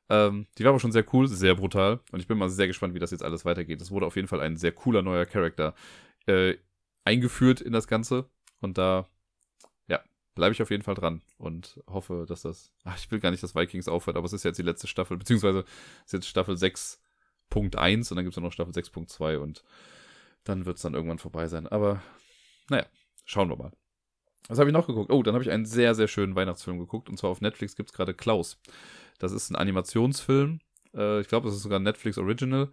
[0.08, 2.00] Ähm, die war aber schon sehr cool, sehr brutal.
[2.12, 3.82] Und ich bin mal sehr gespannt, wie das jetzt alles weitergeht.
[3.82, 5.74] Es wurde auf jeden Fall ein sehr cooler neuer Charakter
[6.24, 6.54] äh,
[7.04, 8.24] eingeführt in das Ganze.
[8.62, 9.06] Und da,
[10.34, 12.72] bleibe ich auf jeden Fall dran und hoffe, dass das.
[12.84, 15.16] Ach, ich will gar nicht, dass Vikings aufhört, aber es ist jetzt die letzte Staffel,
[15.16, 15.64] beziehungsweise
[16.04, 19.62] ist jetzt Staffel 6.1 und dann gibt es ja noch Staffel 6.2 und
[20.44, 21.66] dann wird es dann irgendwann vorbei sein.
[21.66, 22.02] Aber
[22.68, 22.86] naja,
[23.24, 23.72] schauen wir mal.
[24.48, 25.12] Was habe ich noch geguckt?
[25.12, 27.08] Oh, dann habe ich einen sehr, sehr schönen Weihnachtsfilm geguckt.
[27.08, 28.58] Und zwar auf Netflix gibt es gerade Klaus.
[29.18, 30.60] Das ist ein Animationsfilm.
[30.94, 32.70] Äh, ich glaube, das ist sogar ein Netflix Original.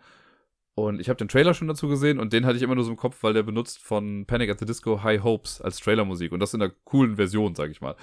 [0.86, 2.92] Und ich habe den Trailer schon dazu gesehen und den hatte ich immer nur so
[2.92, 6.32] im Kopf, weil der benutzt von Panic at the Disco High Hopes als Trailermusik.
[6.32, 7.96] Und das in einer coolen Version, sage ich mal.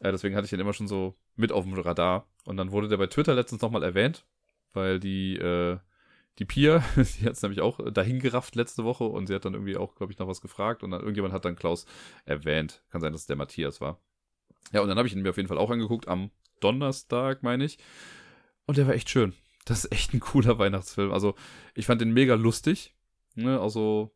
[0.00, 2.26] Äh, deswegen hatte ich den immer schon so mit auf dem Radar.
[2.44, 4.26] Und dann wurde der bei Twitter letztens nochmal erwähnt,
[4.72, 5.78] weil die, äh,
[6.38, 9.54] die Pia, die hat es nämlich auch dahin gerafft letzte Woche und sie hat dann
[9.54, 11.86] irgendwie auch, glaube ich, noch was gefragt und dann irgendjemand hat dann Klaus
[12.24, 12.82] erwähnt.
[12.90, 14.00] Kann sein, dass es der Matthias war.
[14.72, 16.30] Ja, und dann habe ich ihn mir auf jeden Fall auch angeguckt am
[16.60, 17.78] Donnerstag, meine ich.
[18.66, 19.34] Und der war echt schön.
[19.64, 21.12] Das ist echt ein cooler Weihnachtsfilm.
[21.12, 21.34] Also,
[21.74, 22.94] ich fand den mega lustig.
[23.34, 23.60] Ne?
[23.60, 24.10] Also,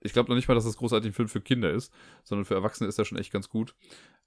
[0.00, 1.92] ich glaube noch nicht mal, dass das großartig ein Film für Kinder ist,
[2.22, 3.74] sondern für Erwachsene ist er schon echt ganz gut.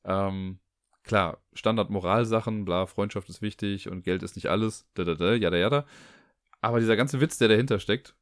[0.04, 0.60] Ähm,
[1.04, 5.58] klar, Standard-Moralsachen, bla, Freundschaft ist wichtig und Geld ist nicht alles, da, da, da, jada,
[5.58, 5.86] jada.
[6.62, 8.16] Aber dieser ganze Witz, der dahinter steckt,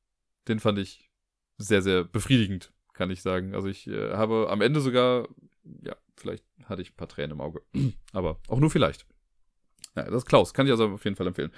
[0.48, 1.10] den fand ich
[1.58, 3.56] sehr, sehr befriedigend, kann ich sagen.
[3.56, 5.28] Also ich äh, habe am Ende sogar,
[5.82, 7.62] ja, vielleicht hatte ich ein paar Tränen im Auge.
[8.12, 9.06] Aber auch nur vielleicht.
[9.96, 11.52] Ja, das ist Klaus, kann ich also auf jeden Fall empfehlen.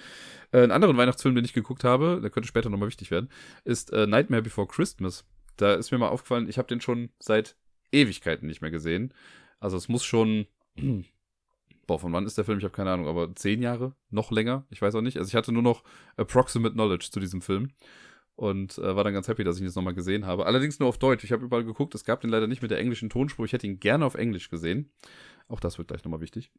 [0.52, 3.30] Äh, einen anderen Weihnachtsfilm, den ich geguckt habe, der könnte später nochmal wichtig werden,
[3.64, 5.26] ist äh, Nightmare Before Christmas.
[5.56, 7.56] Da ist mir mal aufgefallen, ich habe den schon seit
[7.92, 9.14] Ewigkeiten nicht mehr gesehen.
[9.60, 10.46] Also es muss schon,
[11.88, 12.60] boah, von wann ist der Film?
[12.60, 15.18] Ich habe keine Ahnung, aber zehn Jahre, noch länger, ich weiß auch nicht.
[15.18, 15.84] Also ich hatte nur noch
[16.16, 17.72] approximate knowledge zu diesem Film.
[18.36, 20.46] und äh, war dann ganz happy, dass ich ihn jetzt nochmal gesehen habe.
[20.46, 21.24] Allerdings nur auf Deutsch.
[21.24, 23.46] Ich habe überall geguckt, es gab den leider nicht mit der englischen Tonspur.
[23.46, 24.92] Ich hätte ihn gerne auf Englisch gesehen.
[25.48, 26.52] Auch das wird gleich nochmal wichtig.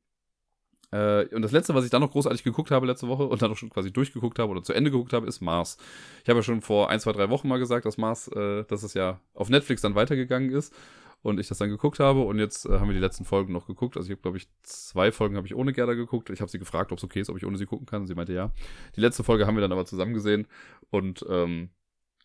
[0.91, 3.51] Äh, und das letzte, was ich dann noch großartig geguckt habe letzte Woche und dann
[3.51, 5.77] auch schon quasi durchgeguckt habe oder zu Ende geguckt habe, ist Mars.
[6.23, 8.83] Ich habe ja schon vor ein, zwei, drei Wochen mal gesagt, dass Mars, äh, dass
[8.83, 10.75] es ja auf Netflix dann weitergegangen ist
[11.23, 13.67] und ich das dann geguckt habe und jetzt äh, haben wir die letzten Folgen noch
[13.67, 13.97] geguckt.
[13.97, 16.31] Also ich habe, glaube ich, zwei Folgen habe ich ohne Gerda geguckt.
[16.31, 18.07] Ich habe sie gefragt, ob es okay ist, ob ich ohne sie gucken kann.
[18.07, 18.53] Sie meinte ja.
[18.97, 20.47] Die letzte Folge haben wir dann aber zusammen gesehen
[20.91, 21.71] und ähm,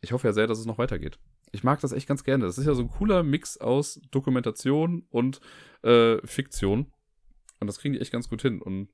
[0.02, 1.18] ich hoffe ja sehr, dass es noch weitergeht.
[1.52, 2.46] Ich mag das echt ganz gerne.
[2.46, 5.40] Das ist ja so ein cooler Mix aus Dokumentation und
[5.84, 6.92] äh, Fiktion.
[7.60, 8.62] Und das kriegen die echt ganz gut hin.
[8.62, 8.90] Und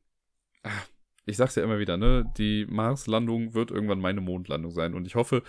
[0.64, 0.88] ach,
[1.26, 2.32] ich sag's ja immer wieder, ne?
[2.38, 4.94] Die Mars-Landung wird irgendwann meine Mondlandung sein.
[4.94, 5.44] Und ich hoffe,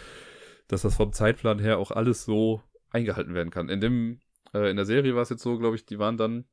[0.69, 3.69] dass das vom Zeitplan her auch alles so eingehalten werden kann.
[3.69, 4.21] In dem
[4.53, 6.45] äh, in der Serie war es jetzt so, glaube ich, die waren dann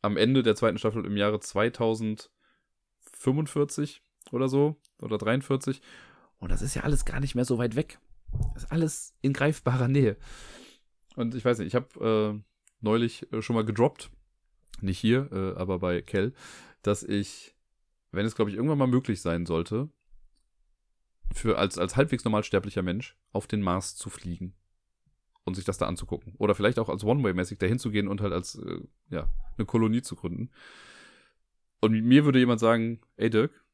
[0.00, 5.82] am Ende der zweiten Staffel im Jahre 2045 oder so oder 43.
[6.38, 7.98] Und das ist ja alles gar nicht mehr so weit weg.
[8.54, 10.16] Das ist alles in greifbarer Nähe.
[11.14, 12.42] Und ich weiß nicht, ich habe äh,
[12.80, 14.10] neulich äh, schon mal gedroppt,
[14.82, 16.32] nicht hier, äh, aber bei Kell,
[16.82, 17.54] dass ich,
[18.10, 19.88] wenn es, glaube ich, irgendwann mal möglich sein sollte,
[21.32, 24.54] für als, als halbwegs normalsterblicher Mensch auf den Mars zu fliegen
[25.44, 26.34] und sich das da anzugucken.
[26.38, 28.80] Oder vielleicht auch als One-Way-mäßig dahin zu gehen und halt als, äh,
[29.10, 30.50] ja, eine Kolonie zu gründen.
[31.80, 33.64] Und mir würde jemand sagen, ey Dirk,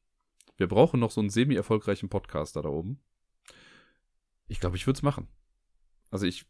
[0.57, 2.99] wir brauchen noch so einen semi-erfolgreichen Podcaster da oben.
[4.47, 5.27] Ich glaube, ich würde es machen.
[6.09, 6.45] Also ich,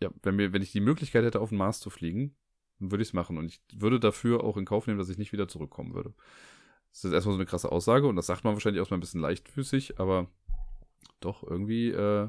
[0.00, 2.36] ja, wenn mir, wenn ich die Möglichkeit hätte, auf den Mars zu fliegen,
[2.80, 3.38] würde ich es machen.
[3.38, 6.14] Und ich würde dafür auch in Kauf nehmen, dass ich nicht wieder zurückkommen würde.
[6.92, 9.00] Das ist erstmal so eine krasse Aussage und das sagt man wahrscheinlich auch mal ein
[9.00, 10.28] bisschen leichtfüßig, aber
[11.20, 12.28] doch irgendwie äh,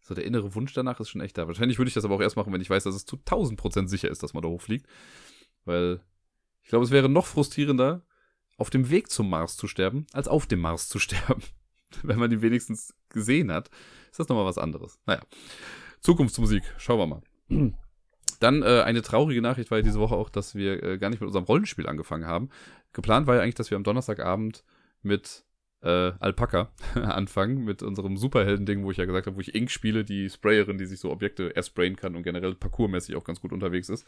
[0.00, 1.46] so der innere Wunsch danach ist schon echt da.
[1.46, 3.58] Wahrscheinlich würde ich das aber auch erst machen, wenn ich weiß, dass es zu 1000
[3.58, 4.86] Prozent sicher ist, dass man da hochfliegt.
[5.64, 6.00] Weil
[6.62, 8.06] ich glaube, es wäre noch frustrierender,
[8.56, 11.42] auf dem Weg zum Mars zu sterben, als auf dem Mars zu sterben.
[12.02, 13.70] wenn man ihn wenigstens gesehen hat,
[14.10, 14.98] ist das nochmal was anderes.
[15.06, 15.22] Naja.
[16.00, 17.74] Zukunftsmusik, schauen wir mal.
[18.38, 21.20] Dann äh, eine traurige Nachricht war ja diese Woche auch, dass wir äh, gar nicht
[21.20, 22.50] mit unserem Rollenspiel angefangen haben.
[22.92, 24.64] Geplant war ja eigentlich, dass wir am Donnerstagabend
[25.02, 25.44] mit
[25.84, 30.04] äh, Alpaka anfangen mit unserem Superhelden-Ding, wo ich ja gesagt habe, wo ich Ink spiele,
[30.04, 33.52] die Sprayerin, die sich so Objekte erst sprayen kann und generell parkourmäßig auch ganz gut
[33.52, 34.06] unterwegs ist.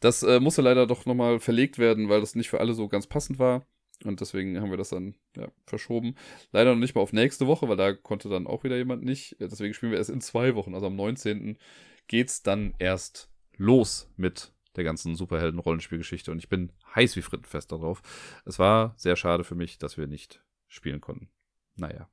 [0.00, 3.06] Das äh, musste leider doch nochmal verlegt werden, weil das nicht für alle so ganz
[3.06, 3.66] passend war.
[4.04, 6.14] Und deswegen haben wir das dann ja, verschoben.
[6.52, 9.36] Leider noch nicht mal auf nächste Woche, weil da konnte dann auch wieder jemand nicht.
[9.40, 10.74] Deswegen spielen wir erst in zwei Wochen.
[10.74, 11.58] Also am 19.
[12.06, 13.28] geht's dann erst
[13.58, 16.30] los mit der ganzen Superhelden-Rollenspielgeschichte.
[16.30, 18.02] Und ich bin heiß wie Frittenfest darauf.
[18.44, 21.28] Es war sehr schade für mich, dass wir nicht spielen konnten.
[21.76, 22.08] Naja.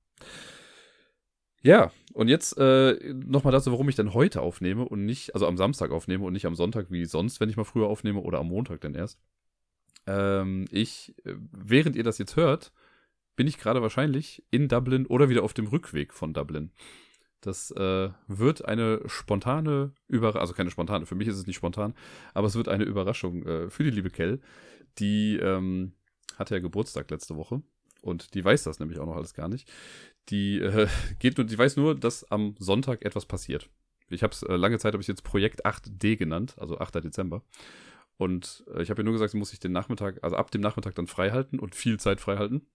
[1.61, 5.57] Ja, und jetzt äh, nochmal dazu, warum ich dann heute aufnehme und nicht, also am
[5.57, 8.49] Samstag aufnehme und nicht am Sonntag wie sonst, wenn ich mal früher aufnehme oder am
[8.49, 9.19] Montag dann erst.
[10.05, 12.71] Ähm, ich, äh, während ihr das jetzt hört,
[13.35, 16.71] bin ich gerade wahrscheinlich in Dublin oder wieder auf dem Rückweg von Dublin.
[17.45, 21.93] Das äh, wird eine spontane Überraschung, also keine spontane, für mich ist es nicht spontan,
[22.33, 24.39] aber es wird eine Überraschung äh, für die liebe Kell.
[24.97, 25.93] Die ähm,
[26.37, 27.61] hatte ja Geburtstag letzte Woche
[28.01, 29.71] und die weiß das nämlich auch noch alles gar nicht.
[30.29, 30.87] Die äh,
[31.19, 33.69] geht nur, die weiß nur, dass am Sonntag etwas passiert.
[34.09, 36.95] Ich habe es äh, lange Zeit habe ich jetzt Projekt 8D genannt, also 8.
[36.95, 37.43] Dezember.
[38.17, 40.61] Und äh, ich habe ihr nur gesagt, sie muss sich den Nachmittag, also ab dem
[40.61, 42.65] Nachmittag dann frei halten und viel Zeit frei halten.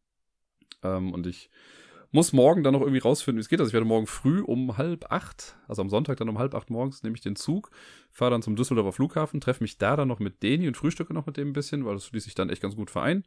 [0.84, 1.50] Ähm, und ich
[2.12, 3.61] muss morgen dann noch irgendwie rausfinden, wie es geht.
[3.61, 6.70] Also ich werde morgen früh um halb acht, also am Sonntag dann um halb acht
[6.70, 7.70] morgens, nehme ich den Zug,
[8.11, 11.26] fahre dann zum Düsseldorfer Flughafen, treffe mich da dann noch mit Deni und frühstücke noch
[11.26, 13.24] mit dem ein bisschen, weil das ließ sich dann echt ganz gut vereinen.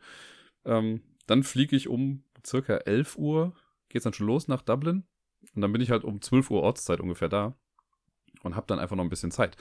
[0.66, 3.54] Ähm, dann fliege ich um circa 11 Uhr,
[3.90, 5.04] geht's dann schon los nach Dublin.
[5.56, 7.56] Und dann bin ich halt um 12 Uhr Ortszeit ungefähr da
[8.44, 9.58] und habe dann einfach noch ein bisschen Zeit.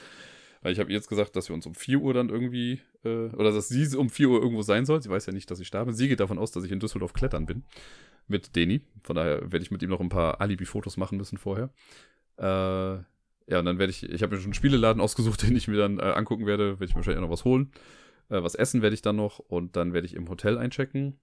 [0.62, 3.52] Weil ich habe jetzt gesagt, dass wir uns um 4 Uhr dann irgendwie, äh, oder
[3.52, 5.02] dass sie um 4 Uhr irgendwo sein soll.
[5.02, 5.94] Sie weiß ja nicht, dass ich da bin.
[5.94, 7.64] Sie geht davon aus, dass ich in Düsseldorf klettern bin.
[8.28, 8.82] Mit Deni.
[9.02, 11.70] Von daher werde ich mit ihm noch ein paar Alibi-Fotos machen müssen vorher.
[12.38, 15.68] Äh, ja, und dann werde ich, ich habe mir schon einen Spieleladen ausgesucht, den ich
[15.68, 16.80] mir dann äh, angucken werde.
[16.80, 17.72] Werde ich mir wahrscheinlich auch noch was holen.
[18.28, 21.18] Äh, was essen werde ich dann noch und dann werde ich im Hotel einchecken.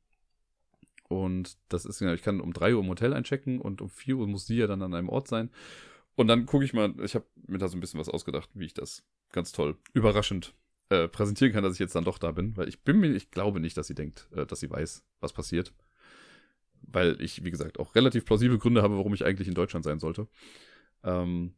[1.08, 4.18] Und das ist, genau, ich kann um 3 Uhr im Hotel einchecken und um 4
[4.18, 5.50] Uhr muss sie ja dann an einem Ort sein.
[6.16, 8.66] Und dann gucke ich mal, ich habe mir da so ein bisschen was ausgedacht, wie
[8.66, 10.54] ich das ganz toll, überraschend
[10.90, 12.56] äh, präsentieren kann, dass ich jetzt dann doch da bin.
[12.58, 15.34] Weil ich bin mir, ich glaube nicht, dass sie denkt, äh, dass sie weiß, was
[15.34, 15.74] passiert.
[16.92, 20.00] Weil ich, wie gesagt, auch relativ plausible Gründe habe, warum ich eigentlich in Deutschland sein
[20.00, 20.28] sollte.
[21.04, 21.54] Ähm,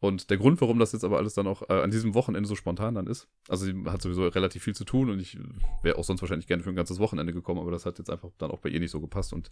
[0.00, 2.56] und der Grund, warum das jetzt aber alles dann auch äh, an diesem Wochenende so
[2.56, 5.38] spontan dann ist, also sie hat sowieso relativ viel zu tun und ich
[5.82, 8.30] wäre auch sonst wahrscheinlich gerne für ein ganzes Wochenende gekommen, aber das hat jetzt einfach
[8.38, 9.50] dann auch bei ihr nicht so gepasst und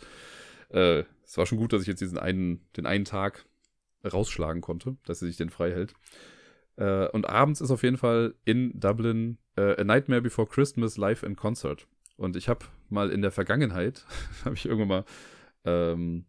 [0.71, 3.45] äh, es war schon gut, dass ich jetzt diesen einen, den einen Tag
[4.11, 5.93] rausschlagen konnte, dass sie sich den frei hält.
[6.77, 11.25] Äh, und abends ist auf jeden Fall in Dublin äh, A Nightmare Before Christmas live
[11.25, 11.87] in Concert.
[12.19, 14.05] Und ich habe mal in der Vergangenheit,
[14.45, 15.05] habe ich irgendwann mal
[15.65, 16.27] ähm,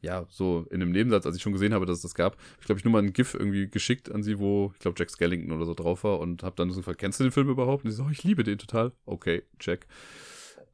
[0.00, 2.66] ja, so in einem Nebensatz, als ich schon gesehen habe, dass es das gab, ich
[2.66, 5.50] glaube, ich nur mal ein GIF irgendwie geschickt an sie, wo, ich glaube, Jack Skellington
[5.50, 7.84] oder so drauf war und habe dann so gefragt, kennst du den Film überhaupt?
[7.84, 8.92] Und sie so, oh, ich liebe den total.
[9.06, 9.86] Okay, check.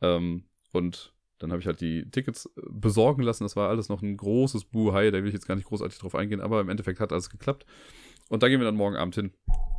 [0.02, 3.44] Ähm, und dann habe ich halt die Tickets äh, besorgen lassen.
[3.44, 6.14] Das war alles noch ein großes Buhai, da will ich jetzt gar nicht großartig drauf
[6.14, 7.64] eingehen, aber im Endeffekt hat alles geklappt.
[8.28, 9.32] Und da gehen wir dann morgen Abend hin.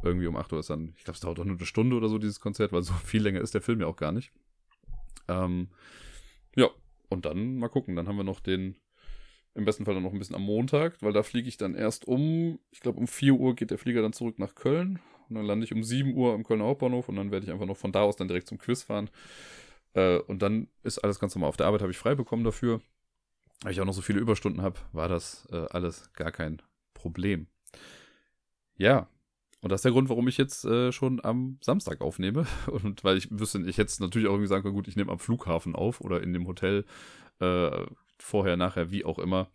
[0.03, 2.09] Irgendwie um 8 Uhr ist dann, ich glaube, es dauert doch nur eine Stunde oder
[2.09, 4.31] so, dieses Konzert, weil so viel länger ist der Film ja auch gar nicht.
[5.27, 5.69] Ähm,
[6.55, 6.69] ja,
[7.09, 7.95] und dann mal gucken.
[7.95, 8.75] Dann haben wir noch den
[9.53, 12.05] im besten Fall dann noch ein bisschen am Montag, weil da fliege ich dann erst
[12.07, 14.99] um, ich glaube um 4 Uhr geht der Flieger dann zurück nach Köln
[15.29, 17.65] und dann lande ich um 7 Uhr am Kölner Hauptbahnhof und dann werde ich einfach
[17.65, 19.09] noch von da aus dann direkt zum Quiz fahren.
[19.93, 21.49] Äh, und dann ist alles ganz normal.
[21.49, 22.81] Auf der Arbeit habe ich frei bekommen dafür.
[23.61, 26.61] Weil ich auch noch so viele Überstunden habe, war das äh, alles gar kein
[26.93, 27.47] Problem.
[28.75, 29.07] Ja,
[29.65, 32.45] und das ist der Grund, warum ich jetzt äh, schon am Samstag aufnehme.
[32.67, 35.11] Und weil ich wüsste, ich hätte es natürlich auch irgendwie sagen können, gut, ich nehme
[35.11, 36.85] am Flughafen auf oder in dem Hotel
[37.39, 37.83] äh,
[38.19, 39.49] vorher, nachher, wie auch immer.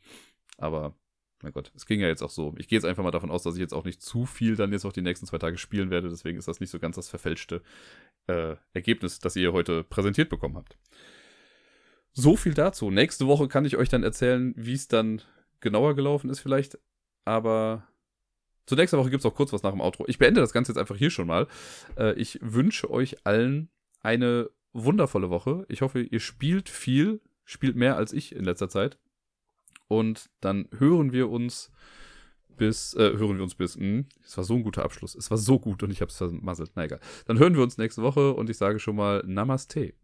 [0.58, 0.96] Aber,
[1.42, 2.56] mein Gott, es ging ja jetzt auch so.
[2.58, 4.72] Ich gehe jetzt einfach mal davon aus, dass ich jetzt auch nicht zu viel dann
[4.72, 6.08] jetzt noch die nächsten zwei Tage spielen werde.
[6.08, 7.62] Deswegen ist das nicht so ganz das verfälschte
[8.26, 10.76] äh, Ergebnis, das ihr heute präsentiert bekommen habt.
[12.14, 12.90] So viel dazu.
[12.90, 15.22] Nächste Woche kann ich euch dann erzählen, wie es dann
[15.60, 16.80] genauer gelaufen ist vielleicht.
[17.24, 17.86] Aber
[18.66, 20.04] zur nächsten Woche gibt es auch kurz was nach dem Outro.
[20.06, 21.46] Ich beende das Ganze jetzt einfach hier schon mal.
[21.96, 23.68] Äh, ich wünsche euch allen
[24.00, 25.66] eine wundervolle Woche.
[25.68, 28.98] Ich hoffe, ihr spielt viel, spielt mehr als ich in letzter Zeit.
[29.88, 31.72] Und dann hören wir uns
[32.56, 35.14] bis, äh, hören wir uns bis, mh, hm, es war so ein guter Abschluss.
[35.14, 36.72] Es war so gut und ich habe es vermasselt.
[36.74, 37.00] Na egal.
[37.26, 39.94] Dann hören wir uns nächste Woche und ich sage schon mal Namaste.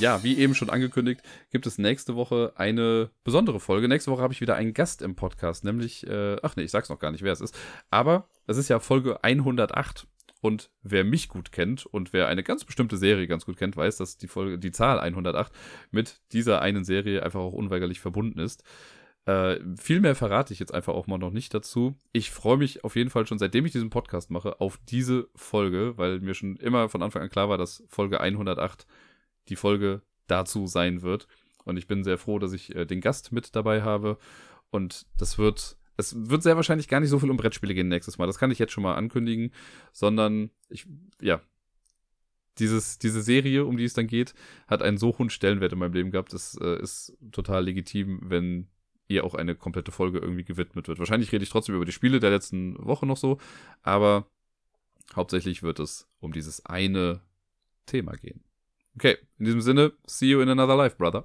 [0.00, 1.20] Ja, wie eben schon angekündigt,
[1.50, 3.86] gibt es nächste Woche eine besondere Folge.
[3.86, 6.88] Nächste Woche habe ich wieder einen Gast im Podcast, nämlich, äh, ach nee, ich sag's
[6.88, 7.56] noch gar nicht, wer es ist.
[7.90, 10.06] Aber es ist ja Folge 108
[10.40, 13.98] und wer mich gut kennt und wer eine ganz bestimmte Serie ganz gut kennt, weiß,
[13.98, 15.52] dass die Folge, die Zahl 108
[15.90, 18.64] mit dieser einen Serie einfach auch unweigerlich verbunden ist.
[19.26, 21.94] Äh, viel mehr verrate ich jetzt einfach auch mal noch nicht dazu.
[22.12, 25.98] Ich freue mich auf jeden Fall schon, seitdem ich diesen Podcast mache, auf diese Folge,
[25.98, 28.86] weil mir schon immer von Anfang an klar war, dass Folge 108
[29.48, 31.26] die Folge dazu sein wird.
[31.64, 34.18] Und ich bin sehr froh, dass ich äh, den Gast mit dabei habe.
[34.70, 38.18] Und das wird es wird sehr wahrscheinlich gar nicht so viel um Brettspiele gehen nächstes
[38.18, 38.26] Mal.
[38.26, 39.52] Das kann ich jetzt schon mal ankündigen,
[39.92, 40.86] sondern ich,
[41.20, 41.40] ja,
[42.58, 44.34] dieses, diese Serie, um die es dann geht,
[44.66, 46.32] hat einen so hohen Stellenwert in meinem Leben gehabt.
[46.32, 48.68] Es äh, ist total legitim, wenn
[49.08, 50.98] ihr auch eine komplette Folge irgendwie gewidmet wird.
[50.98, 53.38] Wahrscheinlich rede ich trotzdem über die Spiele der letzten Woche noch so,
[53.82, 54.26] aber
[55.14, 57.20] hauptsächlich wird es um dieses eine
[57.86, 58.42] Thema gehen.
[58.96, 61.24] Okay, in diesem Sinne, see you in another life, brother.